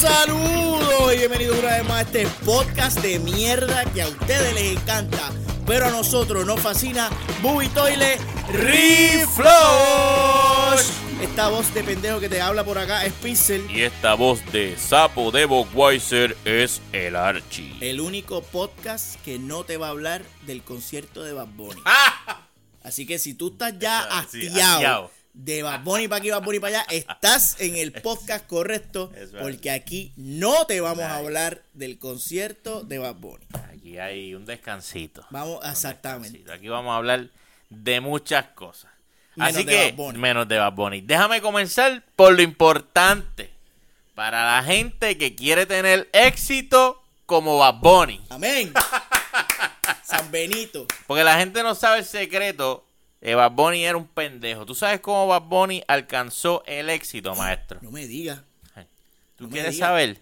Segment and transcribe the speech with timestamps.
[0.00, 4.78] Saludos y bienvenidos una vez más a este podcast de mierda que a ustedes les
[4.78, 5.30] encanta,
[5.66, 7.10] pero a nosotros nos fascina
[7.42, 8.16] Bubi Toile
[8.50, 9.50] Reflush.
[11.20, 14.78] Esta voz de pendejo que te habla por acá es Pixel, Y esta voz de
[14.78, 17.76] sapo de Bockweiser es el Archie.
[17.82, 21.82] el único podcast que no te va a hablar del concierto de Bad Bunny.
[22.82, 25.10] Así que si tú estás ya hastiado.
[25.44, 29.70] De Bad Bunny para aquí, Bad Bunny para allá, estás en el podcast correcto, porque
[29.70, 33.46] aquí no te vamos a hablar del concierto de Bad Bunny.
[33.72, 35.24] Aquí hay un descansito.
[35.30, 36.50] Vamos, exactamente.
[36.52, 37.28] Aquí vamos a hablar
[37.70, 38.90] de muchas cosas.
[39.36, 41.00] Menos Así de que, menos de Bad Bunny.
[41.00, 43.50] Déjame comenzar por lo importante.
[44.14, 48.20] Para la gente que quiere tener éxito como Bad Bunny.
[48.28, 48.74] Amén.
[50.04, 50.86] San Benito.
[51.06, 52.84] Porque la gente no sabe el secreto.
[53.20, 54.64] De Bad Bunny era un pendejo.
[54.66, 57.78] ¿Tú sabes cómo Bad Bunny alcanzó el éxito, maestro?
[57.82, 58.40] No me digas.
[59.36, 60.18] ¿Tú No quieres saber?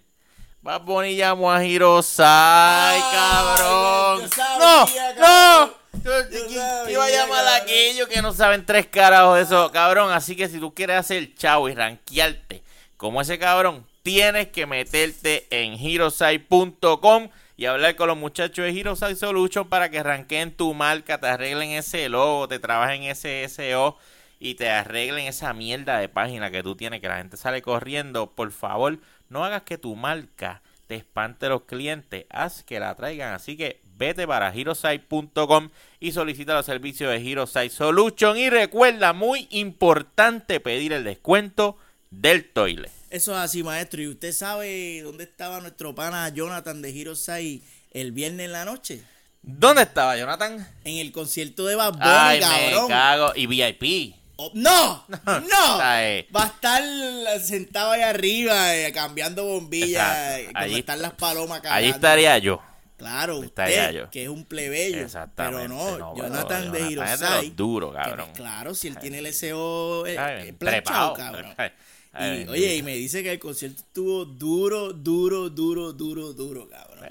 [0.63, 4.29] Bad Bunny llamó a Hirosai, cabrón.
[4.31, 5.19] sabía, no, cabrón.
[5.21, 5.79] no.
[6.05, 9.37] Yo- Yo ¿Qui- sabía, ¿Qué iba a llamar a aquellos que no saben tres carajos
[9.37, 10.13] de eso, cabrón?
[10.13, 12.63] Así que si tú quieres hacer chavo y rankearte
[12.97, 19.17] como ese cabrón, tienes que meterte en hirosai.com y hablar con los muchachos de Hirosai
[19.17, 23.99] Solution para que ranqueen tu marca, te arreglen ese logo, te trabajen ese SEO
[24.39, 28.31] y te arreglen esa mierda de página que tú tienes, que la gente sale corriendo.
[28.31, 32.95] Por favor, no hagas que tu marca te espante a los clientes, haz que la
[32.95, 33.35] traigan.
[33.35, 38.37] Así que vete para hirosite.com y solicita los servicios de Hirosite Solution.
[38.37, 41.77] Y recuerda, muy importante, pedir el descuento
[42.11, 42.98] del toilet.
[43.11, 44.03] Eso es así, maestro.
[44.03, 49.03] ¿Y usted sabe dónde estaba nuestro pana Jonathan de Hirosai el viernes en la noche?
[49.43, 50.67] ¿Dónde estaba Jonathan?
[50.85, 52.89] En el concierto de Bad Bunny, Ay, me cabrón.
[52.89, 53.33] cago.
[53.35, 54.15] Y VIP.
[54.37, 55.05] Oh, ¡No!
[55.27, 55.81] ¡No!
[55.81, 56.27] Ay.
[56.35, 56.83] Va a estar
[57.41, 60.39] sentado ahí arriba eh, cambiando bombillas.
[60.39, 61.79] Eh, Allí- están las palomas cagando.
[61.79, 62.63] Allí estaría yo.
[62.99, 64.11] Claro, estaría usted, yo.
[64.11, 65.01] que es un plebeyo.
[65.01, 65.69] Exactamente.
[65.69, 67.51] Pero no, pero Jonathan es de Hirosai.
[67.51, 68.29] que, cabrón.
[68.35, 71.55] claro, si él tiene el SEO eh, planchado, cabrón.
[72.19, 76.69] Ay, Y, oye, y me dice que el concierto estuvo duro, duro, duro, duro, duro,
[76.69, 77.11] cabrón.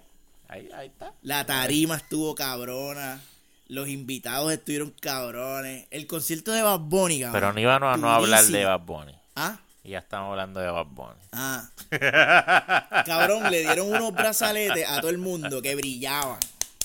[0.50, 1.14] Ahí, ahí está.
[1.24, 3.22] La tarima estuvo cabrona.
[3.70, 5.86] Los invitados estuvieron cabrones.
[5.92, 7.34] El concierto de Bad Bunny, cabrón.
[7.42, 8.64] Pero no íbamos a no hablar de.
[8.66, 9.14] Bad Bunny.
[9.36, 11.20] Ah, Y ya estamos hablando de Bad Bunny.
[11.34, 11.70] ah.
[13.06, 16.40] cabrón, le dieron unos brazaletes a todo el mundo que brillaban.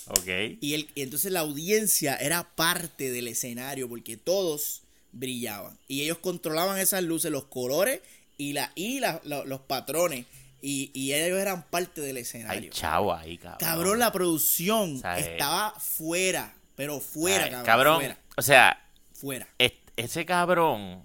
[0.09, 0.27] Ok.
[0.61, 4.82] Y, el, y entonces la audiencia era parte del escenario porque todos
[5.13, 5.79] brillaban.
[5.89, 8.01] Y ellos controlaban esas luces, los colores
[8.39, 10.27] y, la, y la- la- los patrones.
[10.61, 12.71] Y, y ellos eran parte del escenario.
[12.73, 13.59] chavo ahí, cabrón.
[13.61, 15.27] Cabrón, la producción ¿Sabes?
[15.27, 16.55] estaba fuera.
[16.77, 17.67] Pero fuera, Ay, cabrón.
[17.67, 17.97] cabrón.
[17.97, 18.19] Fuera.
[18.37, 19.47] O sea, fuera.
[19.59, 21.05] es- ese cabrón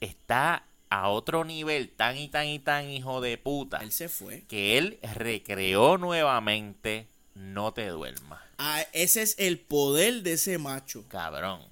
[0.00, 4.42] está a otro nivel tan y tan y tan hijo de puta Él se fue.
[4.48, 11.04] que él recreó nuevamente No te duermas, Ah, ese es el poder de ese macho.
[11.08, 11.62] cabrón.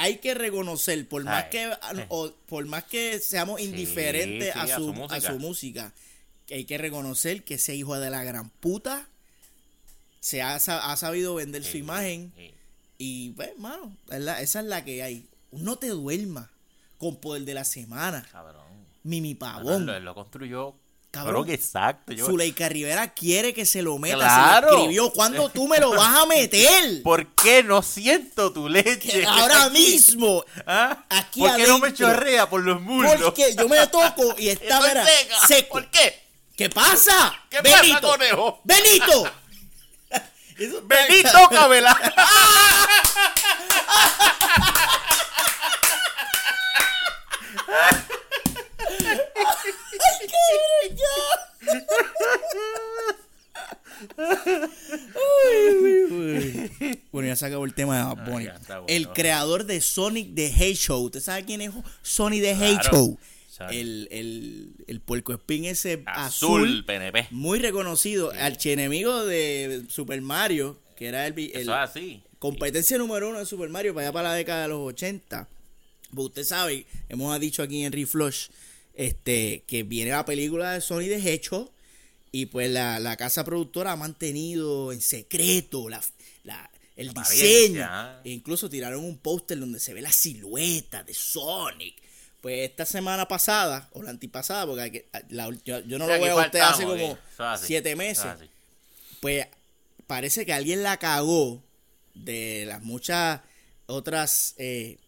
[0.00, 2.06] Hay que reconocer, por más Ay, que eh.
[2.08, 5.20] o- por más que seamos indiferentes sí, a, a su, a música.
[5.32, 5.92] su música,
[6.46, 9.06] que hay que reconocer que ese hijo de la gran puta
[10.20, 12.32] se ha, ha sabido vender su imagen
[12.98, 15.26] y pues, mano, esa es la que hay.
[15.52, 16.48] No te duermas
[16.98, 18.26] con poder de la semana.
[18.30, 18.62] Cabrón.
[19.04, 19.86] Mimi Bueno, Pavón.
[19.86, 20.74] lo, él lo construyó.
[21.10, 21.44] Cabrón.
[21.46, 22.12] Que exacto.
[22.12, 24.16] Yo, Zuleika Rivera quiere que se lo meta.
[24.16, 24.68] Claro.
[24.68, 25.10] Se lo escribió.
[25.12, 27.02] ¿Cuándo tú me lo vas a meter?
[27.02, 29.24] ¿Por qué no siento tu leche?
[29.26, 30.44] Ahora mismo.
[30.66, 31.04] ¿Ah?
[31.08, 33.20] aquí ¿Por qué no me chorrea por los muslos?
[33.22, 35.46] Porque yo me toco y está seca.
[35.48, 35.68] seco.
[35.72, 36.22] ¿Por qué?
[36.56, 37.34] ¿Qué pasa?
[37.48, 38.00] ¿Qué pasa, Benito.
[38.08, 38.60] conejo?
[38.64, 39.32] Benito.
[40.58, 40.82] Eso
[50.30, 51.86] cabrón.
[52.56, 53.20] Cabela.
[57.12, 58.44] Bueno, ya se acabó el tema de Bad Bunny.
[58.46, 58.84] ya bueno.
[58.88, 61.04] El creador de Sonic the Hedgehog.
[61.04, 61.70] ¿Usted sabe quién es
[62.02, 62.66] Sonic the Claro.
[62.80, 63.18] Hedgehog?
[63.70, 67.26] El, el, el puerco espín ese Azul, azul, PNP.
[67.30, 68.32] muy reconocido.
[68.38, 72.22] Archienemigo de Super Mario, que era el- Eso es así.
[72.38, 75.46] competencia número uno de Super Mario para allá para la década de los 80.
[76.14, 78.46] Pues usted sabe, hemos dicho aquí en Reflush
[78.94, 81.70] este, que viene la película de Sony de Hedgehog
[82.32, 86.00] y pues la, la casa productora ha mantenido en secreto la,
[86.44, 87.78] la- el diseño.
[88.24, 91.96] E incluso tiraron un póster donde se ve la silueta de Sonic.
[92.42, 96.12] Pues esta semana pasada, o la antipasada, porque hay que- la- yo, yo no lo
[96.24, 97.18] veo a usted hace como
[97.54, 97.66] así.
[97.66, 98.24] siete meses
[99.20, 99.46] pues
[100.06, 101.62] parece que alguien la cagó
[102.14, 103.40] de las muchas
[103.86, 104.98] otras eh,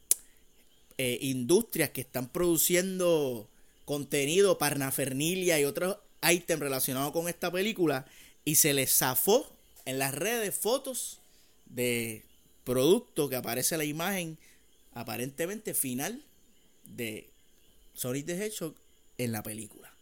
[0.99, 3.49] eh, industrias que están produciendo
[3.93, 8.07] contenido, parnafernilia y otros ítem relacionado con esta película
[8.43, 9.55] y se le zafó
[9.85, 11.19] en las redes fotos
[11.67, 12.25] de
[12.65, 14.39] producto que aparece la imagen
[14.95, 16.23] aparentemente final
[16.85, 17.29] de
[17.93, 18.75] Sonic the Hedgehog
[19.19, 19.95] en la película.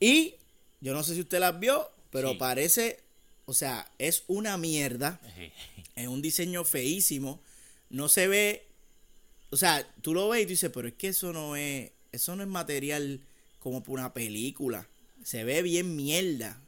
[0.00, 0.36] Y
[0.80, 2.36] yo no sé si usted las vio, pero Sí.
[2.38, 3.00] parece,
[3.44, 5.20] o sea, es una mierda.
[5.94, 7.42] Es un diseño feísimo.
[7.90, 8.64] No se ve.
[9.50, 11.90] O sea, tú lo ves y tú dices, pero es que eso no es.
[12.16, 13.20] Eso no es material
[13.58, 14.88] como para una película.
[15.22, 16.58] Se ve bien mierda.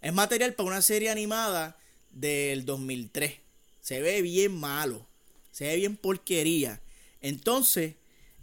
[0.00, 1.78] Es material para una serie animada
[2.10, 3.34] del 2003.
[3.82, 5.06] Se ve bien malo.
[5.52, 6.80] Se ve bien porquería.
[7.20, 7.96] Entonces,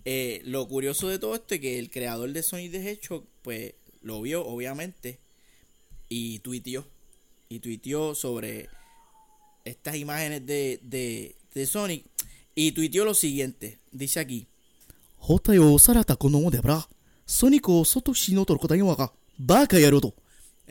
[0.05, 3.73] eh, lo curioso de todo esto es que el creador de Sonic the Hedgehog, pues,
[4.03, 5.17] lo vio, obviamente,
[6.09, 6.87] y tuiteó.
[7.49, 8.69] Y tuiteó sobre
[9.65, 12.05] estas imágenes de, de, de Sonic.
[12.53, 13.79] Y tuiteó lo siguiente.
[13.91, 14.45] Dice aquí.
[15.21, 16.87] 包帯を押された子供でばら、
[17.27, 20.15] ソニコを外しのとることは言わが、バカ野郎と、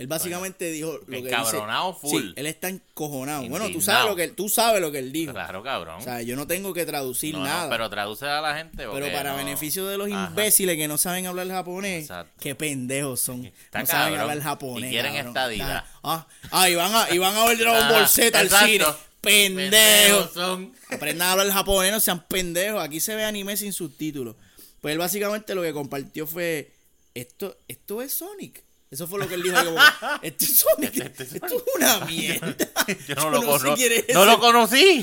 [0.00, 1.28] Él básicamente dijo lo que dice.
[1.28, 2.22] Encabronado full.
[2.22, 3.40] Sí, él está encojonado.
[3.42, 3.80] Bueno, tú Indignado.
[3.98, 5.32] sabes lo que tú sabes lo que él dijo.
[5.34, 5.96] Claro, cabrón.
[6.00, 7.68] O sea, yo no tengo que traducir No, no, nada.
[7.68, 8.86] pero traduce a la gente.
[8.90, 10.28] Pero para no- beneficio de los Ajá.
[10.30, 12.32] imbéciles que no saben hablar japonés, Exacto.
[12.40, 13.44] qué pendejos son.
[13.44, 14.20] Está no saben cabrón.
[14.20, 14.88] hablar japonés.
[14.88, 15.28] Y quieren cabrón.
[15.28, 15.84] estadidad.
[16.02, 18.84] Ah, ah, y van a, y van a ver Dragon Ball Z al cine.
[19.20, 20.32] Pendejos.
[20.32, 20.72] son.
[20.90, 22.82] Aprendan a hablar japonés, no sean pendejos.
[22.82, 24.34] Aquí se ve anime sin subtítulos.
[24.80, 26.72] Pues él básicamente lo que compartió fue,
[27.14, 28.62] esto, esto es Sonic.
[28.90, 29.56] Eso fue lo que él dijo.
[29.64, 29.78] como,
[30.22, 32.56] esto es es Esto es una mierda.
[33.08, 35.00] Yo no lo sé quién es No lo conocí.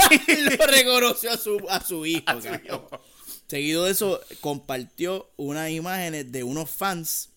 [0.58, 2.24] lo reconoció a su, a su hijo.
[2.26, 2.62] A su cabrón.
[2.66, 3.02] hijo.
[3.48, 7.30] Seguido de eso, compartió unas imágenes de unos fans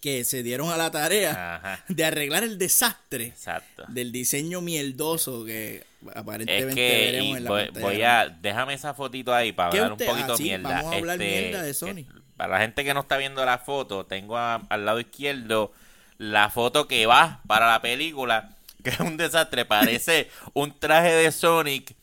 [0.00, 1.84] que se dieron a la tarea Ajá.
[1.88, 3.84] de arreglar el desastre Exacto.
[3.88, 5.84] del diseño mierdoso que Es
[6.16, 7.86] aparentemente que veremos en la voy, pantalla.
[7.86, 10.68] voy a déjame esa fotito ahí para ¿Qué hablar usted- un poquito ah, sí, mierda.
[10.68, 12.04] vamos a hablar Este, mierda de que- Sony.
[12.36, 15.72] Para la gente que no está viendo la foto, tengo a- al lado izquierdo
[16.18, 18.50] la foto que va para la película,
[18.84, 21.94] que es un desastre, parece un traje de Sonic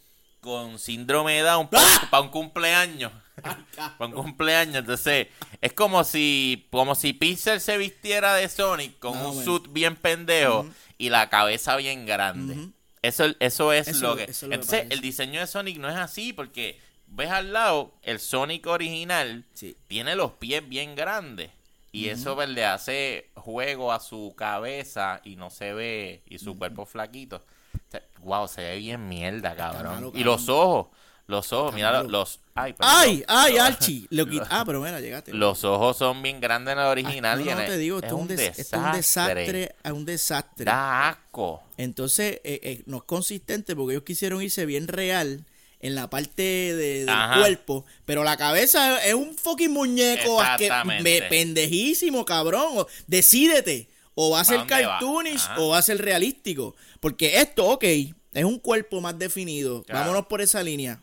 [0.42, 2.08] con síndrome de Down ¡Ah!
[2.10, 3.12] para un cumpleaños.
[3.42, 5.28] Para un cumpleaños, entonces
[5.62, 9.46] es como si como si Pixel se vistiera de Sonic con o un menos.
[9.46, 10.68] suit bien pendejo
[10.98, 12.68] y la cabeza bien grande.
[13.02, 14.24] Eso, eso es Eso- lo que.
[14.26, 16.80] eso es lo que Entonces, el diseño de Sonic no es así porque
[17.12, 19.76] ves al lado, el Sonic original Sí.
[19.88, 21.52] tiene los pies bien grandes.
[21.94, 26.58] Y eso pues, le hace juego a su cabeza y no se ve, y su
[26.58, 27.38] cuerpo flaquito.
[27.74, 29.96] O sea, wow, se ve bien mierda, cabrón.
[29.96, 30.88] malo, Y los ojos,
[31.28, 32.08] los ojos, mira malo.
[32.10, 32.40] los.
[32.56, 32.94] Ay, perdón.
[32.98, 33.24] ¡Ay!
[33.28, 34.08] ¡Ay, Los- Archie!
[34.10, 35.34] Lo quit- Ah, pero mira, llegaste.
[35.34, 37.40] Los ojos son bien grandes en el Ah, original.
[37.40, 39.76] no, y en no, el- te digo, esto es un, des- esto es un desastre.
[39.84, 40.64] Es un desastre.
[40.66, 41.62] Da asco.
[41.76, 45.46] Entonces, eh, eh, no es consistente porque ellos quisieron irse bien real
[45.82, 47.40] en la parte de- del Ajá.
[47.40, 52.86] cuerpo, pero la cabeza es un fucking muñeco asque- me- pendejísimo, cabrón.
[53.08, 54.68] Decídete, o va a ¿Pa ser va?
[54.68, 56.76] cartoonish o va a ser realístico.
[57.00, 59.84] Porque esto, ok, es un cuerpo más definido.
[59.84, 60.02] Claro.
[60.02, 61.02] Vámonos por esa línea.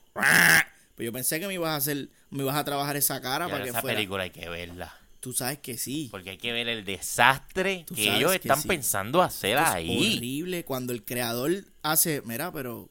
[0.95, 3.63] Pues yo pensé que me ibas a hacer, me ibas a trabajar esa cara para
[3.65, 3.97] que esa fuera.
[3.97, 4.95] película hay que verla.
[5.21, 6.09] Tú sabes que sí.
[6.11, 8.69] Porque hay que ver el desastre que ellos que están sí.
[8.69, 10.15] pensando hacer Es ahí.
[10.17, 12.89] horrible cuando el creador hace, mira, pero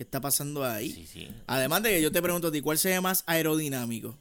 [0.00, 0.90] ¿qué está pasando ahí?
[0.90, 1.28] Sí, sí.
[1.46, 4.16] Además de que yo te pregunto a ti, ¿cuál se ve más aerodinámico?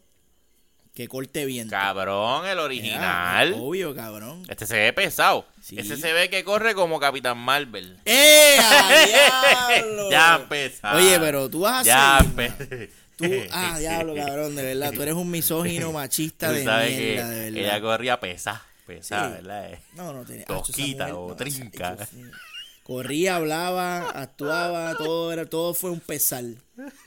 [0.94, 1.70] Que corte bien.
[1.70, 3.56] Cabrón, el original.
[3.58, 4.44] Obvio, cabrón.
[4.50, 5.46] Este se ve pesado.
[5.64, 5.80] Sí.
[5.80, 7.98] Ese se ve que corre como Capitán Marvel.
[8.04, 8.58] ¡Eh!
[10.12, 10.86] Ya empezó.
[10.96, 14.92] Oye, pero tú vas a empe- Tú, ah, diablo, cabrón, de verdad.
[14.94, 17.82] Tú eres un misógino machista de sabes mierda, que de ella verdad.
[17.82, 18.64] corría pesa.
[18.86, 19.34] Pesa, Sí.
[19.36, 19.80] ¿verdad?
[19.94, 20.44] No, no tenía.
[20.46, 21.96] Tosquita o no, trinca.
[22.90, 26.44] Corría, hablaba, actuaba, todo era, todo fue un pesar.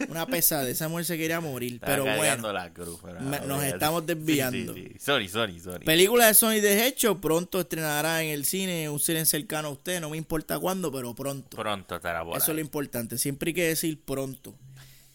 [0.08, 0.68] Una pesada.
[0.68, 1.74] Esa mujer se quería morir.
[1.74, 2.52] estaba pero bueno.
[2.52, 3.00] la cruz.
[3.02, 4.74] pero, me- nos bueno, estamos desviando.
[4.74, 4.98] sí, sí.
[5.00, 5.84] Sorry, sorry, sorry.
[5.84, 10.00] Película de Sony de hecho pronto estrenará en el cine, un cine cercano a usted,
[10.00, 11.56] no me importa cuándo, pero pronto.
[11.56, 14.54] Pronto estará por Eso es lo importante, siempre hay que decir pronto.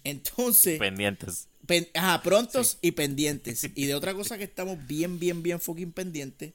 [0.03, 1.47] Entonces, Pendientes.
[1.65, 3.69] pen- ajá, prontos y pendientes.
[3.73, 6.51] Y de otra cosa que estamos bien, bien, bien fucking pendientes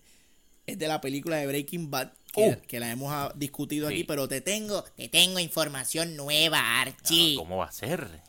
[0.67, 2.67] es de la película de Breaking Bad, que, Uh.
[2.67, 3.95] que la hemos ah, discutido Sí.
[3.95, 7.35] aquí, pero te tengo, Te tengo información nueva, Archie.
[7.37, 8.23] Ah, ¿Cómo va a ser?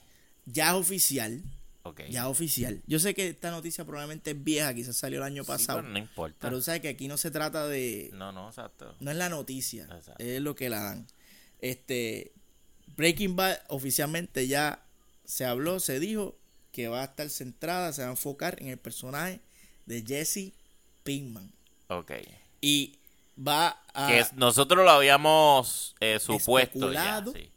[0.45, 1.41] ya es oficial,
[1.83, 2.01] Ok.
[2.09, 2.81] ya es oficial.
[2.85, 5.91] Yo sé que esta noticia probablemente es vieja, quizás salió el año Sí, pasado, pero
[5.93, 6.37] no importa.
[6.41, 8.93] pero tú sabes que aquí no se trata de, No, no, exacto.
[8.99, 10.15] no es la noticia, Exacto.
[10.23, 11.07] es lo que la dan.
[11.61, 12.33] Este
[12.97, 14.83] Breaking Bad oficialmente ya
[15.25, 16.37] se habló, se dijo
[16.73, 19.39] que va a estar centrada, se va a enfocar en el personaje
[19.85, 20.51] de Jesse
[21.03, 21.51] Pinkman
[21.87, 22.11] Ok.
[22.61, 22.97] y
[23.35, 27.17] va a que nosotros lo habíamos eh, supuesto ya.
[27.19, 27.33] Especulado.
[27.33, 27.49] sí.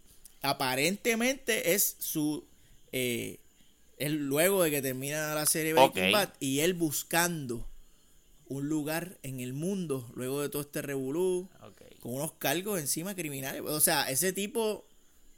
[0.42, 2.45] aparentemente es su
[2.92, 3.38] eh,
[3.99, 6.12] es luego de que termina la serie Breaking Ok.
[6.12, 7.66] Bad y él buscando
[8.49, 11.49] un lugar en el mundo luego de todo este revolú,
[12.00, 13.62] con unos cargos encima criminales.
[13.62, 14.85] O sea, ese tipo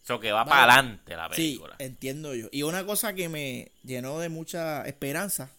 [0.05, 1.77] Eso que va para adelante la Sí, película.
[1.79, 2.49] entiendo yo.
[2.53, 5.51] Y una cosa que me llenó de mucha esperanza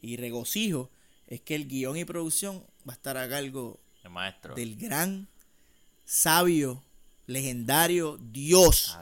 [0.00, 0.88] y regocijo
[1.26, 4.54] es que el guion y producción va a estar a cargo El maestro.
[4.54, 5.28] del gran,
[6.04, 6.82] sabio,
[7.26, 8.96] legendario Dios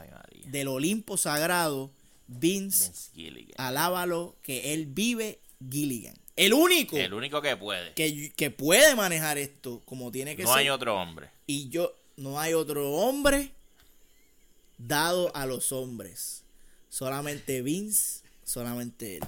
[0.45, 1.91] del Olimpo Sagrado,
[2.27, 3.55] Vince, Vince Gilligan.
[3.57, 5.39] alábalo, que él vive
[5.69, 6.15] Gilligan.
[6.35, 7.93] El único El único que puede.
[7.95, 10.59] que, que puede manejar esto como tiene que No ser.
[10.59, 11.29] hay otro hombre.
[11.47, 13.51] Y yo, no hay otro hombre
[14.77, 16.43] dado a los hombres.
[16.89, 19.23] Solamente Vince, solamente él.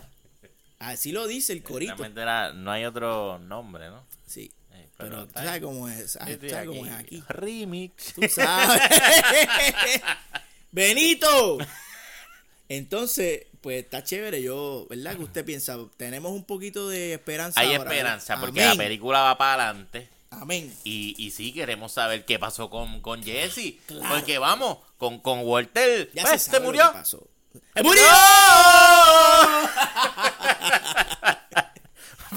[0.80, 2.04] Así lo dice el corito.
[2.06, 4.04] Era- no hay otro nombre, ¿no?
[4.26, 4.52] Sí.
[4.74, 6.16] Eh, Pero tú está sabes cómo es.
[6.18, 7.24] ah, tú sabes cómo es aquí.
[7.30, 8.14] Remix.
[8.14, 8.82] Tú sabes.
[10.72, 11.58] Benito.
[12.70, 14.42] Entonces, pues está chévere.
[14.42, 15.16] Yo, ¿verdad?
[15.18, 15.78] que usted piensa?
[15.98, 17.60] Tenemos un poquito de esperanza.
[17.60, 18.46] Hay ahora, esperanza ¿verdad?
[18.48, 18.78] porque Amén.
[18.78, 20.10] la película va para adelante.
[20.30, 20.74] Amén.
[20.86, 23.76] Y, y sí, queremos saber qué pasó con, con Jesse.
[23.86, 24.16] Claro.
[24.16, 26.10] Porque vamos, con, con Walter.
[26.14, 26.88] Ya pues, se sabe se lo murió.
[26.88, 27.28] que pasó.
[27.76, 28.04] ¡Se murió!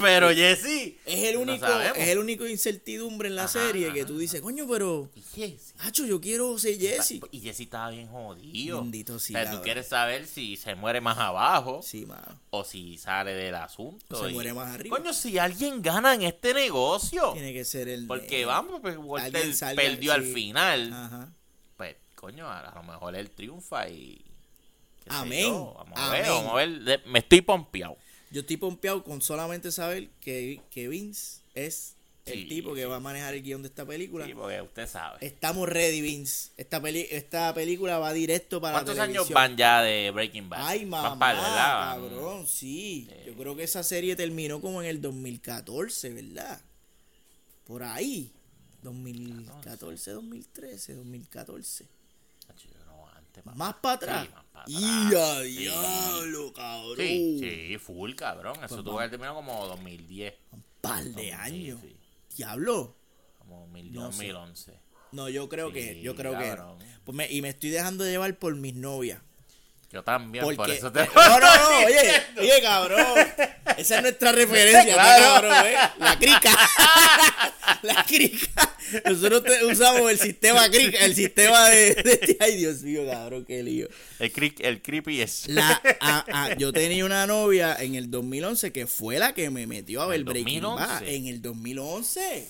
[0.05, 0.95] Pero Jesse.
[1.05, 4.65] Es el único, es el único incertidumbre en la Ajá, serie que tú dices, coño,
[4.69, 5.73] pero, Jesse.
[5.79, 7.19] Hacho, yo quiero ser Jesse.
[7.31, 8.81] Y Jesse estaba bien jodido.
[8.81, 12.39] Bendito sí, O sea, tú quieres saber si se muere más abajo Sí, mano.
[12.51, 14.17] o si sale del asunto.
[14.17, 14.97] O se y- muere más arriba.
[14.97, 17.31] Coño, si alguien gana en este negocio.
[17.33, 18.07] Tiene que ser el.
[18.07, 20.93] Porque vamos, pues Walter salga, perdió al final.
[20.93, 21.33] Ajá.
[21.77, 24.21] Pues, coño, a lo mejor él triunfa y.
[25.07, 25.51] Amén.
[25.53, 27.01] Vamos a ver, vamos a ver.
[27.05, 27.97] Me estoy pompeado.
[28.35, 32.85] Yo estoy pompeado con solamente saber que, que Vince es el Sí, tipo que sí.
[32.87, 34.25] va a manejar el guion de esta película.
[34.25, 35.25] Sí, porque usted sabe.
[35.25, 36.49] Estamos ready, Vince.
[36.57, 39.23] Esta, peli esta película va directo para la ¿Cuántos televisión.
[39.23, 40.59] años van ya de Breaking Bad?
[40.67, 41.77] Ay, mamá, par, ¿verdad?
[42.01, 43.07] Van- cabrón, sí.
[43.25, 46.59] Yo creo que esa serie terminó como en el 2014, ¿verdad?
[47.63, 48.33] Por ahí.
[48.83, 51.85] 2014, 2013, 2014.
[53.43, 54.23] Más para atrás.
[54.25, 55.57] Sí, más para ¡Y a Sí.
[55.57, 56.95] diablo, cabrón!
[56.97, 57.39] Sí,
[57.69, 58.55] sí, full, cabrón.
[58.63, 60.33] Eso Pues tuvo que haber terminado como 2010.
[60.51, 61.79] Un par de años.
[61.81, 61.95] sí.
[62.37, 62.95] Diablo.
[63.39, 64.27] Como 2010, No sé.
[64.31, 64.79] 2011.
[65.11, 66.57] No, yo creo que, yo creo que.
[67.05, 69.19] Pues me- y me estoy dejando llevar por mis novias.
[69.91, 73.05] Yo también, Porque, por eso te no, no, no, oye, oye, cabrón.
[73.77, 75.23] Esa es nuestra referencia, Claro.
[75.23, 75.75] cabrón, ¿eh?
[75.99, 76.51] La crica.
[77.83, 78.64] La crica.
[79.05, 83.87] Nosotros usamos el sistema crica, el sistema de, de- Ay, Dios mío, cabrón, qué lío.
[84.19, 85.47] El, el creepy es.
[85.47, 89.67] La, a- a- yo tenía una novia en el 2011 que fue la que me
[89.67, 90.99] metió a ver ¿En Breaking Bad.
[91.01, 91.15] 2011?
[91.15, 92.47] En el 2011.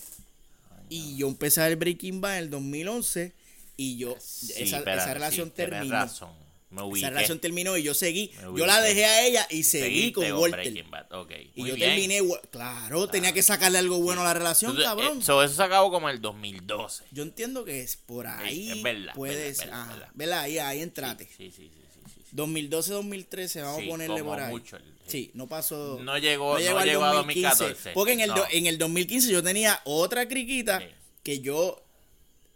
[0.89, 3.31] Y yo empecé a ver Breaking Bad en el 2011
[3.77, 5.95] y yo, Sí, esa, espérate, esa relación sí, tienes terminó.
[5.95, 6.44] razón.
[6.69, 6.81] Me.
[6.98, 8.31] Esa relación terminó y yo seguí.
[8.55, 10.60] Yo la dejé a ella y seguí Seguiste con Walter.
[10.62, 11.12] Breaking Bad.
[11.13, 11.89] Ok, Y muy yo bien.
[11.91, 12.22] terminé.
[12.51, 15.19] Claro, tenía que sacarle algo bueno a la relación, Entonces, cabrón.
[15.19, 17.03] eh, so, eso se acabó como el 2012.
[17.12, 18.72] yo entiendo que es por ahí.
[18.72, 20.10] es verdad, Puede verdad, verdad, ajá, verdad.
[20.15, 20.39] ¿verdad?
[20.41, 21.25] Ahí, ahí entrate.
[21.25, 22.36] Sí, sí, sí, sí, sí, sí.
[22.36, 24.51] 2012-2013, vamos a ponerle como por ahí.
[24.51, 26.00] mucho, el- Sí, no pasó.
[26.03, 27.91] No llegó- no al llegó a 2014.
[27.93, 28.45] Porque en el, do- No.
[28.51, 30.81] en el 2015 yo tenía otra criquita
[31.22, 31.81] que yo,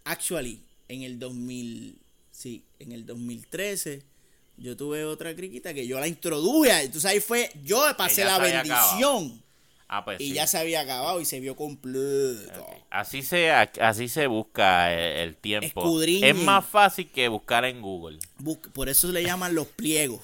[0.04, 1.99] actually, en el 2000,
[2.40, 4.02] sí, en el 2013,
[4.56, 6.72] yo tuve otra criquita que yo la introduje.
[6.84, 9.44] Entonces ahí fue, yo pasé la bendición.
[9.90, 10.34] Ah, pues Y sí.
[10.36, 12.66] ya se había acabado y se vio completo.
[12.92, 16.02] Así se, así se busca el, el tiempo.
[16.02, 18.20] Es más fácil que buscar en Google.
[18.74, 20.22] Por eso le llaman los pliegos.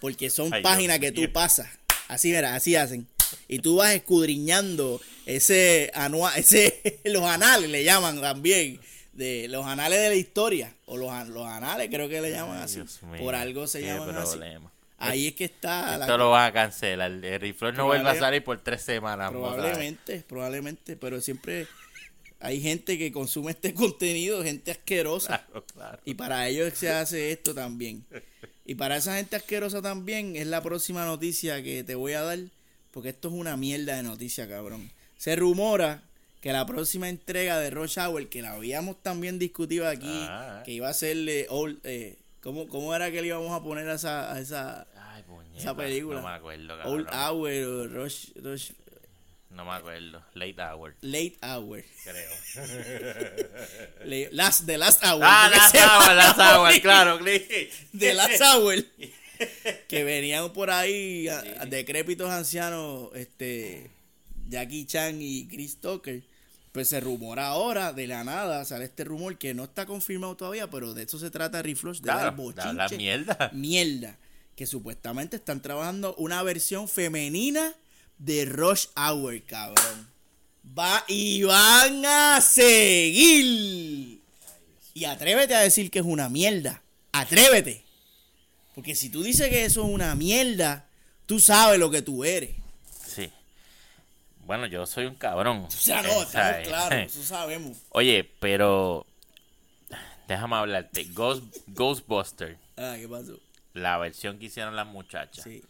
[0.00, 1.32] Porque son Ay, páginas Dios que tú mío.
[1.32, 1.68] pasas.
[2.08, 3.06] Así, mira, así hacen.
[3.48, 8.80] Y tú vas escudriñando ese anual, ese, los anales le llaman también.
[9.12, 10.74] De los anales de la historia.
[10.86, 12.82] O los, los anales, creo que le llaman Ay, así.
[13.18, 14.30] Por algo se llaman así.
[14.32, 14.70] problema.
[14.98, 17.10] Ahí es que está la- Esto lo van a cancelar.
[17.10, 19.30] El Riflor no vuelve a salir por tres semanas.
[19.30, 21.66] Probablemente, probablemente, pero siempre
[22.40, 25.44] hay gente que consume este contenido, gente asquerosa.
[25.46, 25.98] Claro, claro.
[26.04, 28.04] Y para ellos se hace esto también.
[28.64, 32.38] Y para esa gente asquerosa también es la próxima noticia que te voy a dar,
[32.92, 34.88] porque esto es una mierda de noticia, cabrón.
[35.18, 36.00] Se rumora
[36.42, 40.62] que la próxima entrega de Rush Hour, que la habíamos también discutido aquí, Ah.
[40.64, 43.88] que iba a ser eh, old, eh, ¿cómo, ¿cómo era que le íbamos a poner
[43.88, 46.20] a esa, a esa Ay, puñeta, esa película?
[46.20, 47.06] No me acuerdo, Old.
[47.14, 48.72] Hour o Rush, Rush
[49.50, 50.20] No me acuerdo.
[50.34, 51.84] Late Hour, Late Hour?
[52.04, 52.30] creo.
[54.32, 55.22] Last, The Last Hour.
[55.24, 57.18] ah, porque las se Hour, llama las Hour, claro.
[57.18, 57.70] Click.
[57.92, 58.84] de la Sauer
[59.88, 63.90] que venían por ahí a- a decrépitos ancianos este
[64.48, 66.22] Jackie Chan y Chris Tucker
[66.72, 70.70] pues se rumora ahora de la nada sale este rumor que no está confirmado todavía
[70.70, 73.50] pero de eso se trata Reflush de dar Claro, bochinche la mierda.
[73.52, 74.18] mierda
[74.56, 77.74] que supuestamente están trabajando una versión femenina
[78.18, 80.10] de Rush Hour cabrón
[80.78, 84.20] Va y van a seguir.
[84.94, 86.82] Y atrévete a decir que es una mierda.
[87.12, 87.84] Atrévete.
[88.74, 90.88] Porque si tú dices que eso es una mierda,
[91.26, 92.50] tú sabes lo que tú eres.
[94.44, 95.64] Bueno, yo soy un cabrón.
[95.68, 96.68] O sea, no, Eh, estamos ¿sabes?
[96.68, 97.76] claros, eso sabemos.
[97.90, 99.06] Oye, pero
[100.28, 101.04] déjame hablarte.
[101.12, 103.38] Ghost, Ghostbuster, Ah, ¿qué pasó?
[103.74, 105.62] la versión que hicieron las muchachas, Sí,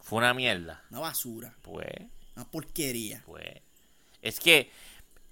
[0.00, 0.82] fue una mierda.
[0.90, 1.86] una basura, Pues,
[2.36, 3.22] una porquería.
[3.26, 3.46] pues.
[4.20, 4.70] Es que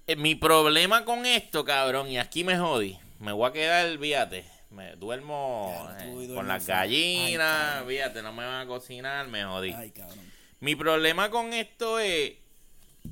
[0.07, 2.97] eh, mi problema con esto, cabrón, y aquí me jodí.
[3.19, 4.45] Me voy a quedar, fíjate.
[4.71, 9.71] Me duermo eh, con las gallinas, fíjate, no me van a cocinar, me jodí.
[9.73, 10.31] Ay, cabrón.
[10.61, 12.33] Mi problema con esto es,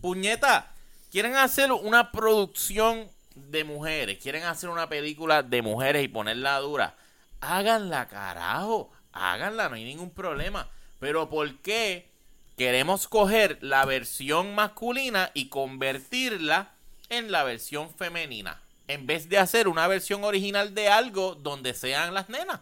[0.01, 0.71] puñeta,
[1.11, 6.95] quieren hacer una producción de mujeres, quieren hacer una película de mujeres y ponerla dura.
[7.41, 10.69] Háganla, carajo, háganla, no hay ningún problema.
[10.99, 12.07] Pero ¿por qué
[12.55, 16.73] queremos coger la versión masculina y convertirla
[17.09, 18.61] en la versión femenina?
[18.87, 22.59] En vez de hacer una versión original de algo donde sean las nenas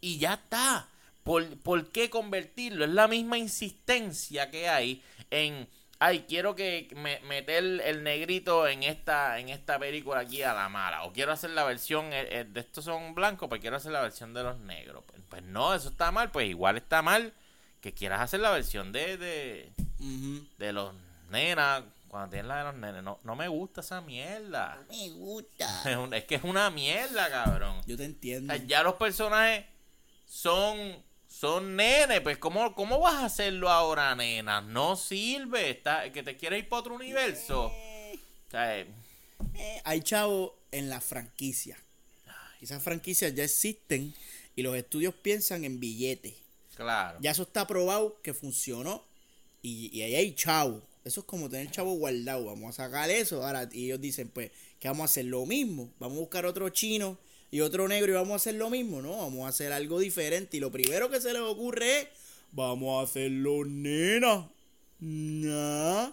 [0.00, 0.88] y ya está.
[1.28, 2.84] ¿Por, por qué convertirlo?
[2.86, 5.68] Es la misma insistencia que hay en,
[5.98, 10.68] ay, quiero que me, meter el negrito en esta en esta película aquí a la
[10.70, 11.04] mala.
[11.04, 14.00] O quiero hacer la versión, eh, eh, de estos son blancos, pues quiero hacer la
[14.00, 15.04] versión de los negros.
[15.06, 16.30] Pues, pues no, eso está mal.
[16.30, 17.34] Pues igual está mal
[17.82, 19.72] que quieras hacer la versión de, de,
[20.58, 20.94] de los
[21.30, 21.82] nenas.
[22.08, 24.78] Cuando tienes la de los nenes, no, no me gusta esa mierda.
[24.88, 25.68] Me gusta.
[25.90, 27.82] Es, un- es que es una mierda, cabrón.
[27.86, 28.54] Yo te O entiendo.
[28.54, 29.66] sea, ya los personajes
[30.24, 31.06] son
[31.40, 34.60] son nenes, pues ¿cómo, cómo vas a hacerlo ahora, nena?
[34.60, 37.66] No sirve, está, que te quieres ir para otro universo.
[37.66, 38.86] O sea, eh,
[39.54, 41.78] Eh, hay chavos en la franquicia.
[42.60, 44.14] Esas franquicias ya existen
[44.56, 46.34] y los estudios piensan en billetes.
[46.74, 47.18] claro.
[47.20, 49.04] Ya eso está probado que funcionó
[49.62, 50.82] y, y ahí hay chavo.
[51.04, 52.46] Eso es como tener chavo guardado.
[52.46, 53.44] Vamos a sacar eso.
[53.46, 55.90] Ahora, y ellos dicen, pues, que vamos a hacer lo mismo.
[55.98, 57.18] Vamos a buscar otro chino
[57.50, 59.00] y otro negro y vamos a hacer lo mismo.
[59.02, 60.56] No, vamos a hacer algo diferente.
[60.56, 62.08] Y lo primero que se les ocurre es,
[62.52, 64.48] vamos a hacerlo nena.
[65.00, 66.10] Nah.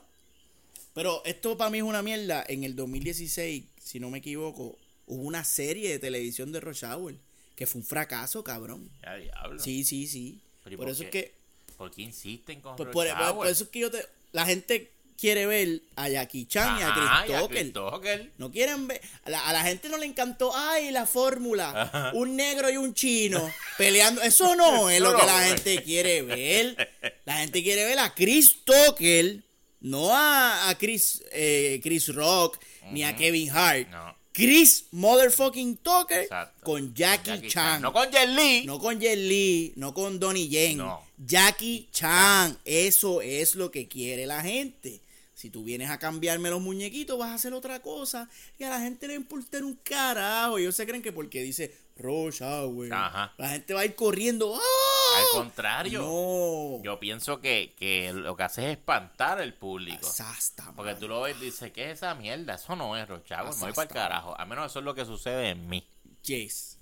[0.93, 2.45] Pero esto para mí es una mierda.
[2.47, 7.15] En el 2016, si no me equivoco, hubo una serie de televisión de Rush Hour
[7.55, 8.89] que fue un fracaso, cabrón.
[9.01, 9.59] Ya, diablo.
[9.59, 10.39] Sí, sí, sí.
[10.63, 11.33] Pero ¿y Por por eso es que
[11.77, 14.91] ¿Por qué insisten con por, Rush por- por eso es que yo te la gente
[15.19, 17.57] quiere ver a Jackie Chan y a Ajá, Chris y a Tucker.
[17.61, 18.31] Chris Tucker.
[18.37, 22.11] No quieren ver a la, a la gente no le encantó, ay, la fórmula, Ajá.
[22.13, 24.21] un negro y un chino peleando.
[24.21, 26.91] Eso no es lo que la gente quiere ver.
[27.25, 29.43] La gente quiere ver a Chris Tucker,
[29.81, 32.59] no a, a Chris eh, Chris Rock
[32.91, 33.87] ni a Kevin Hart.
[33.89, 34.15] No.
[34.31, 36.61] Chris motherfucking Tucker Exacto.
[36.63, 37.81] con Jackie, Chan.
[37.81, 38.65] No con Jet Li.
[38.65, 40.77] No con Jet Li, no con Donnie Yen.
[40.77, 41.01] No.
[41.17, 42.57] Jackie Chan.
[42.65, 44.99] Eso es lo que quiere la gente.
[45.45, 48.27] Si tú vienes a cambiarme los muñequitos, vas a hacer otra cosa.
[48.57, 50.57] Y a la gente le importa un carajo.
[50.57, 51.71] Ellos se creen que porque dice
[52.03, 53.31] Hour, Ajá.
[53.37, 54.55] la gente va a ir corriendo.
[54.55, 55.19] ¡Ah!
[55.19, 56.01] Al contrario.
[56.01, 56.83] No.
[56.83, 60.11] Yo pienso que, que lo que hace es espantar al público.
[60.11, 62.55] Sasta, Porque tú lo ves y dices, ¿qué es esa mierda?
[62.55, 63.73] Eso no es Rochagua, me voy Asasta.
[63.75, 64.41] para el carajo.
[64.41, 65.85] A menos eso es lo que sucede en mí.
[66.25, 66.77] Jace,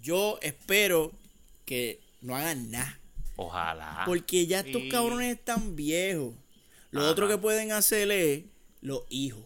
[0.00, 1.10] yo espero
[1.66, 2.96] que no hagan nada.
[3.34, 4.04] Ojalá.
[4.06, 4.88] Porque ya estos Sí.
[4.88, 6.32] cabrones están viejos.
[6.94, 7.10] Lo Ajá.
[7.10, 8.44] otro que pueden hacer es
[8.80, 9.42] los hijos.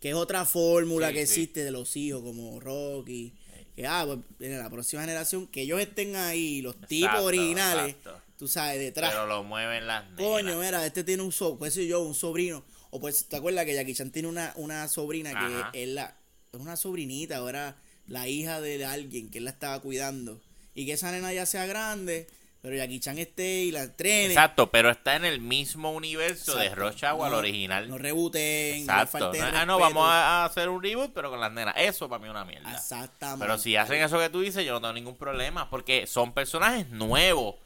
[0.00, 1.32] Que es otra fórmula Sí, que sí.
[1.40, 3.34] existe de los hijos, como Rocky.
[3.74, 8.20] Que, ah, pues, en la próxima generación, que ellos estén ahí, los tipos originales, exacto.
[8.36, 9.10] tú sabes, detrás.
[9.12, 10.18] Pero lo mueven las nenas.
[10.18, 12.64] Coño, mira, este tiene un so, pues yo, un sobrino.
[12.90, 15.70] O pues, ¿te acuerdas que Jackie Chan tiene una, una sobrina Ajá.
[15.72, 16.16] que es la,
[16.52, 17.76] es una sobrinita, ahora
[18.08, 20.40] la hija de alguien que él la estaba cuidando?
[20.74, 22.26] Y que esa nena ya sea grande,
[22.60, 24.26] pero Jackie Chan esté y la entrene.
[24.26, 27.88] Exacto, pero está en el mismo universo de el No- original.
[27.88, 29.18] No rebuten, no Exacto.
[29.18, 31.74] falten ah, no, vamos a, hacer un reboot, pero con las nenas.
[31.78, 32.72] Eso para mí es una mierda.
[32.74, 33.44] Exactamente.
[33.46, 35.70] Pero si hacen eso que tú dices, yo no tengo ningún problema.
[35.70, 37.56] Porque son personajes nuevos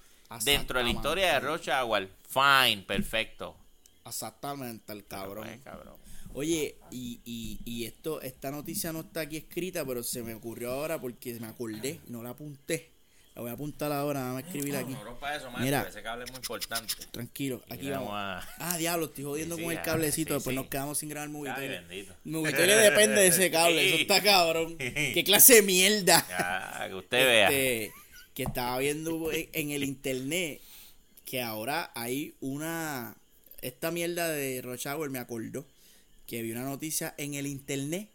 [0.45, 2.07] dentro de la historia de Rochagua.
[2.29, 3.57] Fine, perfecto.
[4.05, 5.45] Exactamente, el cabrón.
[5.47, 5.97] Pues, cabrón.
[6.35, 10.73] Oye, y, y, y esto, esta noticia no está aquí escrita, pero se me ocurrió
[10.73, 12.92] ahora porque me acordé, no la apunté.
[13.35, 14.93] La voy a apuntar ahora, vamos a escribir aquí.
[14.93, 15.87] No rompa eso, maestro, Mira.
[15.89, 16.95] ese cable es muy importante.
[17.11, 18.09] Tranquilo, aquí vamos.
[18.11, 21.09] vamos a- Ah, diablo, estoy jodiendo Sí, con sí, el cablecito, después nos quedamos sin
[21.09, 21.29] grabar.
[21.29, 24.77] El movitorio depende de ese cable, eso está cabrón.
[24.77, 26.27] ¿Qué clase de mierda?
[26.29, 27.49] Ya, que usted vea.
[27.49, 27.93] Este,
[28.35, 30.61] que estaba viendo en, el internet
[31.25, 33.17] que ahora hay una
[33.61, 35.67] esta mierda de Hour me acordó
[36.27, 38.11] que vi una noticia en el internet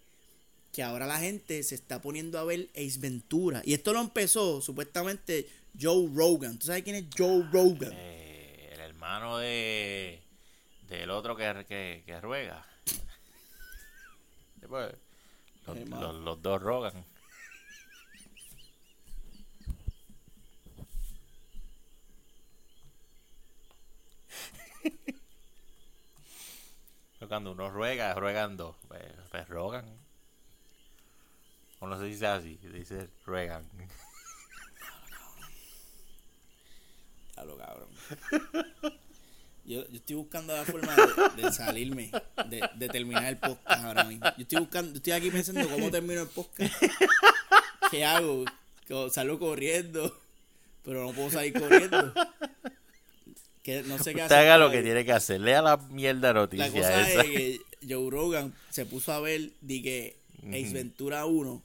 [0.71, 4.61] que ahora la gente se está poniendo a ver Ace Ventura y esto lo empezó
[4.61, 5.49] supuestamente
[5.79, 7.91] Joe Rogan ¿tú sabes quién es Joe Rogan?
[7.93, 10.21] Eh, el hermano de
[10.89, 12.65] del otro que, que, que ruega.
[14.55, 14.93] Después,
[15.65, 15.99] los, ma.
[15.99, 17.03] los- los dos rogan.
[27.27, 28.75] Cuando uno ruega, ruegan dos.
[28.87, 29.85] Pues, pues rogan.
[31.79, 33.63] O no se dice así, se dice ruegan.
[37.35, 37.89] Diablo, cabrón.
[39.65, 42.09] Yo, yo estoy buscando la forma de, de salirme,
[42.49, 44.25] de, de terminar el podcast ahora mismo.
[44.37, 46.73] Yo estoy buscando, yo estoy aquí pensando cómo termino el podcast.
[47.91, 48.45] ¿Qué hago?
[49.11, 50.17] Salgo corriendo,
[50.85, 52.13] pero no puedo salir corriendo.
[53.61, 55.41] Que no sé qué Usted haga lo que tiene que hacer.
[55.41, 57.21] Lea la mierda La noticia cosa esa.
[57.23, 57.59] es que
[57.89, 60.15] Joe Rogan se puso a ver, di que
[60.47, 61.61] Ace Ventura 1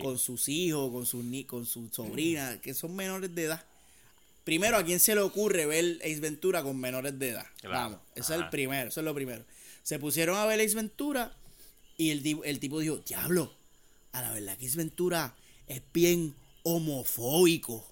[0.00, 3.64] Con sus hijos, con sus ni con sus sobrinas, que son menores de edad.
[4.44, 7.46] Primero, ¿a quién se le ocurre ver Ace Ventura con menores de edad?
[7.60, 7.74] Claro.
[7.74, 9.44] Vamos, eso es el primero, eso es lo primero.
[9.82, 11.36] Se pusieron a ver Ace Ventura
[11.98, 13.52] y el, el tipo dijo, diablo,
[14.12, 17.84] a la verdad que Ace Ventura es bien homofóbico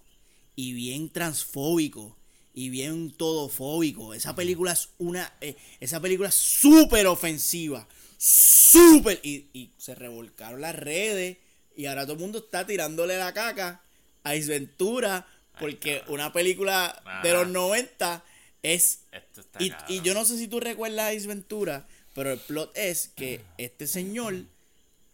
[0.55, 2.17] y bien transfóbico
[2.55, 4.15] y bien todofóbico.
[4.15, 7.87] Esa película es una, eh, esa película es súper ofensiva,
[8.17, 11.37] súper, y, y se revolcaron las redes
[11.77, 13.83] y ahora todo el mundo está tirándole la caca
[14.25, 15.27] a Ace Ventura
[15.61, 18.23] porque una película de los 90
[18.63, 19.59] es Esto está
[19.89, 23.41] y, yo no sé si tú recuerdas a Ace Ventura, pero el plot es que
[23.59, 24.35] este señor,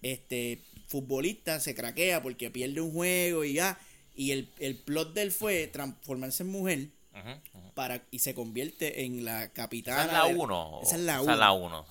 [0.03, 3.79] este futbolista, se craquea porque pierde un juego y ya.
[4.14, 6.88] Y el, el plot de él fue transformarse en mujer
[7.75, 10.03] para y se convierte en la capitana.
[10.05, 10.81] Esa es la de- 1.
[10.83, 11.33] Esa es la Esa 1.
[11.33, 11.87] es la 1.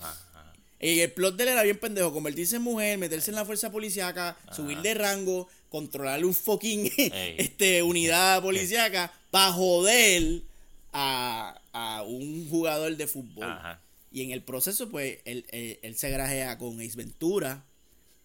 [0.81, 3.71] Y el plot de él era bien pendejo, convertirse en mujer, meterse en la fuerza
[3.71, 6.91] policíaca, subir de rango, controlarle un fucking
[7.37, 10.41] este, unidad policíaca para joder
[10.93, 13.45] a, a un jugador de fútbol.
[13.45, 13.81] Ajá.
[14.11, 17.63] Y en el proceso, pues, él, él- él se grajea con Ace Ventura.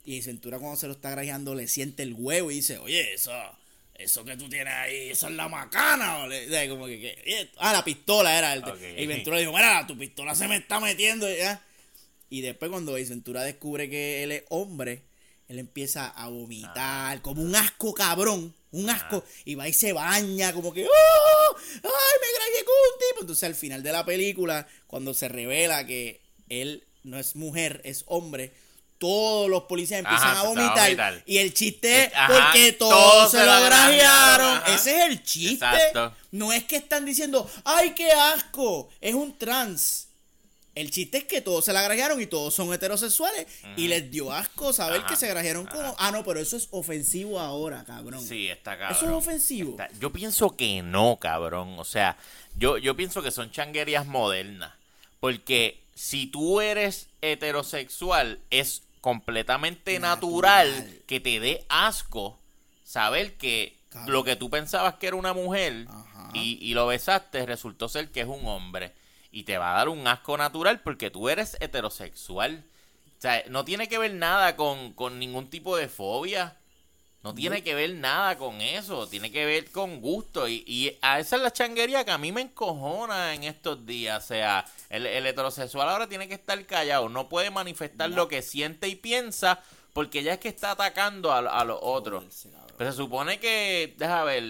[0.04, 3.14] Y Ace Ventura cuando se lo está grajeando le siente el huevo y dice, oye,
[3.14, 3.32] eso,
[3.94, 6.18] eso que tú tienes ahí, eso es la macana.
[6.18, 8.52] o le- como que, que- ah, la pistola era.
[8.54, 8.78] El, Ok.
[8.98, 11.28] Y Ventura dijo, mira, tu pistola se me está metiendo.
[11.32, 11.62] Ya.
[12.28, 15.02] Y después cuando Ace Ventura descubre que él es hombre,
[15.48, 20.52] él empieza a vomitar, como un asco cabrón, un asco, y va y se baña,
[20.52, 21.56] como que, ¡oh!
[21.56, 23.20] ¡Ay, me grajeé con un tipo!
[23.20, 28.02] Entonces al final de la película, cuando se revela que él no es mujer, es
[28.06, 28.52] hombre,
[28.98, 33.30] todos los policías empiezan Ajá, a vomitar, y el chiste es Ajá, porque todos, todos
[33.30, 34.74] se se lo ajá.
[34.74, 35.64] Ese es el chiste.
[35.64, 36.14] Exacto.
[36.32, 38.88] No es que están diciendo, ¡ay, qué asco!
[39.00, 40.05] Es un trans.
[40.76, 44.30] El chiste es que todos se la grajearon y todos son heterosexuales y les dio
[44.32, 45.84] asco saber Ajá, que se grajearon con...
[45.98, 48.20] Ah, no, pero eso es ofensivo ahora, cabrón.
[48.24, 48.96] Sí, está cabrón.
[48.96, 49.70] Eso es ofensivo.
[49.70, 51.78] Está- Yo pienso que no, cabrón.
[51.78, 52.16] O sea,
[52.56, 54.72] yo, yo pienso que son changuerías modernas.
[55.18, 61.02] Porque si tú eres heterosexual, es completamente natural, Natural.
[61.06, 62.38] que te dé asco
[62.84, 64.12] saber que Cabrón.
[64.12, 65.86] lo que tú pensabas que era una mujer
[66.34, 68.92] y, y lo besaste, resultó ser que es un hombre.
[69.30, 72.64] Y te va a dar un asco natural porque tú eres heterosexual.
[73.18, 76.56] O sea, no tiene que ver nada con, con ningún tipo de fobia.
[77.22, 80.46] No tiene que ver nada con eso, tiene que ver con gusto.
[80.46, 84.22] Y, y a esa es la changuería que a mí me encojona en estos días.
[84.22, 88.42] O sea, el, el heterosexual ahora tiene que estar callado, no puede manifestar lo que
[88.42, 89.60] siente y piensa
[89.92, 92.46] porque ya es que está atacando a, a los otros.
[92.76, 94.44] Pero se supone que, deja ver,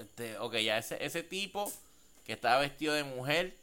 [0.00, 1.72] este, ok, ya ese, ese tipo
[2.26, 3.54] que estaba vestido de mujer,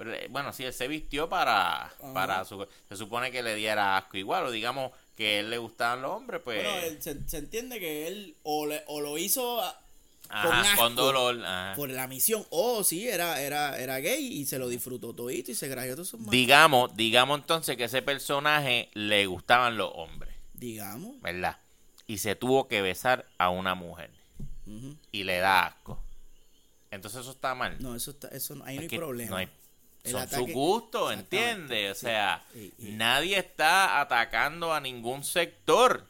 [0.00, 3.98] pero eh, bueno, sí, él se vistió para, para su, se supone que le diera
[3.98, 6.64] asco igual, o digamos que a él le gustaban los hombres, pues...
[6.64, 9.78] Bueno, él- se, se entiende que él o, le- o lo hizo a-
[10.30, 11.44] Ajá, con asco con dolor.
[11.44, 11.74] ajá.
[11.76, 15.54] por la misión o sí, era, era, era gay y se lo disfrutó todito y
[15.54, 16.30] se grajeó todos machos.
[16.30, 21.20] Digamos, digamos entonces que ese personaje le gustaban los hombres, Digamos.
[21.20, 21.58] ¿verdad?
[22.06, 24.10] Y se tuvo que besar a una mujer
[25.12, 26.00] y le da asco.
[26.90, 27.76] Entonces eso está mal.
[27.80, 29.30] No, eso, está, eso no, ahí no hay problema.
[29.30, 29.50] no hay- El
[30.04, 31.90] son gustos, Exactamente, ¿entiendes?
[31.92, 32.00] O sí.
[32.06, 32.44] sea,
[32.78, 36.06] nadie está atacando a ningún sector.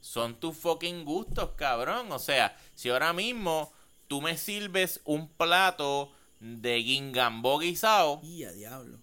[0.00, 2.10] Son tus fucking gustos, cabrón.
[2.12, 3.72] O sea, si ahora mismo
[4.08, 8.98] tú me sirves un plato de guingambó guisado Y a diablo.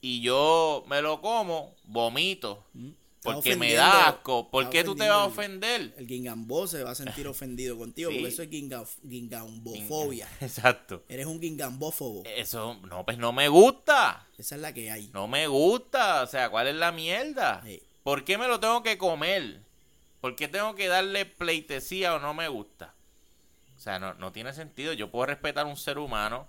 [0.00, 2.64] y yo me lo como, vomito.
[2.74, 2.90] Mm.
[3.34, 4.50] Porque me da asco.
[4.50, 5.80] ¿Por qué tú te vas a ofender?
[5.80, 8.16] El, el guingambó se va a sentir ofendido contigo Sí.
[8.16, 10.28] porque eso es guinga, guingambofobia.
[10.40, 11.04] Exacto.
[11.08, 12.22] Eres un guingambófobo.
[12.24, 14.26] Eso, no, pues no me gusta.
[14.38, 15.10] Esa es la que hay.
[15.12, 16.22] No me gusta.
[16.22, 17.62] O sea, ¿cuál es la mierda?
[17.64, 17.82] Sí.
[18.02, 19.62] ¿Por qué me lo tengo que comer?
[20.20, 22.94] ¿Por qué tengo que darle pleitesía o no me gusta?
[23.76, 24.92] O sea, no, no tiene sentido.
[24.92, 26.48] Yo puedo respetar a un ser humano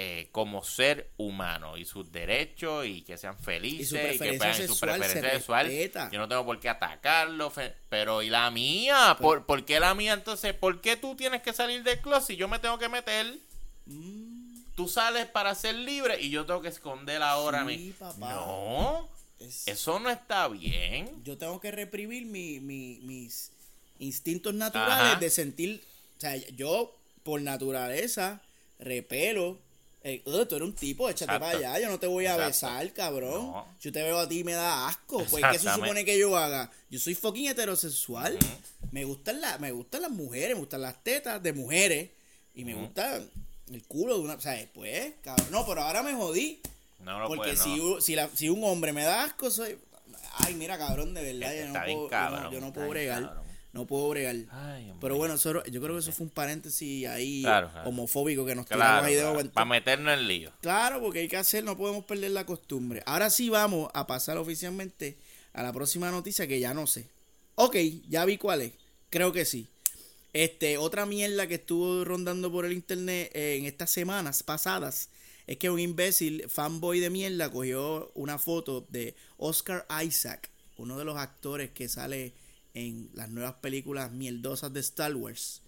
[0.00, 4.18] eh, como ser humano y sus derechos y que sean felices Y su que su
[4.18, 5.66] sexual se preferencia sexual.
[5.66, 6.08] respeta.
[6.12, 7.52] Yo no tengo por qué atacarlo,
[7.88, 9.16] pero ¿y la mía?
[9.20, 10.12] ¿Por, por qué la mía?
[10.12, 13.38] Entonces, ¿por qué tú tienes que salir del closet y yo me tengo que meter?
[13.86, 14.36] Mm,
[14.76, 17.90] Tú sales para ser libre y yo tengo que esconder ahora Sí, mi...
[17.90, 18.16] papá.
[18.34, 19.08] No,
[19.40, 21.24] es- eso no está bien.
[21.24, 23.50] yo tengo que reprimir mi, mi- mis
[23.98, 25.18] instintos naturales Ajá.
[25.18, 25.82] de sentir,
[26.16, 28.40] o sea, yo por naturaleza
[28.78, 29.58] repelo.
[30.02, 31.44] Eh, "Ugh, tú eres un tipo, échate Exacto.
[31.46, 32.46] para allá, yo no te voy a Exacto.
[32.76, 33.46] besar, cabrón.
[33.52, 33.66] No.
[33.78, 35.24] Si te veo a ti me da asco.
[35.30, 36.70] Pues, ¿qué se supone que yo haga?
[36.90, 38.38] Yo soy fucking heterosexual.
[38.92, 42.10] Me gustan la, me gustan las mujeres, me gustan las tetas de mujeres.
[42.54, 43.16] Y me gusta
[43.70, 44.34] el culo de una.
[44.34, 45.46] O sea, después, cabrón.
[45.50, 46.60] No, pero ahora me jodí.
[47.00, 48.00] No lo Porque si, no.
[48.00, 49.78] si, la- si un hombre me da asco, soy.
[50.38, 53.22] Ay, mira, cabrón, de verdad, Este yo no, puedo, yo no, yo puedo bregar.
[53.24, 53.44] cabrón.
[53.72, 54.34] No puedo bregar.
[54.50, 54.92] Ay.
[55.00, 57.88] Pero bueno, eso- yo creo que eso fue un paréntesis ahí Claro, claro.
[57.88, 59.52] homofóbico que nos tiramos Claro, ahí de momento.
[59.52, 60.52] para meternos en lío.
[60.62, 63.02] Claro, porque hay que hacer, no podemos perder la costumbre.
[63.06, 65.16] Ahora sí vamos a pasar oficialmente
[65.52, 67.06] a la próxima noticia que ya no sé.
[67.56, 67.76] Ok,
[68.08, 68.72] ya vi cuál es.
[69.10, 69.66] Creo que sí.
[70.32, 75.08] Este, otra mierda que estuvo rondando por el internet eh, en estas semanas pasadas
[75.46, 81.04] es que un imbécil fanboy de mierda cogió una foto de Oscar Isaac, uno de
[81.06, 82.34] los actores que sale
[82.78, 85.62] en las nuevas películas mierdosas de Star Wars.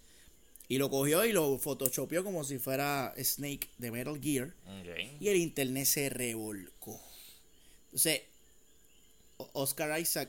[0.68, 4.52] Y lo cogió y lo photoshopeó como si fuera Snake de Metal Gear.
[5.18, 7.00] Y el internet se revolcó.
[7.86, 8.22] Entonces,
[9.52, 10.28] Oscar Isaac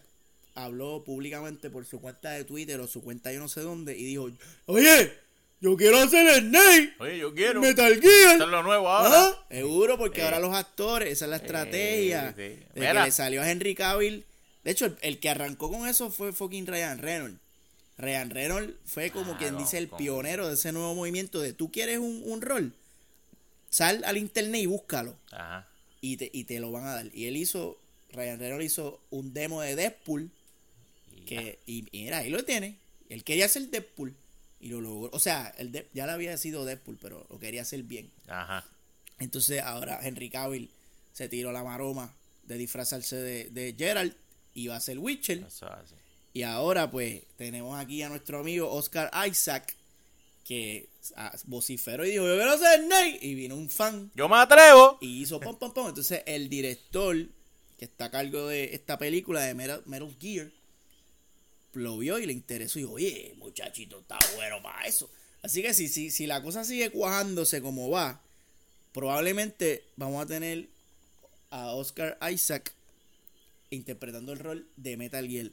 [0.55, 4.03] habló públicamente por su cuenta de Twitter o su cuenta yo no sé dónde y
[4.03, 4.31] dijo,
[4.65, 5.13] oye,
[5.61, 7.61] yo quiero hacer Snake, Oye, yo quiero.
[7.61, 8.41] Metal Gear.
[8.41, 9.27] Es lo nuevo ahora.
[9.27, 9.45] ¿Ah?
[9.49, 10.23] Seguro, porque Eh.
[10.23, 12.33] ahora los actores, esa es la estrategia.
[12.35, 12.41] sí.
[12.41, 13.05] De que Mira.
[13.05, 14.25] le salió a Henry Cavill.
[14.63, 17.39] De hecho, el, el que arrancó con eso fue fucking Ryan Reynolds.
[17.97, 21.99] Ryan Reynolds fue como quien dice el pionero de ese nuevo movimiento de tú quieres
[21.99, 22.73] un, un rol,
[23.69, 25.15] sal al internet y búscalo.
[25.31, 25.67] Ajá.
[26.01, 27.07] Y te, y te lo van a dar.
[27.13, 27.79] Y él hizo,
[28.11, 30.31] Ryan Reynolds hizo un demo de Deadpool.
[31.15, 32.77] Y Que, y mira, ahí lo tiene.
[33.09, 34.15] Él quería hacer Deadpool.
[34.59, 35.09] Y lo logró.
[35.13, 38.09] O sea, el de- ya le había sido Deadpool, pero lo quería hacer bien.
[38.27, 38.65] Ajá.
[39.19, 40.71] Entonces ahora Henry Cavill
[41.13, 44.15] se tiró la maroma de disfrazarse de, de Gerald
[44.53, 45.39] y va a ser Witcher.
[45.39, 45.95] Eso es así.
[46.33, 49.75] Y ahora pues tenemos aquí a nuestro amigo Oscar Isaac
[50.45, 53.19] que ah, vociferó y dijo, yo quiero ser Snake.
[53.21, 54.97] Y vino un fan Yo me atrevo.
[55.01, 55.89] y hizo pom pom pom.
[55.89, 57.17] Entonces el director
[57.77, 60.51] que está a cargo de esta película de Metal, Metal Gear
[61.73, 65.09] lo vio y le interesó y dijo, oye, muchachito, está bueno para eso.
[65.41, 68.21] Así que si, si, si la cosa sigue cuajándose como va,
[68.93, 70.67] probablemente vamos a tener
[71.49, 72.73] a Oscar Isaac
[73.71, 75.47] interpretando el rol de Metal Gear.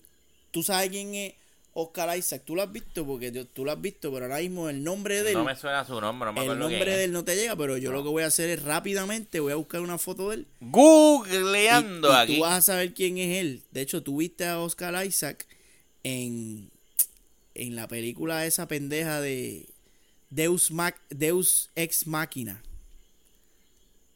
[0.50, 1.35] ¿Tú sabes quién es
[1.72, 2.42] Oscar Isaac?
[2.44, 3.07] ¿Tú lo has visto?
[3.07, 5.37] Porque tú lo has visto, pero ahora mismo el nombre de él...
[5.38, 7.76] No me suena su nombre, no me el nombre de él no te llega, pero
[7.78, 7.98] yo No.
[7.98, 10.46] lo que voy a hacer es rápidamente voy a buscar una foto de él.
[10.61, 12.35] Googleando y aquí.
[12.37, 13.62] Tú vas a saber quién es él.
[13.70, 15.46] De hecho, tú viste a Oscar Isaac
[16.02, 16.70] en,
[17.54, 19.66] en la película esa pendeja de
[20.31, 22.62] Deus, Ma- Deus Ex Máquina.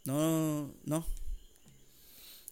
[0.05, 1.07] No, no.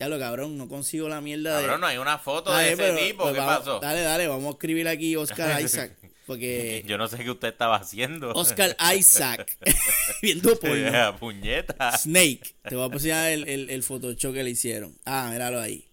[0.00, 1.62] Ya lo cabrón, no consigo la mierda de.
[1.64, 3.22] Cabrón, no hay una foto de ese pero- tipo.
[3.24, 3.80] pues ¿Qué vamos- pasó?
[3.80, 5.92] Dale, dale, vamos a escribir aquí Oscar Isaac.
[6.26, 8.30] Porque Yo no sé qué usted estaba haciendo.
[8.32, 9.56] Oscar Isaac,
[10.22, 11.16] viendo porno.
[11.18, 11.96] Puñeta.
[11.98, 12.54] Snake.
[12.68, 14.96] Te voy a posicionar el, el, el Photoshop que le hicieron.
[15.04, 15.86] Ah, míralo ahí.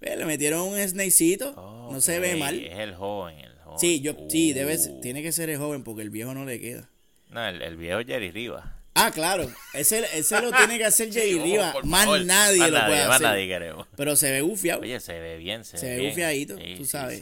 [0.00, 1.52] Le metieron un snakecito.
[1.90, 2.58] no se ve mal.
[2.58, 3.78] Es el joven, el joven.
[3.78, 5.00] Sí, yo, sí, debe, Uh.
[5.00, 6.90] tiene que ser el joven porque el viejo no le queda.
[7.30, 8.64] No, el, el viejo Jerry Rivas.
[8.94, 9.50] Ah, claro.
[9.72, 11.74] Ese, ese lo tiene que hacer Jay Sí, Riva.
[11.82, 12.24] Más favor.
[12.24, 13.26] nadie Más lo puede Más hacer.
[13.28, 13.86] nadie queremos.
[13.96, 14.80] Pero se ve gufiado.
[14.82, 16.10] Oye, se ve bien, se, Se ve bien.
[16.10, 17.20] bufiadito, tú sabes.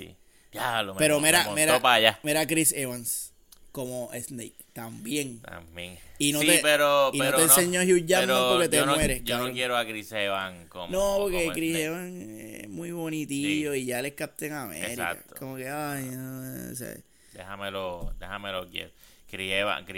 [0.53, 2.21] Ya, lo me Pero me mira, montó mira, allá.
[2.23, 3.33] mira a Chris Evans
[3.73, 4.53] como Snake.
[4.75, 5.41] También.
[5.41, 5.99] También.
[6.19, 8.77] Y no sí, te- pero, y no pero te enseño a Hugh Jackman porque te
[8.77, 10.89] yo no, mueres, Yo no quiero a Chris Evans como.
[10.89, 11.77] No, porque como Chris.
[11.79, 12.31] Evans
[12.63, 13.79] es muy bonitillo Sí.
[13.81, 14.89] y ya él es Captain America.
[14.93, 15.35] Exacto.
[15.39, 16.95] Como que, ay, no, o sea,
[17.33, 18.91] Déjamelo, déjamelo quiero.
[19.33, 19.53] Chris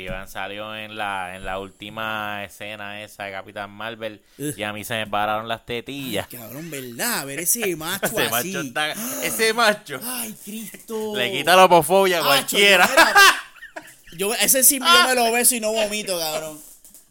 [0.08, 4.84] Evans salió en la, en la última escena esa de Capitán Marvel y a mí
[4.84, 6.28] se me pararon las tetillas.
[6.28, 7.18] Cabrón, ¿verdad?
[7.18, 8.30] A ver ese macho Ese así.
[8.52, 8.92] macho está,
[9.24, 11.16] ese macho Ay, Cristo.
[11.16, 12.88] le quita la homofobia a cualquiera.
[14.16, 16.60] yo, ese sí yo me lo beso y no vomito, cabrón.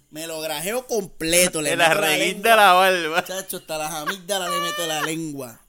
[0.09, 1.61] Me lo grajeo completo.
[1.61, 2.49] Le meto la lengua.
[2.51, 3.23] de la barba.
[3.25, 5.59] Chacho, hasta las amígdalas le meto la lengua.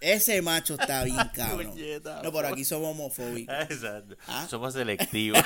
[0.00, 1.74] Ese macho está bien, cabrón.
[2.22, 3.54] No, pero aquí somos homofóbicos.
[3.68, 4.16] Exacto.
[4.26, 4.46] Ah.
[4.48, 5.40] Somos selectivos.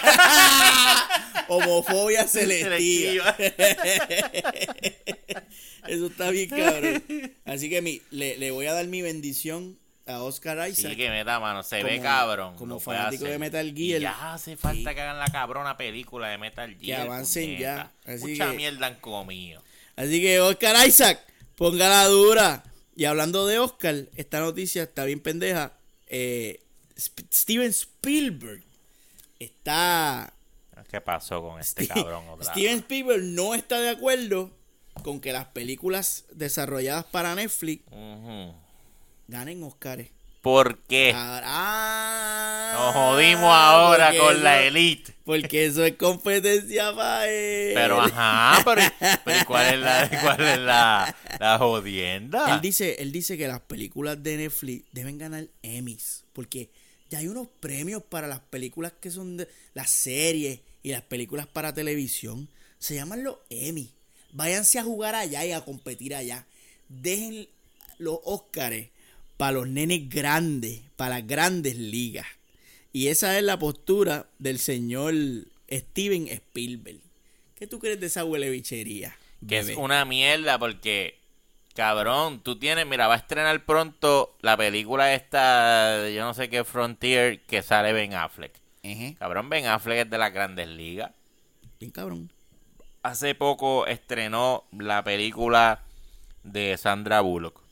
[1.49, 3.35] Homofobia selectiva.
[5.87, 7.03] Eso está bien, cabrón.
[7.45, 10.93] Así que mi, le, le voy a dar mi bendición a Oscar Isaac.
[10.93, 12.57] Sí, que meta mano, se ve cabrón.
[12.57, 14.01] como fanático de Metal Gear.
[14.01, 14.95] ya hace falta Sí.
[14.97, 17.03] que hagan la cabrona película de Metal Gear.
[17.03, 17.91] avancen ya.
[18.07, 19.63] Así Mucha que- mierda han comido.
[19.97, 21.21] Así que Oscar Isaac,
[21.57, 22.63] ponga la dura.
[22.97, 25.79] Y hablando de Oscar, esta noticia está bien pendeja.
[26.07, 26.61] Eh,
[26.95, 28.63] Sp- Steven Spielberg
[29.39, 30.33] está.
[30.91, 32.79] ¿Qué pasó con este Ste- cabrón otra Steven?
[32.79, 34.51] Spielberg no está de acuerdo
[35.03, 37.83] con que las películas desarrolladas para Netflix
[39.27, 40.09] ganen Oscars.
[40.45, 41.11] ¿Por qué?
[41.17, 45.15] Ah, Nos jodimos ahora porque con la elite.
[45.25, 47.73] Porque eso es competencia para él.
[47.73, 48.83] Pero ajá, pero,
[49.25, 52.55] pero ¿y ¿cuál es la, cuál es la, la jodienda?
[52.55, 56.25] Él dice, él dice que las películas de Netflix deben ganar Emmys.
[56.35, 56.69] Porque
[57.09, 61.47] ya hay unos premios para las películas que son de las series y las películas
[61.47, 62.51] para televisión.
[62.79, 63.95] Se llaman los Emmy.
[64.33, 66.47] Váyanse a jugar allá y a competir allá.
[66.91, 67.49] Dejen
[67.97, 68.91] los Óscares
[69.37, 72.27] para los nenes grandes, para las grandes ligas.
[72.93, 75.15] Y esa es la postura del señor
[75.71, 77.01] Steven Spielberg.
[77.57, 79.17] ¿Qué tú crees de esa huele bichería?
[79.47, 81.19] Que es una mierda porque,
[81.75, 86.65] cabrón, tú tienes, mira, va a estrenar pronto la película esta, yo no sé qué
[86.65, 88.53] Frontier, que sale Ben Affleck.
[89.19, 91.11] Cabrón, Ben Affleck es de las grandes ligas.
[91.81, 92.31] bien cabrón.
[93.03, 95.83] Hace poco estrenó la película
[96.43, 97.64] de Sandra Bullock.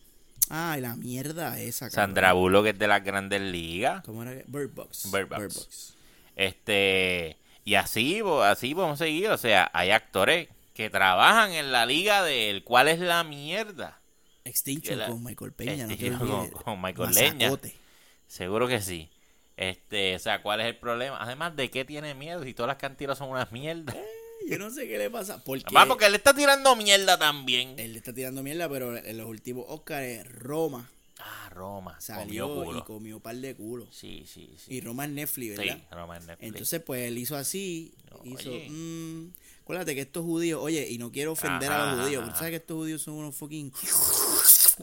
[0.55, 1.87] Ay, la mierda esa.
[1.89, 1.95] cabrón.
[2.11, 4.03] Sandra Bullock es de las grandes ligas.
[4.05, 4.33] ¿Cómo era?
[4.47, 5.11] Bird Box.
[5.11, 5.95] Bird Box.
[6.37, 9.29] Este, y así, así vamos a seguir.
[9.31, 14.01] O sea, hay actores que trabajan en la liga del cuál es la mierda.
[14.45, 15.87] Extinction la- con Michael Peña.
[15.87, 16.63] no Extinction con- olvides.
[16.63, 17.51] con Michael Leña.
[18.27, 19.11] Seguro que sí.
[19.57, 21.19] Este, o sea, ¿cuál es el problema?
[21.21, 22.43] Además, ¿de qué tiene miedo?
[22.43, 23.95] Si todas las cantinas son unas mierdas.
[24.49, 25.43] Yo no sé qué le pasa.
[25.45, 27.75] Porque porque él está tirando mierda también.
[27.79, 30.89] él le está tirando mierda, pero en los últimos Oscars, Roma
[31.25, 32.01] Ah, Roma.
[32.01, 32.79] salió Comió culo.
[32.79, 33.87] y comió par de culo.
[33.93, 34.75] Sí, sí, sí.
[34.75, 35.79] Y Roma es Netflix, Sí, ¿verdad?
[35.93, 36.49] Roma en Netflix.
[36.49, 37.95] Entonces, pues él hizo así.
[38.11, 38.51] No, hizo.
[38.51, 38.69] oye.
[38.69, 42.51] mm, acuérdate que estos judíos, oye, y no quiero ofender a los judíos, pero sabes
[42.51, 43.73] que estos judíos son unos fucking.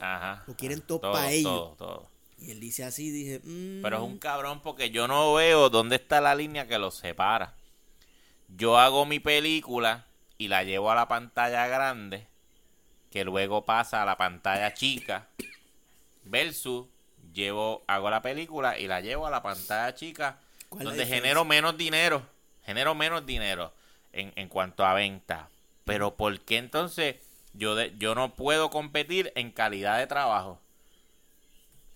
[0.01, 0.43] Ajá.
[0.47, 1.51] lo quieren todo todo pa' ellos.
[1.51, 2.09] Todo, todo.
[2.37, 3.39] Y él dice así, dice.
[3.43, 6.95] mm, Pero es un cabrón porque yo no veo dónde está la línea que los
[6.95, 7.53] separa.
[8.59, 10.05] Yo hago mi película
[10.37, 12.27] y la llevo a la pantalla grande,
[13.09, 15.29] que luego pasa a la pantalla chica,
[16.23, 16.87] versus
[17.33, 21.45] llevo, hago la película y la llevo a la pantalla chica, ¿Cuál es donde genero
[21.45, 22.21] menos dinero,
[22.65, 23.73] genero menos dinero
[24.11, 25.49] en, en cuanto a venta.
[25.85, 27.15] Pero ¿por qué entonces
[27.53, 30.59] yo, de- yo no puedo competir en calidad de trabajo?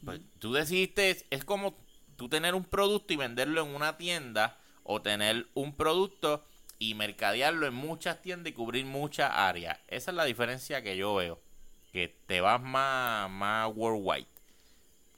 [0.04, 1.76] Pues, tú decidiste, es como
[2.15, 6.43] tú tener un producto y venderlo en una tienda o tener un producto
[6.89, 9.80] y mercadearlo en muchas tiendas y cubrir muchas áreas.
[9.88, 11.39] Esa es la diferencia que yo veo.
[11.91, 14.28] Que te vas más, más worldwide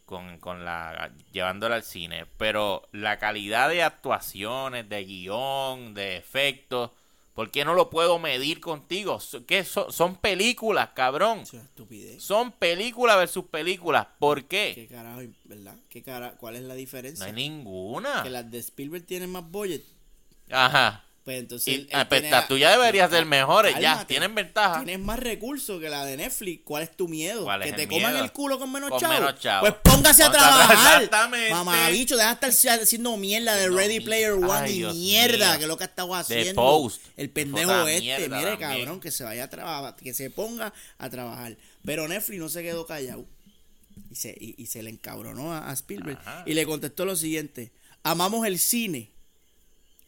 [0.05, 2.25] con, con la llevándola al cine.
[2.37, 6.91] Pero la calidad de actuaciones, de guion, de efectos,
[7.33, 9.19] ¿por qué no lo puedo medir contigo?
[9.47, 11.39] ¿Qué son, son películas, cabrón.
[11.39, 12.21] Es estupidez.
[12.23, 14.07] Son películas versus películas.
[14.19, 14.87] ¿Por ¿Qué qué?
[14.87, 15.75] carajo, verdad?
[15.89, 17.25] ¿Qué cara, ¿Cuál es la No diferencia?
[17.25, 18.21] hay ninguna.
[18.23, 19.83] Que las de Spielberg tienen más budget.
[20.51, 21.04] Ajá.
[21.25, 21.67] Pues entonces.
[21.67, 23.73] Y, él- él ah, pues, las tuyas deberían ser mejores.
[23.73, 24.05] Ya, Cálmate.
[24.05, 24.83] tienen ventaja.
[24.83, 26.61] Tienes más recursos que la de Netflix.
[26.63, 27.45] ¿Cuál es tu miedo?
[27.45, 29.13] ¿Cuál es que te coman el culo con menos Con chavo.
[29.15, 29.61] menos chavo.
[29.61, 31.01] Pues póngase a trabajar.
[31.01, 31.49] Exactamente.
[31.49, 35.49] Mamabicho, deja de estar haciendo mierda de No, Ready Player One Ay, y Dios mierda,
[35.49, 35.57] mío.
[35.57, 36.61] que es lo que ha estado haciendo.
[36.61, 37.01] Post.
[37.17, 41.09] El pendejo este, mierda mire cabrón, que se vaya a trabajar, que se ponga a
[41.09, 41.57] trabajar.
[41.83, 43.25] Pero Netflix no se quedó callado.
[44.11, 46.19] Y se, y, y se le encabronó a, a Spielberg.
[46.19, 46.43] Ajá.
[46.45, 47.71] Y le contestó lo siguiente.
[48.03, 49.09] Amamos el cine.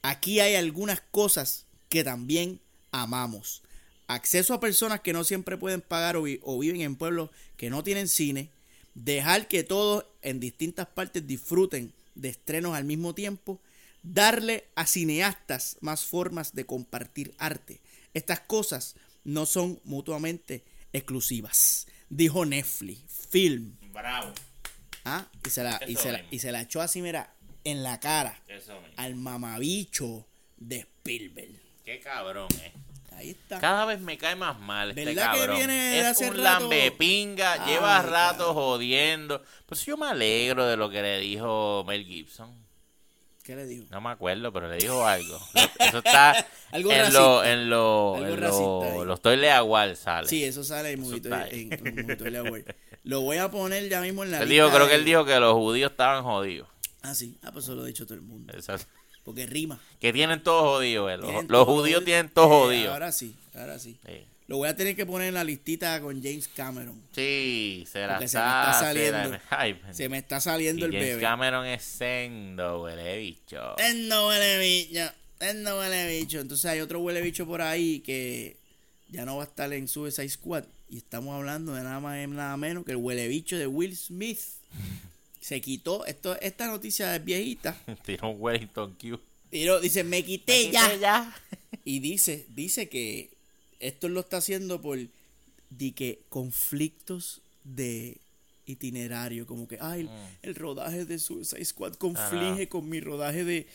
[0.09, 3.61] Aquí hay algunas cosas que también amamos.
[4.07, 7.69] Acceso a personas que no siempre pueden pagar o, vi- o viven en pueblos que
[7.69, 8.49] no tienen cine.
[8.95, 13.59] Dejar que todos en distintas partes disfruten de estrenos al mismo tiempo.
[14.01, 17.81] Darle a cineastas más formas de compartir arte.
[18.13, 21.85] Estas cosas no son mutuamente exclusivas.
[22.09, 23.01] Dijo Netflix.
[23.29, 23.75] Film.
[23.91, 24.31] Bravo.
[25.03, 27.99] Ah, y se la, y se la, y se la echó así, mira, en la
[27.99, 28.87] cara Eso mismo.
[28.97, 30.25] al mamabicho
[30.57, 31.59] de Spielberg.
[31.83, 32.71] Qué cabrón, eh.
[33.15, 33.59] Ahí está.
[33.59, 35.57] Cada vez me cae más mal este ¿Verdad que cabrón.
[35.57, 36.43] viene es hace un rato?
[36.43, 38.55] lambepinga, lleva rato cabrón.
[38.55, 39.41] jodiendo.
[39.65, 42.67] Pues yo me alegro de lo que le dijo Mel Gibson.
[43.43, 43.85] ¿Qué le dijo?
[43.89, 45.39] No me acuerdo, pero le dijo algo.
[45.79, 46.31] Eso está
[46.71, 50.27] Algo en lo, en lo, Algo en lo, los Toilet Award sale.
[50.27, 52.65] Sí, eso sale en Word.
[53.03, 55.39] Lo voy a poner ya mismo en la Él dijo, creo que él dijo que
[55.39, 56.67] los judíos estaban jodidos.
[57.07, 57.37] Ah, sí.
[57.41, 58.53] Ah, pues eso lo ha dicho todo el mundo.
[58.55, 58.75] Eso-
[59.23, 59.79] Porque rima.
[59.99, 61.45] que tienen todos jodidos, eh.
[61.47, 62.93] Los, judíos tienen todos Eh, jodidos.
[62.93, 63.97] Ahora sí, ahora sí.
[64.05, 64.25] Sí.
[64.47, 67.01] Lo voy a tener que poner en la listita con James Cameron.
[67.13, 69.37] Sí, se la Porque se me está saliendo.
[69.49, 71.21] Ay, Se me está saliendo el James bebé.
[71.21, 73.75] Cameron es sendo, huele bicho.
[74.07, 75.11] No huele bicho.
[75.41, 76.39] Huele bicho.
[76.39, 78.55] Entonces hay otro huele bicho por ahí que
[79.09, 80.63] ya no va a estar en Suicide Squad.
[80.89, 83.97] Y estamos hablando de nada más y nada menos que el huele bicho de Will
[83.97, 84.39] Smith.
[85.47, 86.05] Se quitó.
[86.05, 87.79] Esto, esta noticia es viejita.
[88.05, 89.17] Tiró un Wellington Q.
[89.49, 90.93] Pero dice, me quité ya.
[90.97, 91.35] ya.
[91.85, 93.29] Y dice, dice que
[93.79, 94.99] esto lo está haciendo por
[95.69, 98.17] di que conflictos de
[98.65, 100.09] itinerario, como que ay, Mm.
[100.41, 103.67] el rodaje de Suicide Squad conflige con mi rodaje de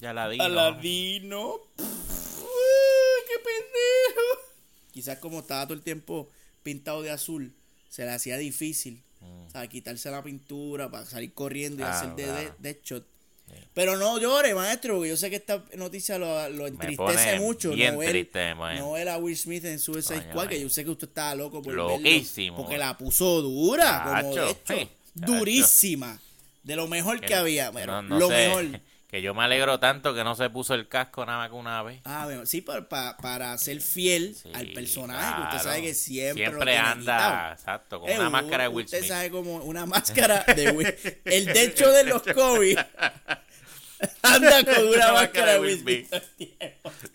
[0.00, 0.38] Ya la di.
[0.38, 1.58] Aladino.
[1.74, 4.52] Pff, uy, ¡Qué pendejo!
[4.92, 6.30] Quizás como estaba todo el tiempo
[6.62, 7.52] pintado de azul,
[7.88, 9.46] se le hacía difícil, Mm.
[9.46, 12.54] o sea, quitarse la pintura para salir corriendo y Ah, hacer de, de, claro.
[12.58, 13.06] Deadshot.
[13.74, 17.70] Pero no llore, maestro, porque yo sé que esta noticia lo, lo entristece mucho.
[17.70, 20.68] bien no ver, triste, no ver a Will Smith en Suicide Coño, Squad, que yo
[20.68, 22.56] sé que usted estaba loco por Loquísimo.
[22.56, 26.20] verlo, porque la puso dura, como Chacho, de hecho, sí, durísima.
[26.64, 28.80] De lo mejor que, había, pero no, no lo sé, mejor.
[29.08, 31.80] Que yo me alegro tanto que no se puso el casco nada más que una
[31.84, 32.00] vez.
[32.04, 35.64] Ah, bueno, sí, para, para, para ser fiel Sí, al personaje, que usted claro.
[35.64, 39.08] sabe que siempre, Siempre anda, exacto, con Eh, una máscara de Will Usted Smith.
[39.08, 40.94] sabe como una máscara de Will
[41.24, 42.78] El de hecho de los COVID
[44.22, 46.12] anda con una máscara de Will Smith.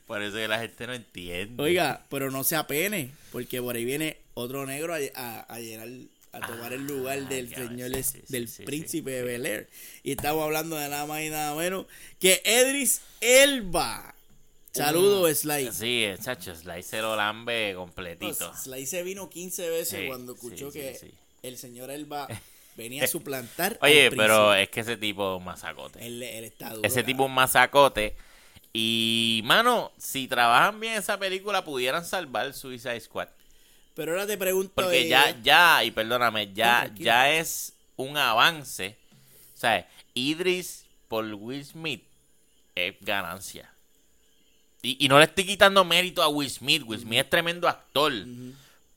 [0.07, 1.61] Por eso que la gente no entiende.
[1.61, 5.87] Oiga, pero no se apene, porque por ahí viene otro negro a, a, a llenar,
[6.33, 9.23] a tomar el lugar Ah, del ya, señor, sí, sí, del sí, príncipe de.
[9.23, 9.69] Bel Air.
[10.03, 11.85] Y estamos hablando de nada más y nada menos
[12.19, 14.15] que Edris Elba.
[14.73, 15.69] Saludos, Sly.
[15.73, 18.53] Sí, el chacho, Sly se lo lambe completito.
[18.55, 20.97] Sly se vino 15 veces cuando escuchó que
[21.43, 22.27] el señor Elba
[22.77, 23.77] venía a suplantar.
[23.81, 26.05] Oye, al pero es que ese tipo es un masacote.
[26.05, 28.15] Él, él está duro, Ese tipo es un masacote.
[28.73, 33.27] Y, mano, si trabajan bien esa película, pudieran salvar Suicide Squad.
[33.93, 34.71] Pero ahora te pregunto.
[34.73, 38.97] Porque ya, ya, y perdóname, ya, ya es un avance.
[39.55, 42.03] O sea, Idris por Will Smith
[42.75, 43.69] es ganancia.
[44.81, 46.83] Y, y no le estoy quitando mérito a Will Smith.
[46.85, 48.11] Will Smith es tremendo actor.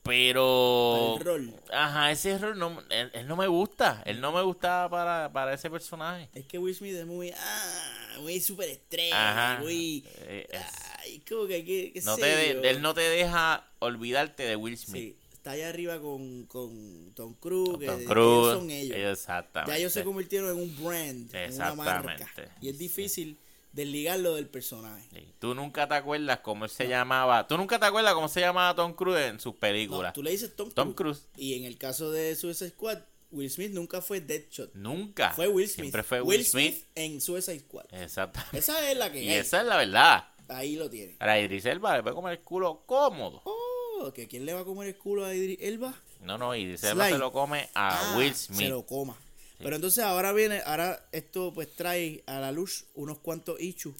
[0.05, 1.15] Pero.
[1.17, 1.53] El rol.
[1.71, 4.01] Ajá, ese rol no, él, él no me gusta.
[4.05, 6.29] Él no me gusta para, para ese personaje.
[6.33, 7.31] Es que Will Smith es muy.
[7.31, 9.31] Ah, muy superestrella.
[9.55, 9.61] Ajá.
[9.61, 10.05] Muy.
[10.19, 10.61] Eh, es-
[10.99, 11.65] Ay, como que.
[11.65, 15.01] que, que no te de- él no te deja olvidarte de Will Smith.
[15.01, 17.77] Sí, está allá arriba con, con Tom Cruise.
[17.79, 18.53] que Tom ellos Cruise.
[18.53, 18.97] son ellos.
[18.97, 19.71] Exactamente.
[19.71, 22.13] Ya ellos se convirtieron en un brand, en una marca.
[22.13, 22.53] Exactamente.
[22.61, 23.37] Y es difícil
[23.75, 25.07] desligarlo del personaje.
[25.13, 25.33] Sí.
[25.39, 27.45] Tú nunca te acuerdas cómo él se llamaba.
[27.47, 30.13] Tú nunca te acuerdas cómo se llamaba Tom Cruise en sus No, películas.
[30.13, 31.19] tú le dices Tom, Tom Cruise.
[31.19, 31.29] Cruise.
[31.37, 32.99] Y en el caso de Suicide Squad,
[33.31, 34.73] Will Smith nunca fue Deadshot.
[34.75, 35.31] Nunca.
[35.33, 35.81] Fue Will Smith.
[35.85, 36.85] Siempre fue Will, Smith.
[36.95, 37.85] en Suicide Squad.
[37.91, 38.57] Exactamente.
[38.57, 39.35] Esa es la que Y hay.
[39.39, 40.27] esa es la verdad.
[40.47, 41.17] Ahí lo tiene.
[41.19, 43.41] Ahora Idris Elba le puede comer el culo cómodo.
[43.45, 45.93] Oh, ¿que ¿quién le va a comer el culo a Idris Elba?
[46.21, 48.69] No, no, Idris Elba se lo come a Ah, Will Se Smith.
[48.69, 49.17] lo coma.
[49.59, 53.95] Pero entonces ahora viene, ahora esto pues trae a la luz unos cuantos issues.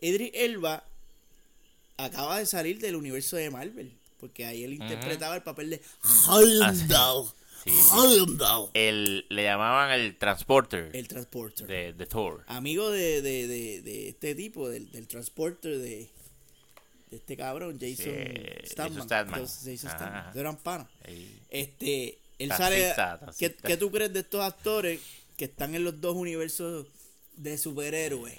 [0.00, 0.84] Idris Elba
[1.96, 3.92] acaba de salir del universo de Marvel.
[4.18, 5.82] Porque ahí él interpretaba el papel de
[6.28, 7.26] Heimdall.
[7.64, 7.70] Sí.
[8.74, 11.66] El, le llamaban el transporter El transporter.
[11.66, 12.44] de, de Thor.
[12.46, 13.46] Amigo de, de,
[13.82, 16.08] de, este tipo, del, del transporter de,
[17.10, 19.08] de este cabrón, Jason Sí, Statham.
[19.08, 20.36] Jason Statham.
[20.38, 20.88] Eran panas.
[21.50, 22.94] Este, él sale.
[23.38, 25.00] ¿qué, tú crees de estos actores
[25.36, 26.86] que están en los dos universos
[27.36, 28.34] de superhéroes?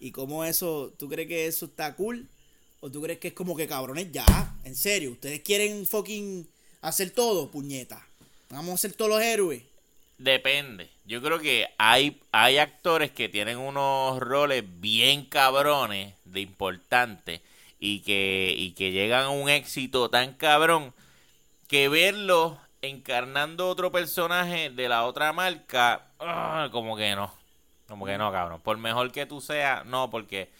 [0.00, 2.28] ¿Y cómo eso, tú crees que eso está cool?
[2.80, 4.24] ¿O tú crees que es como que cabrones ya?
[4.64, 6.48] En serio, ustedes quieren fucking
[6.80, 8.06] hacer todo, puñeta.
[8.50, 9.62] Vamos a hacer todos los héroes.
[10.18, 10.88] Depende.
[11.04, 17.40] Yo creo que hay, hay actores que tienen unos roles bien cabrones de importantes
[17.80, 20.92] y que, y que llegan a un éxito tan cabrón
[21.68, 27.32] que verlos encarnando otro personaje de la otra marca, ah, como que no.
[27.86, 28.60] Como que no, cabrón.
[28.60, 30.50] Por mejor que tú seas, no, porque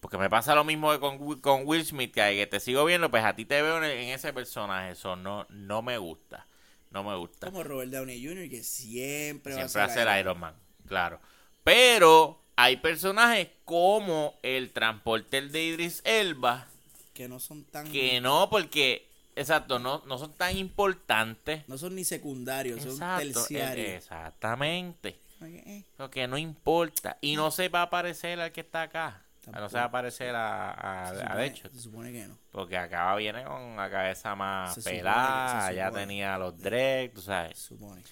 [0.00, 3.10] porque me pasa lo mismo que con, con Will Smith, que, que te sigo viendo,
[3.10, 4.92] pues a ti te veo en, en ese personaje.
[4.92, 6.46] Eso no, no me gusta.
[6.90, 7.46] No me gusta.
[7.50, 10.54] Como Robert Downey Jr., que siempre, Siempre va va a ser Iron Man,
[10.86, 11.20] claro.
[11.64, 16.66] Pero hay personajes como el transporter de Idris Elba
[17.12, 17.90] Que no son tan.
[17.90, 19.07] que no, porque,
[19.38, 21.66] exacto, no, no son tan importantes.
[21.68, 23.88] No son ni secundarios, son Exacto, eh, terciarios.
[23.88, 25.18] exactamente.
[25.42, 27.16] Eh, Porque no importa.
[27.20, 29.22] Y no se va a parecer al que está acá.
[29.46, 31.72] No se va a parecer a, a, se a supone- Deadshot.
[31.72, 32.36] Se supone que no.
[32.52, 36.02] Porque acá viene con la cabeza más Se supone pelada, que- ya supone.
[36.06, 37.56] tenía los dreads, tú sabes.
[37.58, 38.02] Se supone.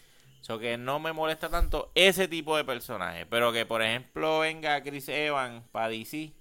[0.40, 3.26] So que no me molesta tanto ese tipo de personaje.
[3.26, 6.32] Pero que, por ejemplo, venga Chris Evans para DC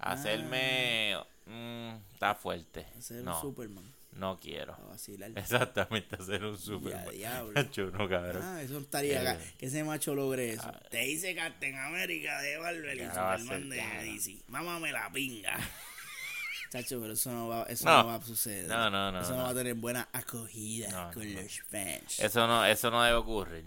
[0.00, 1.16] a hacerme.
[1.46, 2.86] mm, está fuerte.
[2.98, 3.84] Hacer un No, Superman.
[4.12, 4.76] No quiero.
[4.88, 5.30] Vacilar.
[5.36, 7.08] Exactamente, hacer un Superman.
[7.14, 7.62] diablo.
[7.70, 8.42] Chuno, cabrón.
[8.42, 9.38] Ah, eso estaría Eh.
[9.58, 10.70] Que ese macho logre eso.
[10.90, 13.76] Te dice Captain América de Marvel y Ya Superman de.
[14.04, 14.42] DC.
[14.48, 15.56] Mámame la pinga.
[16.70, 18.02] Chacho, pero eso no va, eso No.
[18.02, 18.06] no.
[18.08, 18.68] va a suceder.
[18.68, 19.42] No, no, no, Eso no, no.
[19.44, 22.20] va a tener buena acogida con los fans.
[22.20, 23.64] Eso no, eso no debe ocurrir.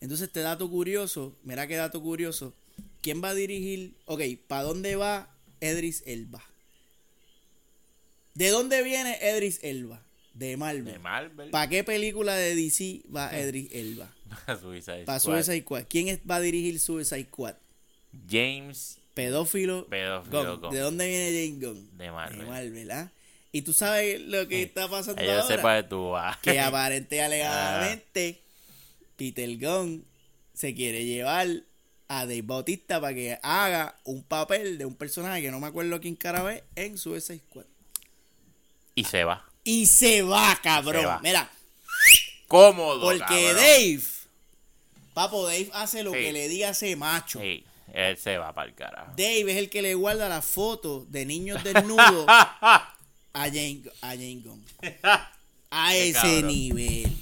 [0.00, 2.54] Entonces, este dato curioso, mira qué dato curioso.
[3.00, 3.96] ¿Quién va a dirigir?
[4.04, 6.42] Ok, ¿para dónde va Edris Elba?
[8.34, 10.02] ¿De dónde viene Edris Elba?
[10.34, 10.84] De Marvel.
[10.84, 11.50] De Marvel.
[11.50, 14.12] ¿Para qué película de DC va Edris Elba?
[14.60, 15.36] Suicide Para Squad.
[15.36, 15.84] Suicide Squad.
[15.88, 17.54] ¿Quién es- va a dirigir Suicide Squad?
[18.28, 19.86] James Pedófilo.
[19.86, 20.60] Pedófilo Gunn.
[20.60, 20.70] Gunn.
[20.72, 21.98] ¿De dónde viene James Gunn?
[21.98, 22.38] de Marvel.
[22.40, 23.12] De Marvel, ¿ah?
[23.52, 25.46] Y tú sabes lo que está pasando ahora.
[25.46, 26.12] sepa de tu.
[26.42, 27.26] Que aparente y Ah.
[27.26, 28.40] alegadamente
[29.16, 30.04] Peter Gunn
[30.52, 31.48] se quiere llevar
[32.08, 36.00] a Dave Bautista para que haga un papel de un personaje que no me acuerdo
[36.00, 37.64] quién cara es en Suicide Squad.
[38.94, 39.44] Y se va.
[39.64, 41.00] Y se va, cabrón.
[41.02, 41.20] Se va.
[41.22, 41.50] Mira,
[42.48, 43.00] Cómodo.
[43.00, 43.56] porque cabrón.
[43.56, 44.00] Dave,
[45.14, 46.18] papo, Dave hace lo Sí.
[46.18, 47.40] que le diga ese macho.
[47.40, 49.10] Sí, él se va para el carajo.
[49.16, 52.94] Dave es el que le guarda las fotos de niños desnudos a
[53.32, 54.64] Jane, a Jane Gunn.
[55.76, 56.46] A ese cabrón.
[56.46, 57.16] nivel.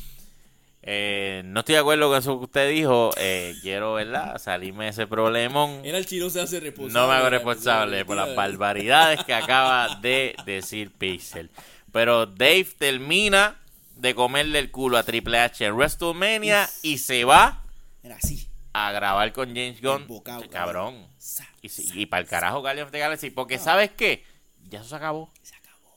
[0.85, 3.11] Eh, no estoy de acuerdo con eso que usted dijo.
[3.16, 4.39] Eh, quiero, ¿verdad?
[4.39, 5.80] Salirme de ese problemón.
[5.85, 6.93] Era el chino se hace responsable.
[7.01, 11.51] No me hago responsable por las barbaridades que acaba de decir Pixel.
[11.93, 13.61] Pero Dave termina
[13.97, 17.62] de comerle el culo a Triple H en WrestleMania y se va
[18.03, 18.49] Era así.
[18.72, 20.07] a grabar con James Gunn.
[20.51, 21.07] Cabrón.
[21.18, 23.30] Sa- Y, para el carajo Guardians of the Galaxy.
[23.30, 24.24] Porque ¿sabes qué?
[24.68, 25.30] Ya eso se acabó.
[25.43, 25.93] Se acabó.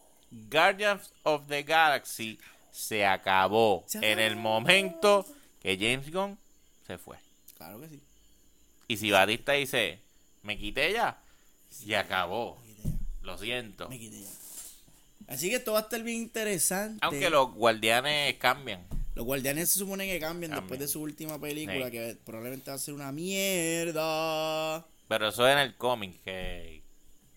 [0.52, 3.86] Guardians of the Galaxy se acabó, Se en el acabó.
[4.42, 5.26] momento
[5.62, 6.38] que James Gunn
[6.86, 7.18] se fue.
[7.58, 8.00] Claro que sí.
[8.88, 10.00] Y si Batista dice,
[10.44, 11.18] me quité ya,
[11.72, 12.62] se acabó.
[12.84, 12.92] Ya.
[13.24, 13.88] Lo siento.
[13.90, 14.30] Me quité ya.
[15.28, 17.00] Así que esto va a estar bien interesante.
[17.02, 18.86] Aunque los guardianes cambian.
[19.16, 20.62] Los guardianes se supone que cambian, Cambian.
[20.66, 21.92] después de su última película, Sí.
[21.94, 24.86] que probablemente va a ser una mierda.
[25.08, 26.84] Pero eso en el cómic, que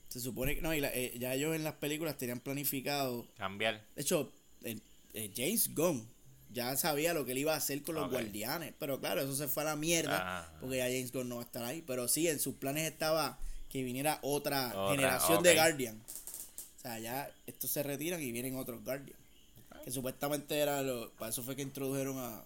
[0.08, 3.26] Se supone que no, y la- eh, ya ellos en las películas tenían planificado.
[3.36, 3.82] cambiar.
[3.94, 4.32] De hecho,
[4.64, 4.82] el-
[5.18, 6.08] el James Gunn
[6.50, 8.72] ya sabía lo que él iba a hacer con los guardianes.
[8.78, 10.40] Pero claro, eso se fue a la mierda.
[10.40, 10.52] Ah.
[10.60, 11.82] Porque ya James Gunn no va a estar ahí.
[11.86, 13.38] Pero sí, en sus planes estaba
[13.68, 15.96] que viniera otra, Otra, generación de Guardian.
[16.78, 19.18] O sea, ya estos se retiran y vienen otros Guardian.
[19.84, 21.10] Que supuestamente era lo.
[21.12, 22.42] Para eso fue que introdujeron a.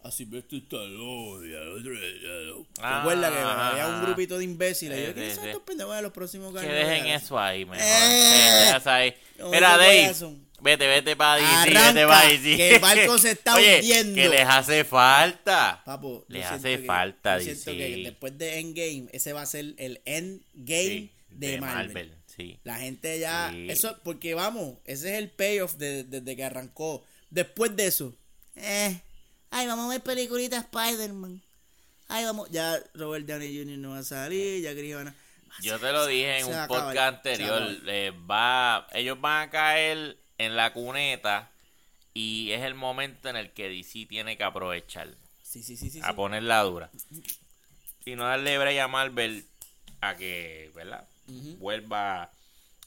[0.00, 1.92] A Sylvester Stallone y al otro.
[1.92, 4.96] ¿Te Ah, que ajá, había un grupito de imbéciles?
[4.96, 5.50] y yo, ¿quiénes sí, son sí.
[5.50, 6.88] estos pendejos de los próximos Que Guardians?
[6.88, 7.84] dejen eso ahí, mejor.
[7.84, 8.80] Eh.
[8.84, 9.14] Ahí.
[9.50, 10.14] Mira, Dave.
[10.60, 12.56] Vete, vete para DC, vete para DC.
[12.56, 14.14] que el barco se está Oye, hundiendo.
[14.14, 15.82] que les hace falta.
[15.84, 17.94] Papo, Les hace que- falta, yo siento DC.
[17.94, 22.14] que después de Endgame, ese va a ser el Endgame Sí, de, Marvel.
[22.36, 22.58] sí.
[22.64, 23.68] La gente ya, Sí.
[23.70, 27.04] eso, porque vamos, ese es el payoff de- desde que arrancó.
[27.30, 28.14] Después de eso,
[28.56, 29.00] eh,
[29.50, 31.42] ay, vamos a ver peliculitas Spider-Man.
[32.08, 33.76] Ay, vamos, ya Robert Downey Jr.
[33.78, 34.94] no va a salir, ya Chris
[35.60, 37.76] Yo te lo dije en un podcast anterior.
[37.86, 41.50] eh, va, ellos van a caer en la cuneta
[42.14, 45.08] y es el momento en el que DC tiene que aprovechar
[45.42, 46.00] Sí, sí, sí, sí.
[46.02, 46.12] a sí.
[46.14, 46.90] poner la dura
[48.04, 49.44] y no darle break a Marvel
[50.00, 51.06] a que, ¿verdad?
[51.58, 52.30] Vuelva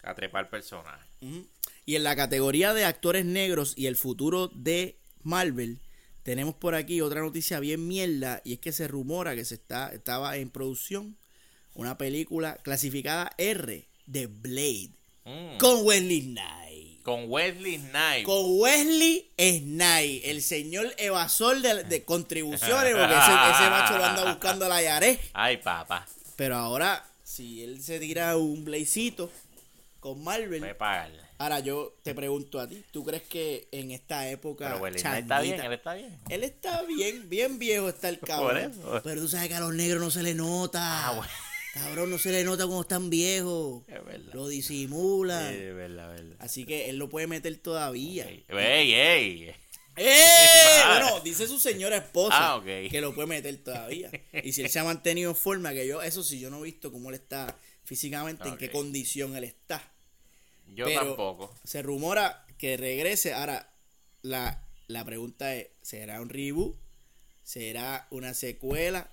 [0.03, 1.05] a trepar personajes.
[1.21, 1.45] Ujú.
[1.85, 5.79] Y en la categoría de actores negros y el futuro de Marvel,
[6.23, 9.89] tenemos por aquí otra noticia bien mierda y es que se rumora que se está
[9.93, 11.17] estaba en producción
[11.73, 14.89] una película clasificada R de Blade
[15.23, 15.57] Mm.
[15.59, 16.70] con Wesley Snipes.
[17.03, 18.25] Con Wesley Snipes.
[18.25, 24.25] Con Wesley Snipes, el señor evasor de, de contribuciones, porque ese, ese macho lo anda
[24.25, 25.19] buscando a la Yaré.
[25.33, 26.07] Ay, papá.
[26.35, 29.31] Pero ahora, si él se tira un blazito
[29.99, 31.21] con Marvel, Voy a pagarle.
[31.37, 35.21] Ahora yo te pregunto a ti, ¿tú crees que en esta época Pero Wesley Snipes
[35.21, 36.19] está bien, él está bien.
[36.29, 38.73] Él está bien, bien viejo está el cabrón.
[39.03, 41.07] Pero tú sabes que a los negros no se le nota.
[41.07, 41.31] Ah, bueno.
[41.73, 43.83] Cabrón, no se le nota cuando están viejos.
[43.87, 44.33] Es verdad.
[44.33, 45.49] Lo disimulan.
[45.53, 46.35] Sí, es verdad, verdad.
[46.39, 48.27] Así que él lo puede meter todavía.
[48.27, 49.55] Ey, ey, ey.
[49.95, 50.17] ¡Eh!
[50.87, 54.09] Bueno, dice su señora esposa Ah, que lo puede meter todavía.
[54.43, 56.63] Y si él se ha mantenido en forma, que yo, eso sí, yo no he
[56.63, 59.81] visto cómo él está físicamente, en qué condición él está.
[60.67, 61.55] Yo Pero tampoco.
[61.63, 63.33] Se rumora que regrese.
[63.33, 63.73] Ahora,
[64.21, 66.75] la, la pregunta es: ¿será un reboot?
[67.43, 69.11] ¿Será una secuela?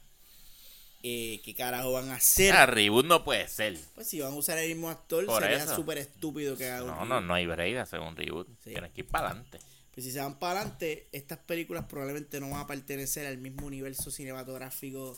[1.03, 2.53] Eh, ¿Qué carajo van a hacer?
[2.53, 3.79] Ah, reboot no puede ser.
[3.95, 6.91] Pues si van a usar el mismo actor, Por sería súper estúpido que haga un
[6.91, 8.49] No, no, no hay break de hacer un reboot.
[8.65, 8.71] Sí.
[8.71, 9.59] Tienes que ir para adelante.
[9.95, 13.67] Pues si se van para adelante, estas películas probablemente no van a pertenecer al mismo
[13.67, 15.17] universo cinematográfico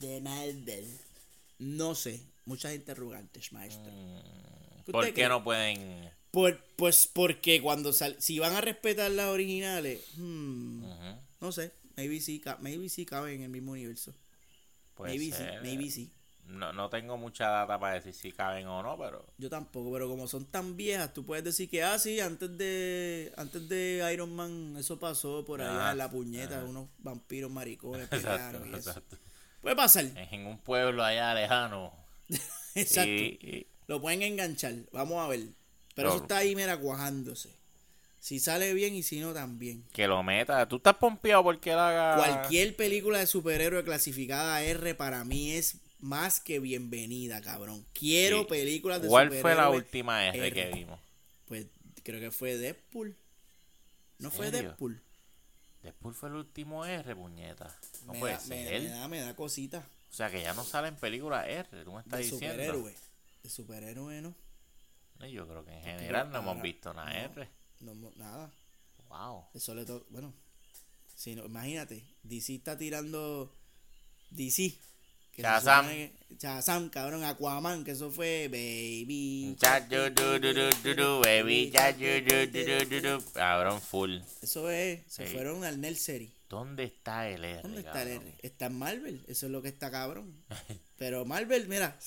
[0.00, 0.86] de Marvel.
[1.58, 2.20] No sé.
[2.44, 3.92] Muchas interrogantes, maestro.
[4.84, 5.28] ¿Qué ¿Por qué cree?
[5.28, 10.82] no pueden Por- pues porque cuando sal, si van a respetar las originales, hmm,
[11.40, 14.14] no sé, maybe sí, maybe sí caben en el mismo universo.
[14.94, 15.50] Puede maybe ser.
[15.54, 16.12] sí, maybe sí.
[16.46, 20.08] No, no tengo mucha data para decir si caben o no, pero Yo tampoco, pero
[20.08, 24.34] como son tan viejas, tú puedes decir que, ah, sí, antes de antes de Iron
[24.34, 26.64] Man, eso pasó por allá Ajá, en la puñeta, ajá.
[26.66, 28.90] unos vampiros maricones pelearon y eso.
[28.90, 29.16] exacto.
[29.60, 31.92] Puede pasar, En un pueblo allá lejano.
[32.74, 33.08] exacto.
[33.10, 35.40] Y- y- Lo pueden enganchar, vamos a ver.
[35.94, 36.14] Pero No.
[36.16, 37.50] eso está ahí, mira, cuajándose.
[38.22, 39.82] Si sale bien y si no, también.
[39.92, 40.68] que lo meta.
[40.68, 42.14] ¿Tú estás pompeado porque él haga.
[42.16, 47.84] Cualquier película de superhéroe clasificada R para mí es más que bienvenida, cabrón.
[47.92, 48.46] Quiero Sí.
[48.50, 49.42] películas de ¿Cuál superhéroe.
[49.42, 50.52] fue la última R, R.
[50.52, 51.00] que vimos?
[51.46, 51.66] Pues
[52.04, 53.16] creo que fue Deadpool.
[54.20, 54.52] ¿No fue.
[54.52, 55.02] Deadpool?
[55.82, 57.76] Después fue el último R, puñeta.
[58.06, 58.82] No me, puede da, me, ser.
[58.82, 59.84] me da, me da cosita.
[60.12, 62.52] O sea que ya no salen películas R, tú me estás De diciendo.
[62.54, 62.94] superhéroe.
[63.42, 64.32] De superhéroe, ¿no?
[65.26, 67.04] Yo creo que en general no hemos visto no.
[67.08, 67.48] R.
[67.82, 68.50] No, nada.
[69.08, 69.44] Wow.
[69.54, 70.04] Eso le toca.
[70.10, 70.32] Bueno,
[71.14, 72.02] si no, imagínate.
[72.22, 73.54] DC está tirando.
[74.30, 74.74] DC.
[75.32, 75.86] que Shazam.
[75.88, 77.24] que- Shazam, cabrón.
[77.24, 79.56] Aquaman, que eso fue Baby.
[79.60, 83.32] Cha, du, du, du, du, du, du, baby, cha, du, du, du, du, du, du.
[83.32, 84.18] Cabrón, full.
[84.40, 85.00] Eso es.
[85.12, 85.32] Se Sí.
[85.34, 86.32] fueron al Nursery.
[86.48, 87.62] ¿Dónde está el R?
[87.62, 88.08] ¿Dónde está el?
[88.08, 88.34] R?
[88.42, 89.24] Está en Marvel.
[89.26, 90.34] Eso es lo que está cabrón.
[90.98, 91.98] Pero Marvel, mira.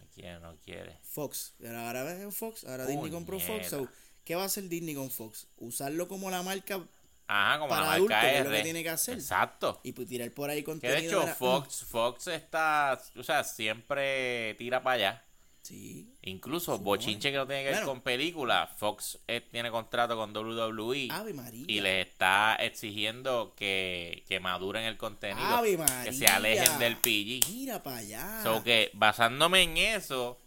[0.00, 0.98] No quiere, no quiere.
[1.02, 1.52] Fox.
[1.62, 2.64] Ahora ves en Fox.
[2.64, 3.68] Ahora Disney compró Fox.
[3.68, 3.88] So,
[4.24, 5.46] ¿Qué va a hacer Disney con Fox?
[5.58, 6.80] Usarlo como la marca
[7.26, 9.14] Ajá, como Para la adultos, marca que es lo que tiene que hacer.
[9.18, 9.80] Exacto.
[9.82, 11.00] y pues tirar por ahí Que contenido.
[11.00, 15.24] de hecho Fox, Fox está, o sea, siempre tira para allá.
[15.62, 16.12] Sí.
[16.20, 18.68] Incluso bochinche que no tiene que ver con películas.
[18.76, 21.64] Fox eh, tiene contrato con WWE Ave María.
[21.66, 25.46] y les está exigiendo que, que maduren el contenido.
[25.46, 26.04] Ave María.
[26.04, 27.48] que se alejen del PG.
[27.50, 28.42] Mira para allá.
[28.42, 30.38] So que basándome en eso,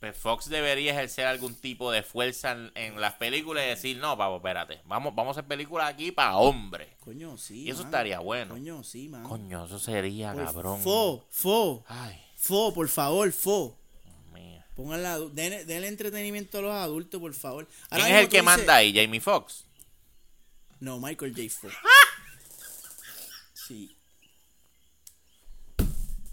[0.00, 4.16] pues Fox debería ejercer algún tipo de fuerza en, en las películas y decir, no,
[4.16, 6.88] pavo, espérate, vamos, vamos a hacer películas aquí para hombres.
[7.00, 7.64] Coño, sí.
[7.64, 7.88] Y eso man.
[7.88, 8.54] estaría bueno.
[8.54, 9.24] Coño, sí, man.
[9.24, 10.80] Coño, eso sería, cabrón.
[10.80, 13.78] Fo, fo, Ay, fo, por favor, fo.
[14.78, 17.66] Pónganla, den, denle entretenimiento a los adultos, por favor.
[17.90, 18.94] ¿Quién es el que manda ahí?
[18.94, 19.64] Jamie Foxx.
[20.78, 21.48] No, Michael J.
[21.50, 21.74] Fox.
[23.52, 23.94] Sí.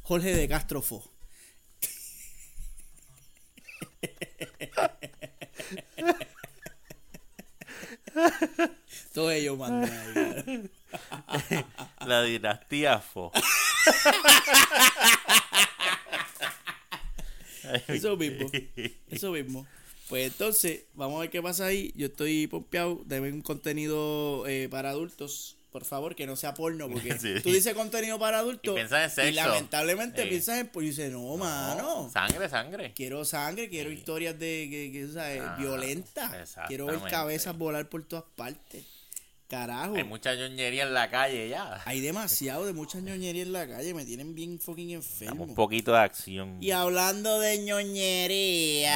[0.03, 1.03] Jorge de Castro Fo.
[9.13, 10.69] Todo ellos mandan.
[12.05, 13.31] La dinastía Fo.
[17.87, 18.51] Eso mismo.
[19.09, 19.65] Eso mismo.
[20.07, 21.91] Pues entonces, vamos a ver qué pasa ahí.
[21.95, 23.01] Yo estoy pompeado.
[23.05, 25.57] Deben un contenido eh, para adultos.
[25.76, 26.88] Por favor, que no sea porno.
[26.89, 27.34] Porque Sí.
[27.43, 28.71] tú dices contenido para adultos.
[28.71, 29.30] Y piensas en sexo.
[29.30, 30.30] Y lamentablemente Sí.
[30.30, 30.88] piensas en porno.
[30.88, 32.09] Y dices, no, mano.
[32.13, 32.93] Sangre, sangre.
[32.93, 33.97] Quiero sangre, quiero Sí.
[33.97, 35.41] historias de que, que, ¿sabes?
[35.45, 36.55] Ah, violentas.
[36.69, 38.86] Quiero ver cabezas volar por todas partes.
[39.49, 39.95] Carajo.
[39.97, 41.82] Hay mucha ñoñería en la calle ya.
[41.84, 43.93] Hay demasiado de mucha ñoñería en la calle.
[43.93, 45.43] Me tienen bien fucking enfermo.
[45.43, 46.57] Un poquito de acción.
[46.63, 48.91] Y hablando de ñoñería.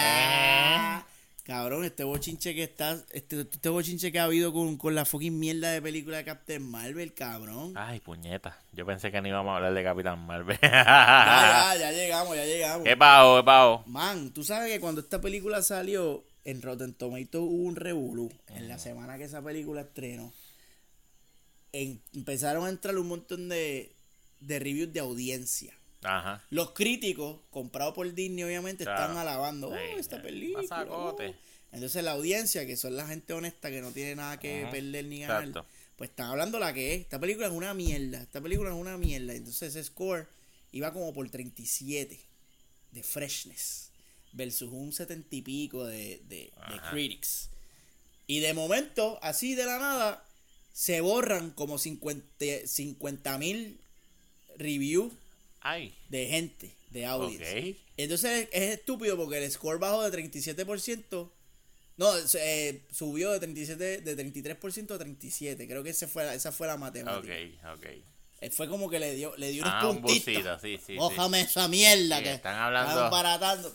[1.49, 3.03] Cabrón, este bochinche que está.
[3.09, 6.61] Este, este bochinche que ha habido con, con la fucking mierda de película de Captain
[6.61, 7.73] Marvel, cabrón.
[7.75, 8.59] Ay, puñeta.
[8.71, 10.59] Yo pensé que no íbamos a hablar de Capitán Marvel.
[10.61, 12.83] Ya, ya, ya llegamos, ya llegamos.
[12.83, 13.83] ¿Qué pago, qué pago?
[13.87, 18.31] Man, tú sabes que cuando esta película salió en Rotten Tomatoes hubo un revolú.
[18.49, 20.31] En la semana que esa película estrenó.
[21.71, 23.95] En- empezaron a entrar un montón de,
[24.39, 25.73] de reviews de audiencia.
[26.03, 26.43] Ajá.
[26.49, 29.01] Los críticos, comprados por Disney, obviamente, Claro.
[29.01, 30.21] están alabando oh, Sí, esta sí.
[30.23, 30.87] película.
[30.89, 31.15] Oh".
[31.71, 34.71] Entonces la audiencia, que son la gente honesta que no tiene nada que Ajá.
[34.71, 35.65] perder ni ganar, Exacto.
[35.97, 37.01] pues están hablando la que es.
[37.01, 38.21] Esta película es una mierda.
[38.21, 39.33] Esta película es una mierda.
[39.35, 40.27] Entonces ese score
[40.71, 42.19] iba como por 37
[42.91, 43.91] de freshness
[44.31, 47.49] versus un 70 y pico de, de, de critics.
[48.25, 50.23] Y de momento, así de la nada,
[50.73, 53.79] se borran como 50 mil
[54.57, 55.11] reviews
[55.61, 55.93] Ay.
[56.09, 57.77] de gente, de audience.
[57.97, 61.31] Entonces es estúpido porque el score bajó de 37%.
[61.97, 65.67] No, eh, subió de 37 de 33% a 37.
[65.67, 67.33] Creo que ese fue, esa fue la matemática.
[67.33, 67.85] Ok, ok.
[68.53, 70.25] Fue como que le dio, le dio unos Ah, un puntitos.
[70.33, 70.95] busito, sí, sí.
[71.41, 73.05] esa mierda que están hablando- están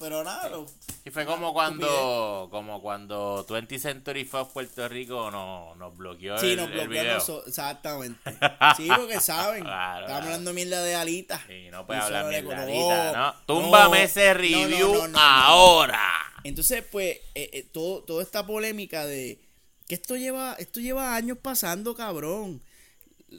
[0.00, 0.66] pero nada, lo-
[1.04, 6.52] Y fue como cuando, como cuando 20 Century Fox Puerto Rico nos, nos bloqueó Sí,
[6.52, 7.18] el, nos el bloquean video.
[7.18, 8.18] noso- exactamente.
[8.78, 9.64] Sí, porque saben.
[9.64, 11.42] Claro, hablando mierda de alitas.
[11.46, 13.26] Sí, no puede hablar eso le- mierdadita, ¿no?
[13.26, 16.00] no, Túmbame no, ese review ahora.
[16.42, 19.40] Entonces, pues, eh, eh, todo, toda esta polémica de
[19.88, 22.62] que esto lleva, esto lleva años pasando, cabrón.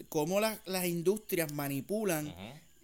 [0.09, 2.33] Cómo las, las industrias manipulan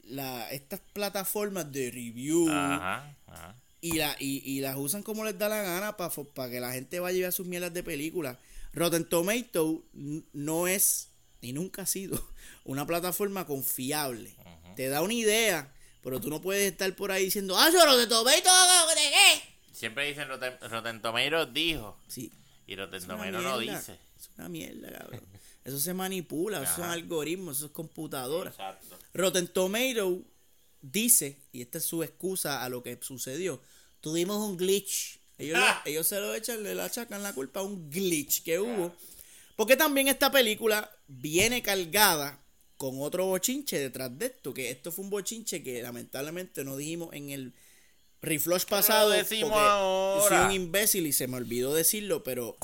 [0.03, 3.55] la, estas plataformas de review Ajá, ajá.
[3.80, 6.99] y, la, y, y las usan como les da la gana para que la gente
[6.99, 8.38] vaya a ver sus mierdas de películas.
[8.74, 11.09] Rotten Tomato no es,
[11.41, 12.22] ni nunca ha sido,
[12.66, 14.34] una plataforma confiable.
[14.76, 18.09] Te da una idea, pero tú no puedes estar por ahí diciendo, ah, yo Rotten
[18.09, 18.49] Tomato,
[18.95, 19.51] ¿de qué?
[19.74, 21.97] Siempre dicen Rotten, Rotten Tomatoes dijo.
[22.07, 22.32] Sí,
[22.68, 23.97] Y Rotten Tomatoes no dice.
[24.20, 25.22] Es una mierda, cabrón.
[25.64, 26.93] Eso se manipula, esos son Ajá.
[26.93, 28.49] algoritmos, eso es computadora.
[28.49, 28.97] Exacto.
[29.14, 30.22] Rotten Tomato
[30.82, 33.62] dice, y esta es su excusa a lo que sucedió,
[33.99, 35.20] tuvimos un glitch.
[35.38, 35.82] Ellos, lo- Ah.
[35.86, 38.93] ellos se lo echan, le achacan la culpa a un glitch que hubo.
[39.55, 42.39] Porque también esta película viene cargada
[42.78, 47.09] con otro bochinche detrás de esto, que esto fue un bochinche que lamentablemente no dijimos
[47.14, 47.53] en el
[48.24, 49.09] reflush pasado.
[49.12, 50.45] decimos porque Yo soy ahora.
[50.47, 52.57] un imbécil y se me olvidó decirlo, pero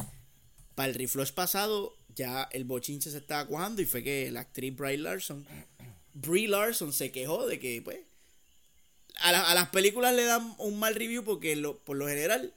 [0.76, 4.76] para el reflush pasado ya el bochinche se estaba cuajando y fue que la actriz
[4.76, 5.46] Brie Larson,
[6.14, 8.00] Brie Larson se quejó de que pues
[9.22, 12.54] a, la- a las películas le dan un mal review porque lo- por lo general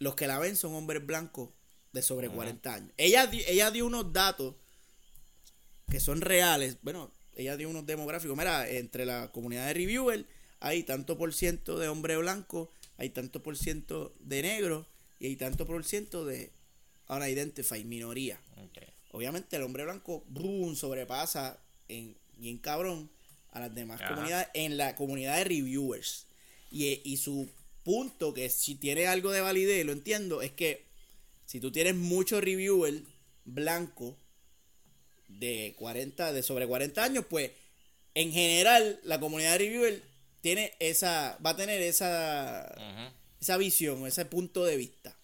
[0.00, 1.50] los que la ven son hombres blancos
[1.92, 2.90] de sobre 40 años.
[2.96, 4.56] Ella, ella dio unos datos
[5.88, 6.76] que son reales.
[6.82, 8.36] Bueno, ella dio unos demográficos.
[8.36, 10.26] Mira, entre la comunidad de reviewer
[10.60, 14.86] hay tanto por ciento de hombre blanco, hay tanto por ciento de negro
[15.20, 16.50] y hay tanto por ciento de
[17.08, 18.40] unidentified, minoría.
[19.10, 21.58] Obviamente el hombre blanco boom, sobrepasa
[21.88, 23.10] en bien cabrón
[23.52, 24.14] a las demás Ajá.
[24.14, 26.26] comunidades en la comunidad de reviewers.
[26.70, 27.48] Y, y su
[27.84, 30.84] punto, que si tiene algo de validez, lo entiendo, es que
[31.46, 33.02] si tú tienes muchos reviewers
[33.44, 34.14] blancos
[35.28, 37.52] de 40, de sobre 40 años, pues
[38.14, 40.02] en general la comunidad de reviewers
[40.40, 42.74] tiene esa, va a tener esa,
[43.40, 45.16] esa visión, ese punto de vista.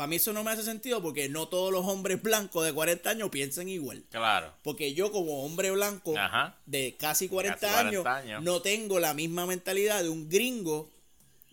[0.00, 3.10] Para mí eso no me hace sentido porque no todos los hombres blancos de 40
[3.10, 4.02] años piensan igual.
[4.10, 4.50] Claro.
[4.62, 6.56] Porque yo como hombre blanco Ajá.
[6.64, 8.42] de casi 40, Casi 40 años, años.
[8.42, 10.90] no tengo la misma mentalidad de un gringo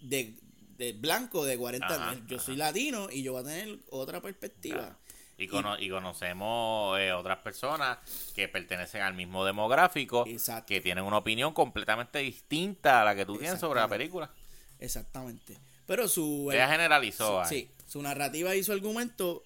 [0.02, 0.34] de,
[0.78, 2.24] de blanco de 40 Ajá, años.
[2.28, 2.46] Yo ajá.
[2.46, 4.78] soy latino y yo voy a tener otra perspectiva.
[4.78, 4.96] Claro.
[5.40, 7.98] Y, cono- y conocemos eh, otras personas
[8.34, 10.68] que pertenecen al mismo demográfico, Exacto.
[10.68, 14.32] que tienen una opinión completamente distinta a la que tú tienes sobre la película.
[14.80, 15.58] Exactamente.
[15.86, 16.50] Pero su...
[16.52, 17.42] Ella generalizó.
[17.42, 17.48] Ahí.
[17.50, 19.44] sí, su narrativa y su argumento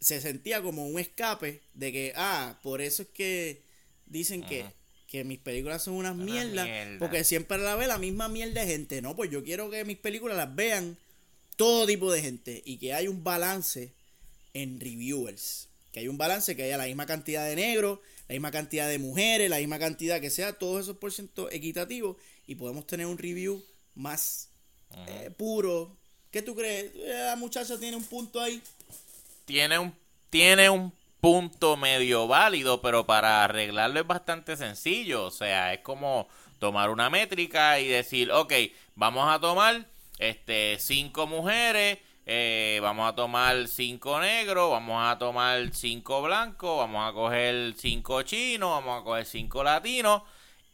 [0.00, 3.62] se sentía como un escape de que, ah, por eso es que
[4.06, 4.64] dicen que,
[5.06, 6.98] que mis películas son unas Una mierdas, mierda.
[6.98, 9.02] porque siempre la ve la misma mierda de gente.
[9.02, 10.96] No, pues yo quiero que mis películas las vean
[11.56, 13.92] todo tipo de gente y que hay un balance
[14.54, 15.68] en reviewers.
[15.92, 17.98] Que hay un balance, que haya la misma cantidad de negros,
[18.28, 22.16] la misma cantidad de mujeres, la misma cantidad que sea, todos esos por ciento equitativos
[22.46, 23.62] y podemos tener un review
[23.94, 24.48] más
[25.08, 25.96] eh, puro.
[26.30, 26.92] ¿Qué tú crees?
[26.94, 28.62] Eh, La muchacha tiene un punto ahí.
[29.44, 29.94] tiene un
[30.30, 35.24] tiene un punto medio válido, pero para arreglarlo es bastante sencillo.
[35.24, 38.52] O sea, es como tomar una métrica y decir, ok,
[38.94, 39.86] vamos a tomar
[40.18, 47.08] este cinco mujeres, eh, vamos a tomar cinco negros, vamos a tomar cinco blancos, vamos
[47.08, 50.22] a coger cinco chinos, vamos a coger cinco latinos.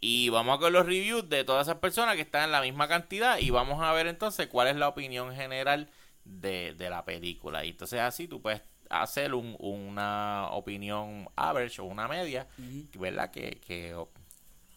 [0.07, 2.89] Y vamos a coger los reviews de todas esas personas que están en la misma
[2.89, 5.89] cantidad y vamos a ver entonces cuál es la opinión general
[6.25, 7.65] de, de la película.
[7.65, 12.47] Y entonces así tú puedes hacer un- una opinión average o una media,
[12.99, 13.31] ¿verdad?
[13.31, 13.97] Que, que,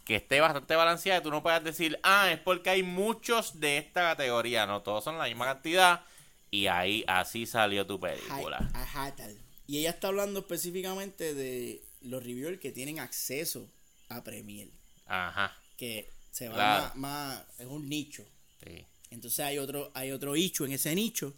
[0.05, 1.21] que esté bastante balanceada.
[1.21, 4.65] Tú no puedes decir, ah, es porque hay muchos de esta categoría.
[4.65, 6.05] No, todos son la misma cantidad.
[6.51, 8.69] Y ahí así salió tu película.
[8.73, 9.37] Ajá, tal.
[9.67, 13.67] Y ella está hablando específicamente de los reviewers que tienen acceso
[14.07, 14.71] a Premiere.
[15.07, 15.55] Ajá.
[15.77, 16.83] Que se va Claro.
[16.83, 18.23] más, más- Es un nicho.
[18.63, 18.85] Sí.
[19.11, 21.33] Entonces hay otro, hay otro nicho en ese nicho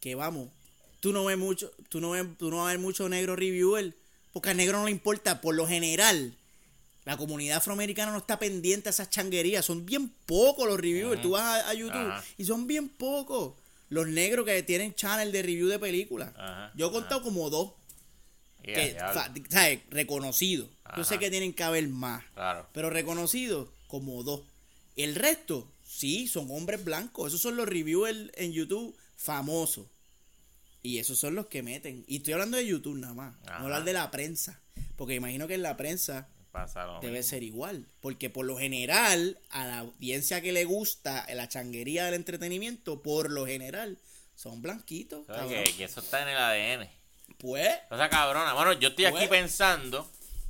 [0.00, 0.48] que vamos,
[1.00, 3.94] tú no ves mucho, tú no ves, tú no vas a ver mucho negro reviewer,
[4.32, 6.34] porque al negro no le importa, por lo general,
[7.04, 11.30] la comunidad afroamericana no está pendiente a esas changuerías, son bien pocos los reviewers, tú
[11.30, 13.54] vas a, a YouTube y son bien pocos
[13.90, 16.32] los negros que tienen channel de review de películas.
[16.36, 17.72] Ajá, Yo he contado como dos,
[19.90, 20.68] Reconocidos.
[20.96, 22.68] Yo sé que tienen que haber más Claro.
[22.72, 24.42] pero reconocidos como dos.
[24.96, 27.28] El resto, sí, son hombres blancos.
[27.28, 29.86] Esos son los reviewers en YouTube famosos.
[30.82, 32.04] Y esos son los que meten.
[32.06, 33.34] Y estoy hablando de YouTube nada más.
[33.46, 33.58] Ajá.
[33.58, 34.60] No hablar de la prensa.
[34.96, 36.28] Porque imagino que en la prensa
[37.00, 37.86] debe ser igual.
[38.00, 43.30] Porque por lo general, a la audiencia que le gusta la changuería del entretenimiento, por
[43.30, 43.98] lo general,
[44.36, 45.26] son blanquitos.
[45.26, 45.64] ¿Sabes cabrón.
[45.64, 46.88] que, que eso está en el ADN.
[47.44, 48.54] Pues, O sea, cabrona.
[48.54, 49.28] Bueno, yo estoy aquí Pues.
[49.28, 50.08] pensando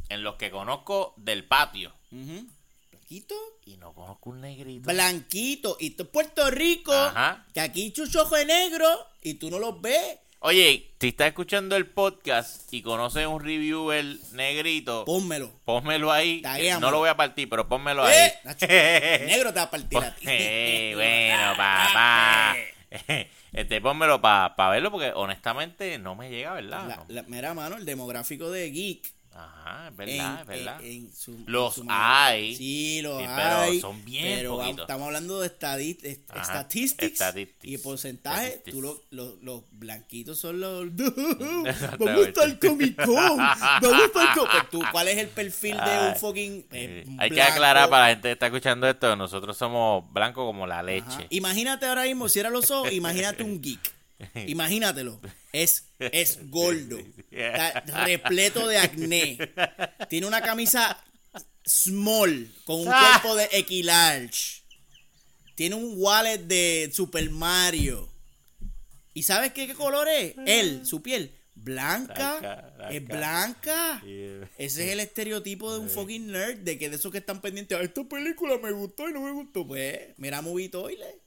[0.09, 1.93] en los que conozco del patio.
[2.11, 3.35] blanquito.
[3.67, 4.89] Y no conozco un negrito.
[4.91, 5.77] Blanquito.
[5.81, 6.93] Y esto es Puerto Rico.
[6.93, 7.47] Ajá.
[7.53, 8.87] Que aquí chucho ojo de negro
[9.23, 10.19] y tú no los ves.
[10.39, 15.51] Oye, si estás escuchando el podcast y conoces un reviewer negrito, Pónmelo.
[15.65, 16.43] pónmelo ahí.
[16.43, 16.81] Taguéame.
[16.81, 18.15] No lo voy a partir, pero pónmelo ahí.
[18.15, 20.27] Eh, Nacho, el negro te va a partir a ti.
[20.29, 22.57] Eh, bueno, papá.
[23.55, 26.89] Este, pónmelo para verlo porque honestamente no me llega, ¿verdad?
[27.09, 29.14] La- la- mira, mano, el demográfico de Geek.
[29.37, 30.81] Ajá, es verdad, en- es verdad.
[30.85, 32.55] en- en su- en Los su hay.
[32.55, 33.81] Sí, los Sí, pero hay.
[33.81, 34.81] son bien pero poquitos.
[34.83, 37.73] estamos hablando de estadi- est- Ajá, statistics, statistics.
[37.75, 38.47] y porcentaje.
[38.47, 38.75] Statistics.
[38.77, 40.87] Tú lo- lo- los blanquitos son los.
[41.99, 43.37] vamos el Comic Con.
[43.39, 44.49] Vamos el Comic Con.
[44.71, 46.67] ¿Tú, ¿Cuál es el perfil de un fucking.
[46.71, 47.05] eh.
[47.19, 50.77] Hay que aclarar para la gente que está escuchando esto nosotros somos blancos como la
[50.77, 50.83] Ajá.
[50.85, 51.27] leche.
[51.31, 53.81] Imagínate ahora mismo, cierra los ojos, imagínate un geek.
[54.47, 55.21] Imagínatelo.
[55.55, 56.99] Es, es gordo.
[57.31, 59.39] Está repleto de acné.
[60.09, 61.03] Tiene una camisa
[61.65, 63.21] small con un Ah.
[63.23, 64.63] cuerpo de Equilarge.
[65.55, 68.09] Tiene un wallet de Super Mario.
[69.15, 70.35] ¿Y sabes qué, qué color es?
[70.47, 71.33] Él, su piel.
[71.55, 72.39] Blanca.
[72.41, 74.03] Blanca, Es blanca.
[74.59, 77.79] Ese es el estereotipo de un fucking nerd, de que de esos que están pendientes,
[77.79, 79.65] "Ah, esta película me gustó y no me gustó.
[79.65, 81.21] Pues, mira Movie Toilet.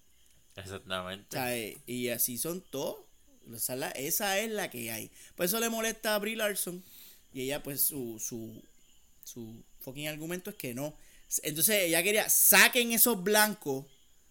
[0.57, 1.77] Exactamente.
[1.85, 2.97] Y así son todos.
[3.55, 5.11] Esa es, la, esa es la que hay.
[5.35, 6.83] Por eso le molesta a Brie Larson.
[7.33, 8.61] Y ella, pues, su, su,
[9.23, 10.95] su fucking argumento es que no.
[11.43, 13.85] Entonces, ella quería, saquen esos blancos.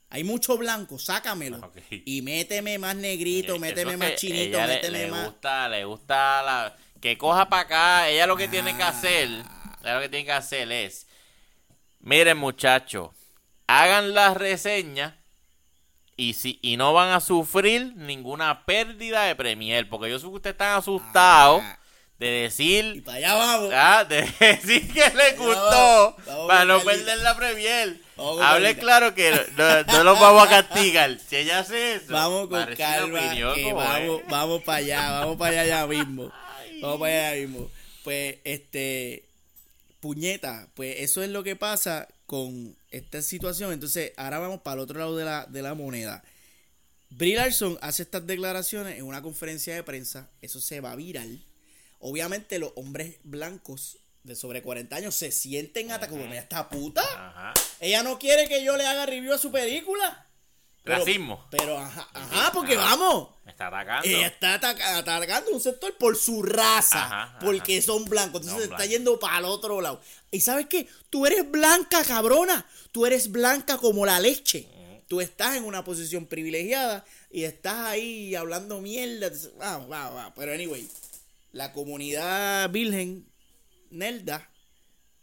[0.09, 1.59] Hay muchos blancos, sácamelo.
[1.59, 1.79] Ok.
[2.05, 5.27] Y méteme más negrito, méteme más chinito, le- méteme le, más.
[5.31, 8.09] gusta, le gusta la que coja para acá.
[8.09, 8.89] Ella lo que tiene que Ah.
[8.89, 11.07] hacer, ella lo que tiene que hacer es,
[12.01, 13.11] miren muchachos,
[13.67, 15.19] hagan la reseña
[16.17, 20.33] y si y no van a sufrir ninguna pérdida de premier, porque yo sé que
[20.33, 21.79] ustedes están asustados Ah.
[22.19, 23.71] de Y decir para allá vamos.
[23.75, 28.01] Ah, de decir que le No, gustó vamos para no perder la premier.
[28.17, 31.19] Vamos Hable claro que no, no los vamos a castigar.
[31.19, 34.29] Si ella hace eso, Vamos con calma, opinión que como vamos, es.
[34.31, 36.33] vamos para allá, vamos para allá ya mismo.
[36.81, 37.71] Vamos para allá mismo.
[38.05, 39.25] Pues, este,
[40.01, 43.73] puñeta, pues eso es lo que pasa con esta situación.
[43.73, 46.23] Entonces, ahora vamos para el otro lado de la, de la moneda.
[47.11, 50.29] Brie Larson hace estas declaraciones en una conferencia de prensa.
[50.43, 51.41] Eso se va viral.
[52.01, 57.03] Obviamente, los hombres blancos de sobre 40 años se sienten hasta como esta puta.
[57.03, 57.53] Ajá.
[57.81, 60.25] Ella no quiere que yo le haga review a su película.
[60.83, 61.47] Pero- Racismo.
[61.51, 62.97] Pero, ajá, ajá, porque Ajá.
[62.97, 63.29] vamos.
[63.45, 64.07] Me está atacando.
[64.09, 68.43] Ella está ataca- atacando un sector por su raza, porque son blancos.
[68.43, 70.01] Entonces Son está yendo para el otro lado.
[70.31, 70.89] ¿Y sabes qué?
[71.11, 72.67] Tú eres blanca, cabrona.
[72.97, 74.67] Tú eres blanca como la leche.
[75.07, 79.31] Tú estás en una posición privilegiada y estás ahí hablando mierda.
[79.59, 80.33] Vamos, vamos, vamos.
[80.35, 80.89] Pero anyway,
[81.53, 83.27] la comunidad virgen,
[83.91, 84.51] Nelda,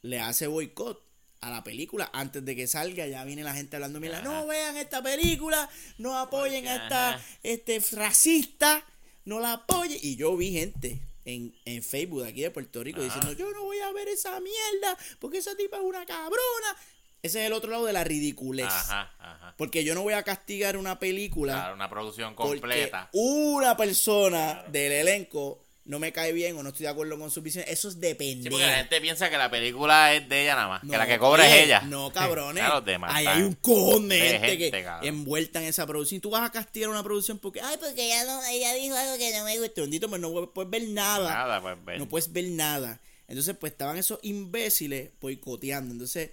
[0.03, 1.03] le hace boicot
[1.41, 3.07] a la película antes de que salga.
[3.07, 4.21] Ya viene la gente hablando mierda.
[4.21, 5.67] No vean esta película,
[5.97, 8.85] no apoyen a esta este racista,
[9.25, 9.97] no la apoyen.
[9.99, 13.05] Y yo vi gente en, en Facebook de aquí de Puerto Rico Ajá.
[13.05, 16.77] diciendo, yo no voy a ver esa mierda porque esa tipa es una cabrona.
[17.23, 18.67] Ese es el otro lado de la ridiculez.
[18.67, 19.53] Ajá, ajá.
[19.57, 23.09] Porque yo no voy a castigar una película Claro, una producción completa.
[23.13, 27.41] una persona del elenco no me cae bien o no estoy de acuerdo con su
[27.41, 27.63] visión.
[27.67, 28.51] Eso es Sí, depender.
[28.51, 30.81] porque la gente piensa que la película es de ella nada más.
[30.81, 31.81] que la que cobra es ella.
[31.81, 32.67] No, cabrones.
[32.67, 33.11] Los demás.
[33.13, 35.07] Ahí hay un cojón de de gente, gente, que cabrón.
[35.07, 36.21] envuelta en esa producción.
[36.21, 39.31] Tú vas a castigar una producción porque, ay, porque ella, no, ella dijo algo que
[39.37, 39.83] no me gustó.
[40.09, 41.29] pues no puedes ver nada.
[41.29, 41.99] Nada, pues ven.
[41.99, 43.01] No puedes ver nada.
[43.27, 45.91] Entonces, pues estaban esos imbéciles boicoteando.
[45.93, 46.31] Entonces,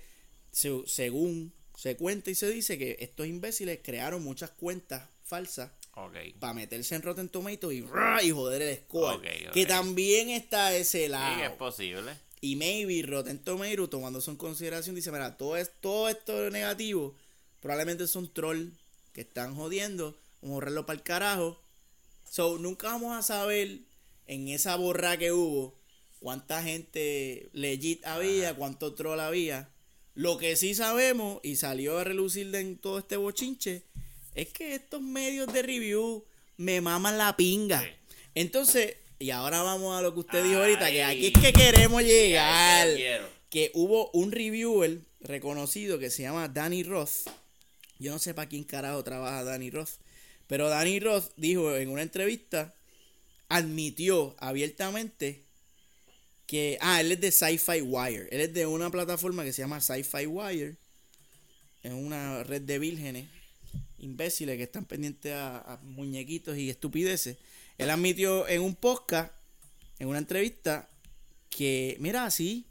[0.53, 5.70] se- según se cuenta y se dice que estos imbéciles crearon muchas cuentas falsas
[6.38, 9.20] para meterse en Rotten Tomatoes y, y joder el score.
[9.53, 11.42] Que también está ese Sí, lado.
[11.44, 12.12] es posible.
[12.40, 17.14] Y maybe Rotten Tomatoes, tomando eso en consideración, dice, mira, todo, es, todo esto negativo
[17.61, 18.72] probablemente son trolls
[19.12, 21.61] que están jodiendo, vamos a borrarlo para el carajo.
[22.30, 23.80] So, nunca vamos a saber
[24.26, 25.74] en esa borra que hubo
[26.20, 29.68] cuánta gente legit había, cuánto troll había.
[30.14, 33.82] Lo que sí sabemos, y salió a relucir en todo este bochinche,
[34.34, 36.24] es que estos medios de review
[36.56, 37.84] me maman la pinga.
[38.34, 42.02] Entonces, y ahora vamos a lo que usted dijo ahorita, que aquí es que queremos
[42.02, 42.88] llegar.
[43.50, 47.28] Que hubo un reviewer reconocido que se llama Danny Roth.
[47.98, 49.90] Yo no sé para quién carajo trabaja Danny Roth.
[50.46, 52.74] Pero Danny Roth dijo en una entrevista,
[53.48, 55.44] admitió abiertamente
[56.51, 58.26] que, ah, él es de Sci-Fi Wire.
[58.32, 60.74] Él es de una plataforma que se llama Sci-Fi Wire.
[61.84, 63.28] Es una red de vírgenes
[63.98, 67.36] imbéciles que están pendientes a, muñequitos y estupideces.
[67.78, 69.32] Él admitió en un podcast,
[70.01, 70.90] en una entrevista,
[71.51, 72.66] que, mira, sí,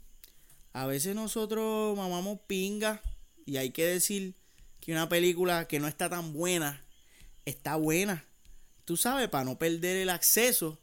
[0.74, 3.00] a veces nosotros mamamos pinga
[3.46, 4.34] y hay que decir
[4.82, 6.84] que una película que no está tan buena
[7.46, 8.26] está buena.
[8.84, 10.78] tú sabes, para no perder el acceso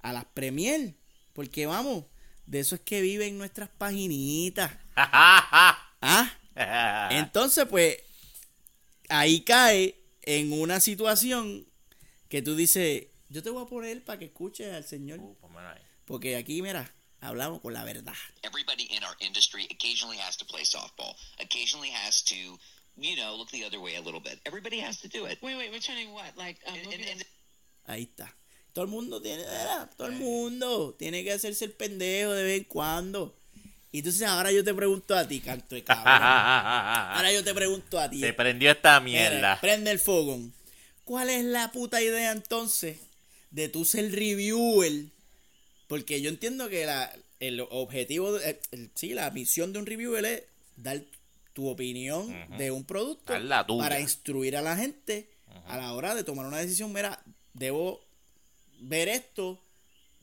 [0.00, 0.96] a las premier.
[1.32, 2.04] Porque vamos,
[2.52, 4.70] de eso es que viven nuestras paginitas.
[4.96, 6.30] ¿Ah?
[7.10, 7.96] Entonces, pues,
[9.08, 11.66] ahí cae en una situación
[12.28, 15.18] que tú dices, yo te voy a poner para que escuches al Señor.
[15.20, 15.80] Uh, ahí.
[16.04, 18.12] Porque aquí, mira, hablamos con la verdad.
[18.42, 22.34] everybody in our industry occasionally has to play softball, occasionally has to,
[22.98, 24.38] you know, look the other way a little bit.
[24.44, 25.38] Everybody has to do it.
[25.40, 26.36] Wait, wait, returning what?
[26.36, 27.24] Like, um, And- and- and-
[27.86, 28.30] Ahí está.
[28.72, 32.58] Todo el mundo tiene, mira, todo el mundo tiene que hacerse el pendejo de vez
[32.58, 33.34] en cuando.
[33.90, 36.06] Y entonces ahora yo te pregunto a ti, canto de cabrón.
[36.06, 38.20] Ahora yo te pregunto a ti.
[38.20, 39.60] Se prendió esta Mira, mierda.
[39.60, 40.54] prende el fogón.
[41.04, 42.96] ¿Cuál es la puta idea entonces
[43.50, 45.04] de tú ser reviewer?
[45.88, 50.24] Porque yo entiendo que la, el objetivo, de- el- sí, la misión de un reviewer
[50.24, 50.42] es
[50.76, 51.02] dar
[51.52, 53.34] tu opinión de un producto
[53.78, 55.28] para instruir a la gente
[55.66, 56.94] a la hora de tomar una decisión.
[56.94, 57.20] Mira,
[57.52, 58.02] debo
[58.82, 59.58] ver esto,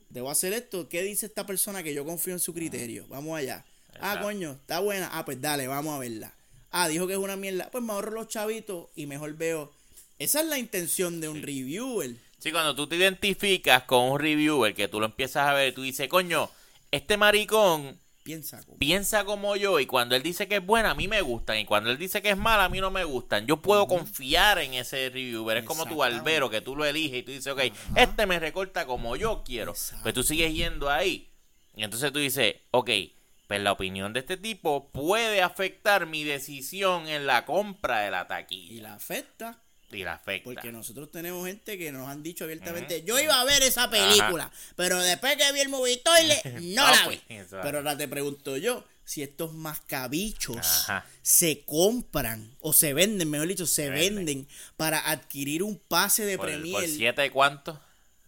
[0.08, 0.88] debo hacer esto.
[0.88, 3.06] ¿Qué dice esta persona que yo confío en su criterio?
[3.08, 3.64] Vamos allá.
[4.00, 5.10] Ah, coño, está buena.
[5.12, 6.32] Ah, pues dale, vamos a verla.
[6.70, 7.68] Ah, dijo que es una mierda.
[7.70, 9.72] Pues me ahorro los chavitos y mejor veo.
[10.18, 12.14] Esa es la intención de un reviewer.
[12.38, 15.74] Sí, cuando tú te identificas con un reviewer que tú lo empiezas a ver y
[15.74, 16.50] tú dices, coño,
[16.90, 17.98] este maricón
[18.30, 18.78] Piensa como.
[18.78, 21.64] piensa como yo y cuando él dice que es buena a mí me gustan y
[21.64, 23.46] cuando él dice que es mala a mí no me gustan.
[23.46, 25.56] Yo puedo confiar en ese reviewer.
[25.58, 27.62] Es como tu barbero que tú lo eliges y tú dices, ok,
[27.96, 29.72] este me recorta como yo quiero.
[29.72, 30.02] Exacto.
[30.02, 31.28] Pues tú sigues yendo ahí.
[31.74, 32.90] Y entonces tú dices, ok,
[33.48, 38.22] pues la opinión de este tipo puede afectar mi decisión en la compra de la
[38.22, 38.82] Y taquilla.
[38.82, 39.62] la afecta.
[39.92, 40.44] Y la afecta.
[40.44, 44.50] Porque nosotros tenemos gente que nos han dicho abiertamente, yo iba a ver esa película,
[44.76, 47.36] pero después que vi el movie toilet, no No, la pues, vi.
[47.62, 51.04] Pero ahora te pregunto yo, si estos mascabichos Ajá.
[51.22, 54.24] se compran o se venden, mejor dicho, se, venden.
[54.24, 54.48] venden.
[54.76, 56.72] para adquirir un pase de ¿Por, Premier.
[56.74, 57.80] por siete cuánto?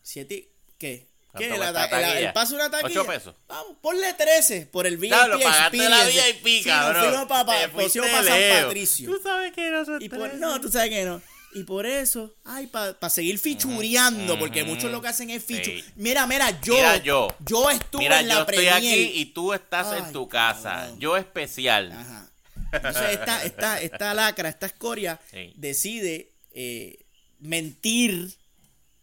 [0.02, 0.48] Siete,
[0.78, 1.06] ¿Qué?
[1.30, 1.58] ¿Cuánto ¿Qué?
[1.58, 3.00] La la el pase de una taquilla.
[3.00, 3.34] ¿Ocho pesos?
[3.48, 6.04] Vamos, ponle 13 por el VIP Claro, pagaste la.
[6.04, 8.64] VIP, Sí, nos fuimos pa- pa- Te pues, fuiste fuimos pa' San.
[8.64, 9.10] Patricio.
[9.10, 10.02] Tú sabes que nosotros...
[10.02, 11.22] Y por, no, tú sabes que no.
[11.55, 15.70] Y por eso, ay, para seguir fichureando, porque muchos lo que hacen es fichu.
[15.70, 15.84] Sí.
[15.96, 17.28] Mira, mira, yo, Mira yo.
[17.44, 18.76] yo estuve Mira, en la yo estoy premier.
[18.76, 20.70] aquí y tú estás Ay, en tu casa.
[20.76, 20.98] cabrón.
[21.00, 21.92] Yo especial.
[21.92, 22.30] Ajá.
[22.72, 25.53] Entonces esta, esta, esta lacra, esta escoria, Sí.
[25.57, 27.05] decide eh,
[27.38, 28.34] mentir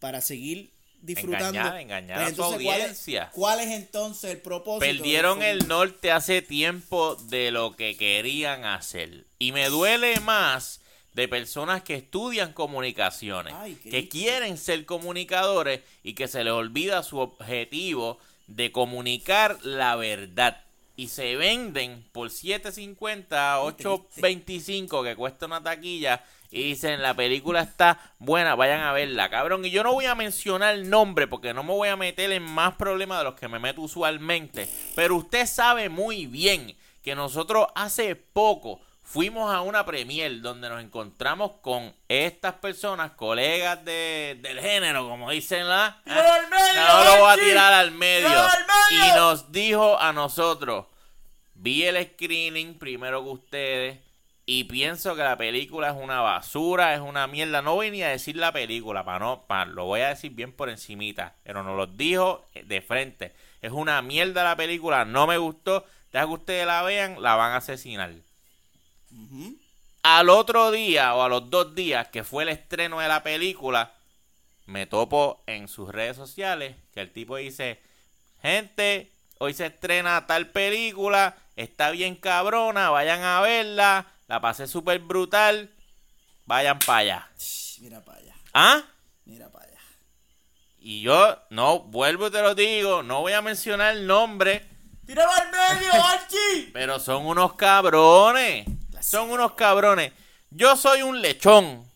[0.00, 0.72] para seguir
[1.02, 1.58] disfrutando.
[1.58, 3.30] Engañar, engañar a su entonces, ¿cuál es- audiencia.
[3.32, 4.80] ¿cuál es, entonces el propósito?
[4.80, 9.26] Perdieron el norte hace tiempo de lo que querían hacer.
[9.38, 10.80] Y me duele más
[11.20, 17.02] de personas que estudian comunicaciones, Ay, que quieren ser comunicadores y que se les olvida
[17.02, 20.64] su objetivo de comunicar la verdad.
[20.96, 26.24] Y se venden por 7.50, 8.25 que cuesta una taquilla.
[26.50, 29.64] Y dicen, la película está buena, vayan a verla, cabrón.
[29.64, 32.42] Y yo no voy a mencionar el nombre porque no me voy a meter en
[32.42, 34.68] más problemas de los que me meto usualmente.
[34.96, 38.80] Pero usted sabe muy bien que nosotros hace poco
[39.10, 45.30] fuimos a una premier donde nos encontramos con estas personas, colegas de, del género, como
[45.30, 46.00] dicen la...
[46.04, 48.28] ¡Tíralo al medio, no lo voy a tirar al medio.
[48.28, 49.04] ¡Tíralo al medio!
[49.04, 50.86] Y nos dijo a nosotros,
[51.54, 53.98] vi el screening primero que ustedes
[54.46, 57.62] y pienso que la película es una basura, es una mierda.
[57.62, 60.52] No voy ni a decir la película, para no, para, lo voy a decir bien
[60.52, 63.32] por encimita, pero nos lo dijo de frente.
[63.60, 65.84] Es una mierda la película, no me gustó.
[66.12, 68.12] Deja que ustedes la vean, la van a asesinar.
[70.02, 73.92] Al otro día o a los dos días que fue el estreno de la película,
[74.66, 77.80] me topo en sus redes sociales que el tipo dice,
[78.40, 85.00] gente, hoy se estrena tal película, está bien cabrona, vayan a verla, la pasé súper
[85.00, 85.70] brutal,
[86.46, 87.30] vayan para allá.
[87.80, 88.82] Mira para allá, ¿Ah?
[89.24, 89.80] mira para allá.
[90.78, 94.66] Y yo, no, vuelvo y te lo digo, no voy a mencionar el nombre,
[95.04, 96.70] ¡Tíralo al medio, Archie!
[96.72, 98.66] pero son unos cabrones.
[99.10, 100.12] Son unos cabrones.
[100.50, 101.88] Yo soy un lechón.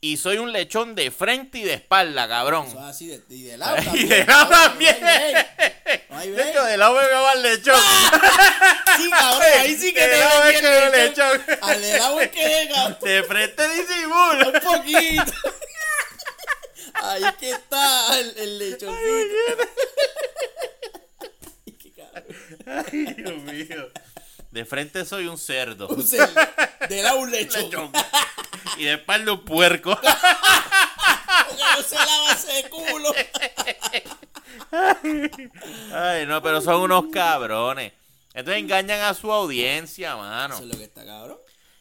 [0.00, 2.66] Y soy un lechón de frente y de espalda, cabrón.
[2.68, 4.08] Eso es así de, y de lado Y también.
[4.08, 4.96] de lado también.
[6.10, 7.80] No hay De hecho, de lado me va el lechón.
[8.98, 11.32] Sí, cabrón, ahí sí que De te lado es que el lechón.
[11.38, 11.58] lechón.
[11.62, 12.98] Al de lado es que, cabrón.
[13.02, 14.48] De frente disimulo.
[14.52, 15.32] Un poquito.
[16.94, 18.94] Ahí es que está el, el lechoncito.
[21.78, 22.84] Qué cabrón.
[22.92, 23.90] Ay, Dios mío.
[24.56, 25.86] De frente soy un cerdo.
[25.86, 26.40] Un cerdo.
[26.88, 27.92] De lado un lechón.
[28.78, 29.90] Y de espalda un puerco.
[30.00, 33.12] Porque no se lava ese culo.
[35.94, 37.92] Ay, no, pero son unos cabrones.
[38.32, 40.54] Entonces engañan a su audiencia, mano.
[40.54, 41.36] Eso es lo que está cabrón.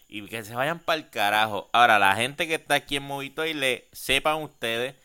[0.09, 1.69] Y que se vayan para el carajo.
[1.71, 4.95] Ahora, la gente que está aquí en Movito y le sepan ustedes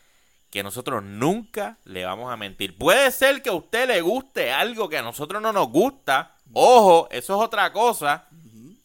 [0.51, 2.77] que nosotros nunca le vamos a mentir.
[2.77, 6.35] Puede ser que a usted le guste algo que a nosotros no nos gusta.
[6.53, 8.27] Ojo, eso es otra cosa.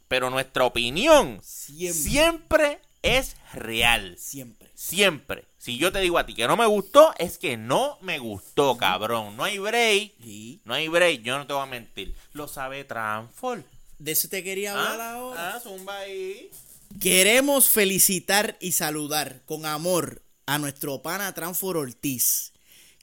[0.07, 1.93] Pero nuestra opinión Siempre.
[1.93, 4.15] siempre es real.
[4.19, 4.69] Siempre.
[4.75, 5.45] Siempre.
[5.57, 8.77] Si yo te digo a ti que no me gustó, es que no me gustó,
[8.77, 9.35] cabrón.
[9.35, 10.13] No hay break.
[10.21, 10.61] Sí.
[10.63, 11.23] No hay break.
[11.23, 12.15] Yo no te voy a mentir.
[12.33, 13.63] Lo sabe Transfor.
[13.97, 15.55] De eso te quería hablar ahora.
[15.55, 16.51] Ah, zumba ahí.
[16.99, 22.53] Queremos felicitar y saludar con amor a nuestro pana Transfor Ortiz,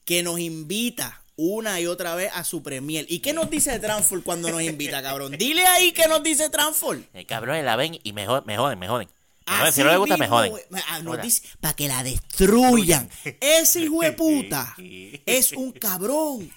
[0.05, 3.05] que nos invita una y otra vez a su premier.
[3.09, 5.35] ¿Y qué nos dice Transfor cuando nos invita, cabrón?
[5.37, 6.99] Dile ahí qué nos dice Transfor.
[7.13, 9.09] Eh, cabrones la ven y me joden, me joden, me joden.
[9.45, 10.53] Así Si no les gusta, me joden.
[10.87, 11.23] Ah, Nos Ahora.
[11.23, 13.09] dice para que la destruyan.
[13.41, 14.75] Ese hijo de puta
[15.25, 16.49] es un cabrón.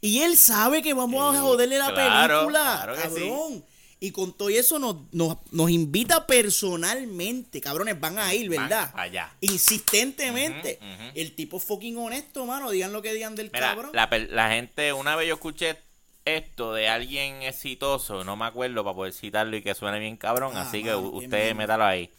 [0.00, 3.64] Y él sabe que vamos a joderle la Claro, película, claro cabrón.
[3.98, 8.90] Y con todo eso nos, nos, nos invita personalmente, cabrones, van a ir, ¿verdad?
[8.92, 9.32] Van allá.
[9.40, 10.78] Insistentemente.
[11.14, 12.70] El tipo fucking honesto, mano.
[12.70, 13.90] Digan lo que digan del Mira, cabrón.
[13.94, 15.78] la, gente, una vez yo escuché
[16.26, 20.52] esto de alguien exitoso, no me acuerdo para poder citarlo y que suene bien cabrón,
[20.56, 22.10] Ah, así que usted métalo ahí.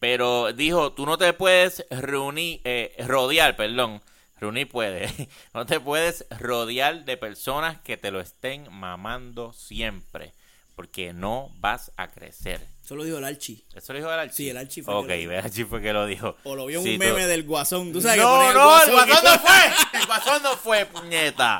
[0.00, 4.00] Pero dijo, tú no te puedes reunir, eh, rodear, perdón,
[4.40, 5.08] reunir puede,
[5.54, 10.32] no te puedes rodear de personas que te lo estén mamando siempre,
[10.78, 12.64] porque no vas a crecer.
[12.84, 13.64] Eso lo dijo el Archie.
[13.74, 14.32] ¿Eso lo dijo el Archie?
[14.36, 16.36] Sí, el Archie fue Ok, el Archie fue que lo dijo.
[16.44, 17.92] O lo vio en Sí, un tú- meme del guasón.
[17.92, 20.00] ¿Tú sabes que no, no, el guasón no fue.
[20.00, 21.58] El guasón no fue, puñeta.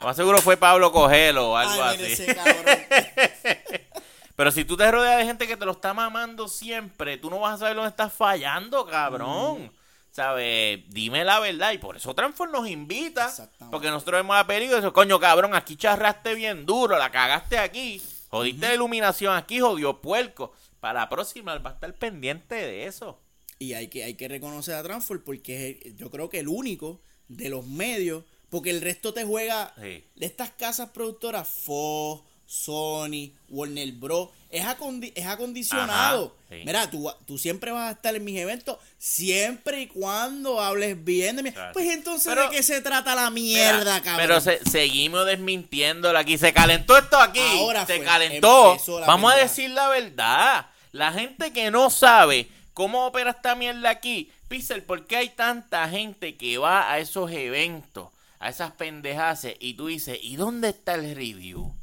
[0.00, 2.12] Lo más seguro fue Pablo Cogelo o algo Ay, así.
[2.24, 2.64] ese cabrón.
[4.34, 7.38] Pero si tú te rodeas de gente que te lo está mamando siempre, tú no
[7.38, 9.62] vas a saber dónde estás fallando, cabrón.
[9.66, 9.70] Mm.
[10.18, 10.80] ¿Sabes?
[10.88, 11.70] Dime la verdad.
[11.70, 13.32] Y por eso Transform nos invita.
[13.70, 18.02] Porque nosotros película y eso, coño, cabrón, aquí charraste bien duro, la cagaste aquí.
[18.28, 20.52] Jodiste la iluminación aquí, jodió puerco.
[20.80, 23.20] Para la próxima va a estar pendiente de eso.
[23.60, 27.00] Y hay que, hay que reconocer a Transform porque es yo creo que el único
[27.28, 30.04] de los medios, porque el resto te juega Sí.
[30.16, 34.30] de estas casas productoras, Fox, Sony, Warner Bros.
[34.50, 36.34] Es, acondi- es acondicionado.
[36.48, 36.62] Ajá, sí.
[36.64, 41.36] Mira, tú, tú siempre vas a estar en mis eventos, siempre y cuando hables bien
[41.36, 41.52] de mí.
[41.52, 41.74] Claro.
[41.74, 44.26] Pues entonces, Pero- ¿de qué se trata la mierda, Mira, cabrón?
[44.26, 46.38] Pero se- seguimos desmintiéndolo aquí.
[46.38, 47.40] Se calentó esto aquí.
[47.58, 48.78] Ahora se fue, calentó.
[49.06, 50.66] Vamos a decir la verdad.
[50.92, 54.32] La gente que no sabe cómo opera esta mierda aquí.
[54.48, 58.08] Pixel, ¿por qué hay tanta gente que va a esos eventos?
[58.40, 61.74] A esas pendejas y tú dices, ¿y dónde está el review?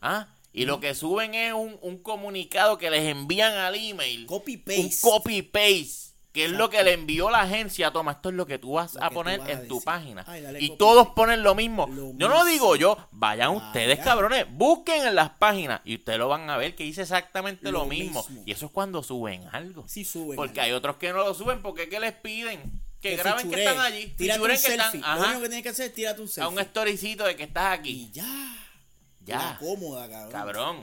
[0.00, 0.28] ¿Ah?
[0.52, 4.26] Y lo que suben es un, un comunicado que les envían al email.
[4.26, 4.98] Copy Un paste.
[5.00, 6.10] copy paste.
[6.32, 7.90] Que es lo que le envió la agencia.
[7.92, 9.80] Toma, esto es lo que tú vas Lo a que poner vas a en tu
[9.82, 10.24] página.
[10.28, 11.14] Ay, y todos paste.
[11.16, 11.88] ponen lo mismo.
[11.88, 12.96] Lo yo no digo yo.
[13.10, 14.46] Vayan ustedes, cabrones.
[14.48, 15.80] Busquen en las páginas.
[15.84, 18.24] Y ustedes lo van a ver que dice exactamente lo, Lo mismo.
[18.28, 18.44] mismo.
[18.46, 19.84] Y eso es cuando suben algo.
[19.88, 20.66] Sí suben Porque algo.
[20.68, 21.62] hay otros que no lo suben.
[21.62, 22.60] porque ¿Qué les piden?
[23.00, 24.06] Que, Que graben que están allí.
[24.16, 24.78] Tírate un que están.
[24.92, 25.00] selfie.
[25.00, 26.56] Lo Ajá, único que tienes que hacer es tírate un a selfie.
[26.58, 27.90] un storycito de que estás aquí.
[27.90, 28.56] Y ya.
[29.30, 29.56] Ya.
[29.58, 30.32] Cómoda, cabrón.
[30.32, 30.76] Cabrón.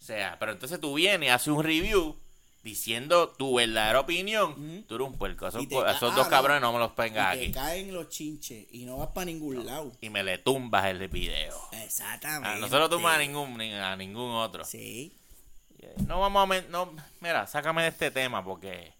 [0.00, 2.16] O sea, pero entonces tú vienes y haces un review
[2.62, 4.84] diciendo tu verdadera opinión.
[4.86, 5.46] Tú eres un puerco.
[5.48, 6.28] Esos, ah, dos no.
[6.28, 7.52] cabrones no me los pongas Y te aquí.
[7.52, 9.92] caen los chinches y no vas para ningún lado.
[10.00, 11.54] Y me le tumbas el video.
[11.72, 12.48] Exactamente.
[12.48, 14.64] Ah, no se lo tumbas a ningún, ni- a ningún otro.
[14.64, 15.16] Sí.
[16.06, 16.60] No vamos a...
[16.68, 18.92] No, mira, sácame de este tema porque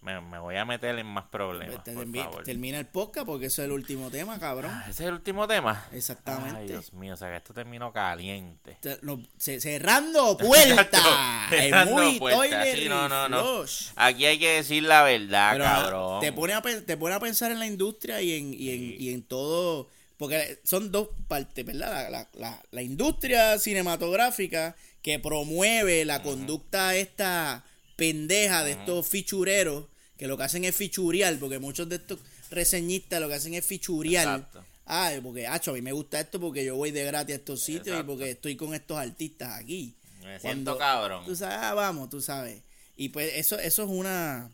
[0.00, 1.82] me, me voy a meter en más problemas.
[1.84, 2.44] Te- por termi- favor.
[2.44, 4.70] termina el podcast porque eso es el último tema, cabrón.
[4.72, 5.86] Ah, Ese es el último tema.
[5.92, 6.58] Exactamente.
[6.60, 8.76] Ay, Dios mío, o sea que esto terminó caliente.
[8.80, 11.48] Te- lo- ce- cerrando puerta.
[11.50, 13.64] es Cerrando muy puertas, sí, no, no, no.
[13.96, 16.20] Aquí hay que decir la verdad, Pero, cabrón.
[16.20, 19.12] Te pone, a, te pone a pensar en la industria y en, y en, y
[19.12, 19.88] en todo.
[20.16, 21.90] Porque son dos partes, ¿verdad?
[21.90, 27.64] La, la, la, la industria cinematográfica que promueve la conducta esta
[27.96, 29.84] pendeja de estos fichureros
[30.18, 32.18] que lo que hacen es fichurear, porque muchos de estos
[32.50, 34.26] reseñistas lo que hacen es fichurear.
[34.26, 34.64] Exacto.
[34.84, 37.62] Ah, porque, acho, a mí me gusta esto porque yo voy de gratis a estos
[37.62, 39.94] sitios y porque estoy con estos artistas aquí.
[40.22, 41.24] Me siento cabrón.
[41.24, 42.62] Tú sabes, ah, vamos, tú sabes.
[42.96, 44.50] Y pues eso, eso es una.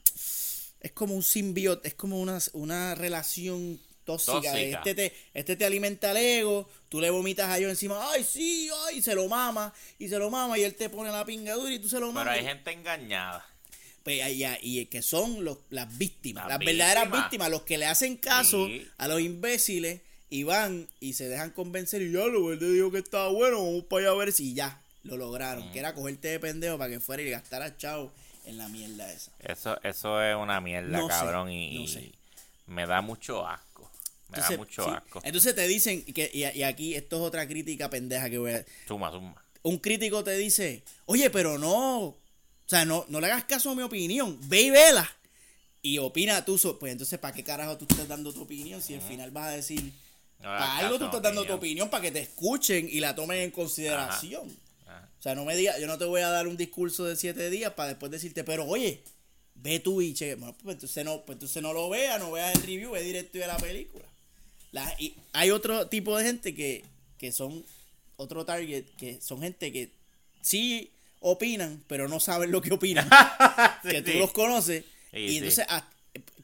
[0.81, 4.61] Es como un simbiote, es como una, una relación tóxica.
[4.61, 8.69] Este, te, este te alimenta el ego, tú le vomitas a ellos encima, ay, sí,
[8.87, 11.73] ay, y se lo mama, y se lo mama, y él te pone la pingadura
[11.73, 12.35] y tú se lo mamas.
[12.35, 13.47] Pero hay gente engañada.
[14.05, 14.21] Pues,
[14.63, 17.51] y, que son los, las víctimas, Las las, verdaderas víctimas.
[17.51, 18.87] los que le hacen caso Sí.
[18.99, 22.99] a los imbéciles y van y se dejan convencer y ya lo te dijo que
[22.99, 26.39] estaba bueno, vamos para allá a ver si ya lo lograron, que era cogerte de
[26.41, 28.13] pendejo para que fuera y gastar chavo
[28.45, 29.33] en la mierda esa.
[29.41, 31.51] Eso, eso es una mierda, No sé, cabrón.
[31.51, 32.13] y, no sé.
[32.67, 33.91] me da mucho asco.
[34.29, 34.91] Me da mucho sí.
[34.91, 35.21] asco.
[35.25, 38.65] Entonces te dicen, que, y, y aquí esto es otra crítica pendeja que voy a...
[38.87, 39.35] Suma, suma.
[39.63, 42.17] Un crítico te dice, oye, pero no,
[42.67, 45.11] o sea, no, no le hagas caso a mi opinión, ve y vela.
[45.83, 48.95] y opina tú, so- pues entonces, ¿para qué carajo tú estás dando tu opinión si
[48.95, 49.81] al final vas a decir,
[50.39, 51.91] No para algo tú estás dando tu opinión.
[51.91, 54.51] para que te escuchen y la tomen en consideración?
[54.87, 55.11] Ajá.
[55.19, 57.51] O sea, no me digas, yo no te voy a dar un discurso de siete
[57.51, 59.03] días para después decirte, pero oye,
[59.57, 62.55] ve tú y che, bueno, pues entonces no, pues entonces no lo veas, no veas
[62.55, 64.07] el review, ve directo de la película.
[64.73, 66.83] La- y hay otro tipo de gente que,
[67.19, 67.63] que son
[68.17, 69.91] otro target, que son gente que
[70.41, 70.91] sí
[71.27, 73.09] opinan, pero no saben lo que opinan.
[73.83, 74.19] que tú sí.
[74.19, 74.85] los conoces.
[75.11, 75.89] Sí, y entonces, a,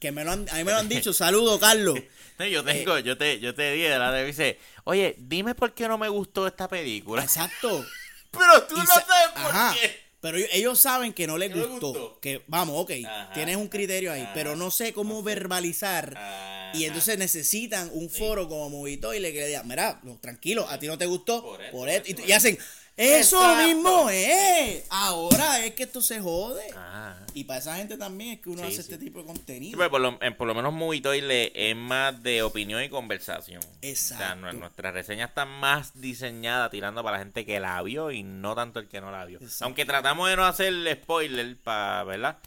[0.01, 1.99] que me lo han, a mí me lo han dicho, saludo Carlos.
[2.41, 5.75] No, yo tengo, Eh, yo te, yo te dije, la de dice, oye, dime por
[5.75, 7.23] qué no me gustó esta película.
[7.23, 7.85] Exacto.
[8.31, 9.77] Pero tú Y no sa- sabes por Ajá.
[9.79, 9.95] qué.
[10.23, 12.19] Pero ellos- saben que no les no gustó.
[12.23, 13.31] Que vamos, ok, Ajá.
[13.35, 14.33] tienes un criterio ahí, Ajá.
[14.33, 16.15] pero no sé cómo verbalizar.
[16.17, 16.71] Ajá.
[16.73, 20.87] Y entonces necesitan un foro como Movitoile que le diga, mira, no, tranquilo, a ti
[20.87, 22.11] no te gustó, Por esto, por esto.
[22.11, 22.59] Y, por y hacen,
[23.01, 23.67] eso Exacto.
[23.67, 24.85] mismo es.
[24.91, 26.69] Ahora es que esto se jode.
[26.71, 27.17] Ajá.
[27.35, 28.81] Y para esa gente también es que uno Sí, hace sí.
[28.93, 29.79] este tipo de Sí, contenido.
[29.79, 33.61] pero por, lo, por lo menos Movitoile es más de opinión y conversación.
[33.63, 34.37] O sea, Exacto.
[34.37, 38.55] nu- nuestra reseña está más diseñada tirando para la gente que la vio y no
[38.55, 39.39] tanto el que no la vio.
[39.41, 39.65] Exacto.
[39.65, 40.73] Aunque tratamos de no hacer
[41.03, 42.39] spoiler, para ¿verdad?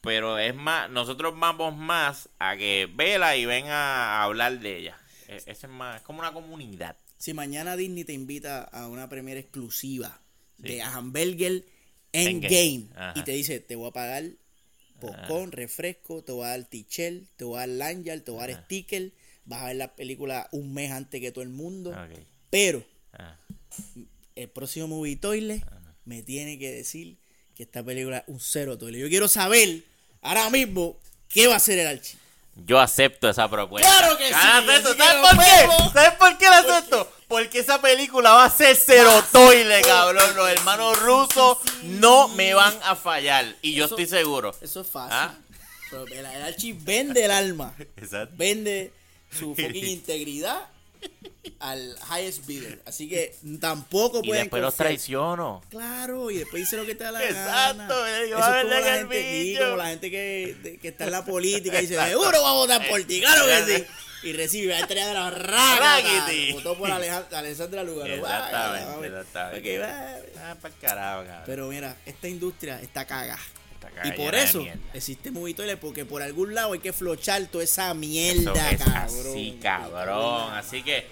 [0.00, 4.96] Pero es más, nosotros vamos más a que vela y ven a hablar de ella.
[5.28, 6.96] E- Ese es más, es como una comunidad.
[7.18, 10.20] Si mañana Disney te invita a una premiere exclusiva
[10.56, 10.68] Sí.
[10.68, 11.64] de Hamburger
[12.12, 12.86] Endgame.
[13.14, 14.24] Y te dice, te voy a pagar
[15.00, 18.46] popcorn, refresco, te voy a dar tichel, te voy a dar lanyard, te voy a
[18.46, 18.64] dar Ajá.
[18.64, 19.12] sticker,
[19.44, 22.18] vas a ver la película un mes antes que todo el mundo, Ok.
[22.50, 23.38] pero Ah.
[24.34, 25.64] el próximo Movie Toilet
[26.04, 27.18] me tiene que decir
[27.54, 29.00] que esta película es un cero toilet.
[29.00, 29.84] Yo quiero saber
[30.22, 32.20] ahora mismo qué va a hacer el archivo.
[32.64, 33.88] Yo acepto esa propuesta.
[33.88, 34.34] ¡Claro que sí!
[34.34, 35.90] ¿Sabes por qué?
[35.92, 37.12] ¿Sabes por qué la acepto?
[37.28, 40.34] Porque esa película va a ser cero toile, cabrón.
[40.36, 43.54] Los hermanos rusos no me van a fallar.
[43.62, 44.54] Y yo Eso- estoy seguro.
[44.60, 45.12] Eso es fácil.
[45.18, 45.34] Ah.
[45.90, 47.74] Pero el, el archivo vende el alma.
[47.96, 48.34] Exacto.
[48.36, 48.92] vende
[49.30, 50.60] su fucking integridad
[51.60, 52.80] al highest bidder.
[52.86, 54.88] Así que tampoco Y pueden después los confiar.
[54.88, 55.62] traiciono.
[55.70, 58.26] Claro, y después dice lo que te da la Exacto, gana.
[58.26, 61.04] yo Eso a es como la gente, y como la gente que, de- que está
[61.04, 63.84] en la política y dice, seguro va a votar por ti, claro que sí.
[64.20, 66.00] Y recibe a estrella de la raga.
[66.52, 68.12] Votó por Alejand- Alessandra Lugaro.
[68.12, 69.78] Exactamente, exactamente.
[69.78, 70.50] Ok, va.
[70.50, 71.42] Ah, para carajo, cabrón.
[71.46, 73.38] Pero mira, esta industria está cagada.
[74.04, 77.92] Y por eso existe Movie Toilet, porque por algún lado hay que flochar toda esa
[77.94, 79.04] mierda, es cabrón.
[79.04, 80.52] así, cabrón.
[80.54, 81.06] Así que,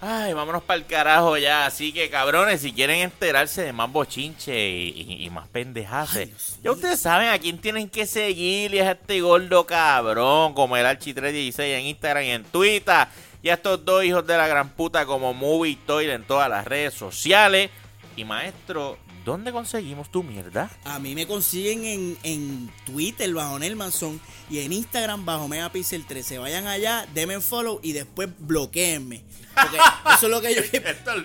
[0.00, 1.66] ay, vámonos para el carajo ya.
[1.66, 6.70] Así que, cabrones, si quieren enterarse de más bochinche y, y- y más pendejaces, ya
[6.72, 8.74] ustedes saben a quién tienen que seguir.
[8.74, 13.06] Y es a este gordo cabrón, como el Archi316 en Instagram y en Twitter.
[13.42, 16.64] Y a estos dos hijos de la gran puta como Movie Toilet en todas las
[16.66, 17.70] redes sociales.
[18.16, 18.98] Y maestro,
[19.28, 20.70] ¿dónde conseguimos tu mierda?
[20.84, 24.18] A mí me consiguen en, en Twitter bajo Nelmanson
[24.50, 26.38] y en Instagram bajo Megapixel 13.
[26.38, 29.22] Vayan allá, denme follow y después bloqueenme.
[29.54, 29.76] Porque
[30.14, 30.72] eso es lo que yo es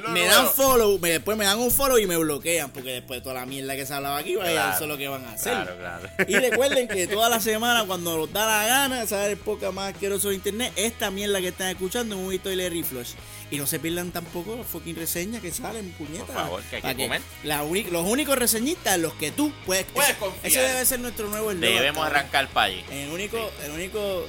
[0.09, 2.71] me dan follow, me, después me dan un follow y me bloquean.
[2.71, 4.97] Porque después de toda la mierda que se hablaba aquí, vaya, Claro, eso es lo
[4.97, 5.53] que van a hacer.
[5.53, 6.09] claro, claro.
[6.27, 9.93] Y recuerden que toda la semana, cuando nos da la gana, saber el podcast más
[9.93, 13.11] asqueroso de internet, esta mierda que están escuchando es un hito de Larry Flush.
[13.51, 16.25] Y no se pierdan tampoco las fucking reseñas que salen, puñetas.
[16.25, 17.21] Por favor, que hay que comer.
[17.43, 20.47] la los únicos reseñistas, los que tú puedes, Puedes confiar.
[20.47, 22.83] Ese debe ser nuestro nuevo eslogan, Debemos arrancar para allí.
[23.13, 24.25] Único, el único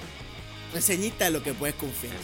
[0.73, 2.15] reseñista es lo que puedes confiar.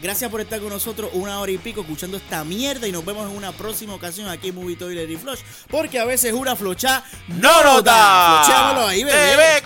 [0.00, 3.28] Gracias por estar con nosotros una hora y pico escuchando esta mierda y nos vemos
[3.28, 5.40] en una próxima ocasión aquí en Movie Toilet y Flush.
[5.68, 8.42] Porque a veces una flocha ¡No nota!
[8.44, 9.32] Flochéamelo ahí, bebé.
[9.32, 9.62] TV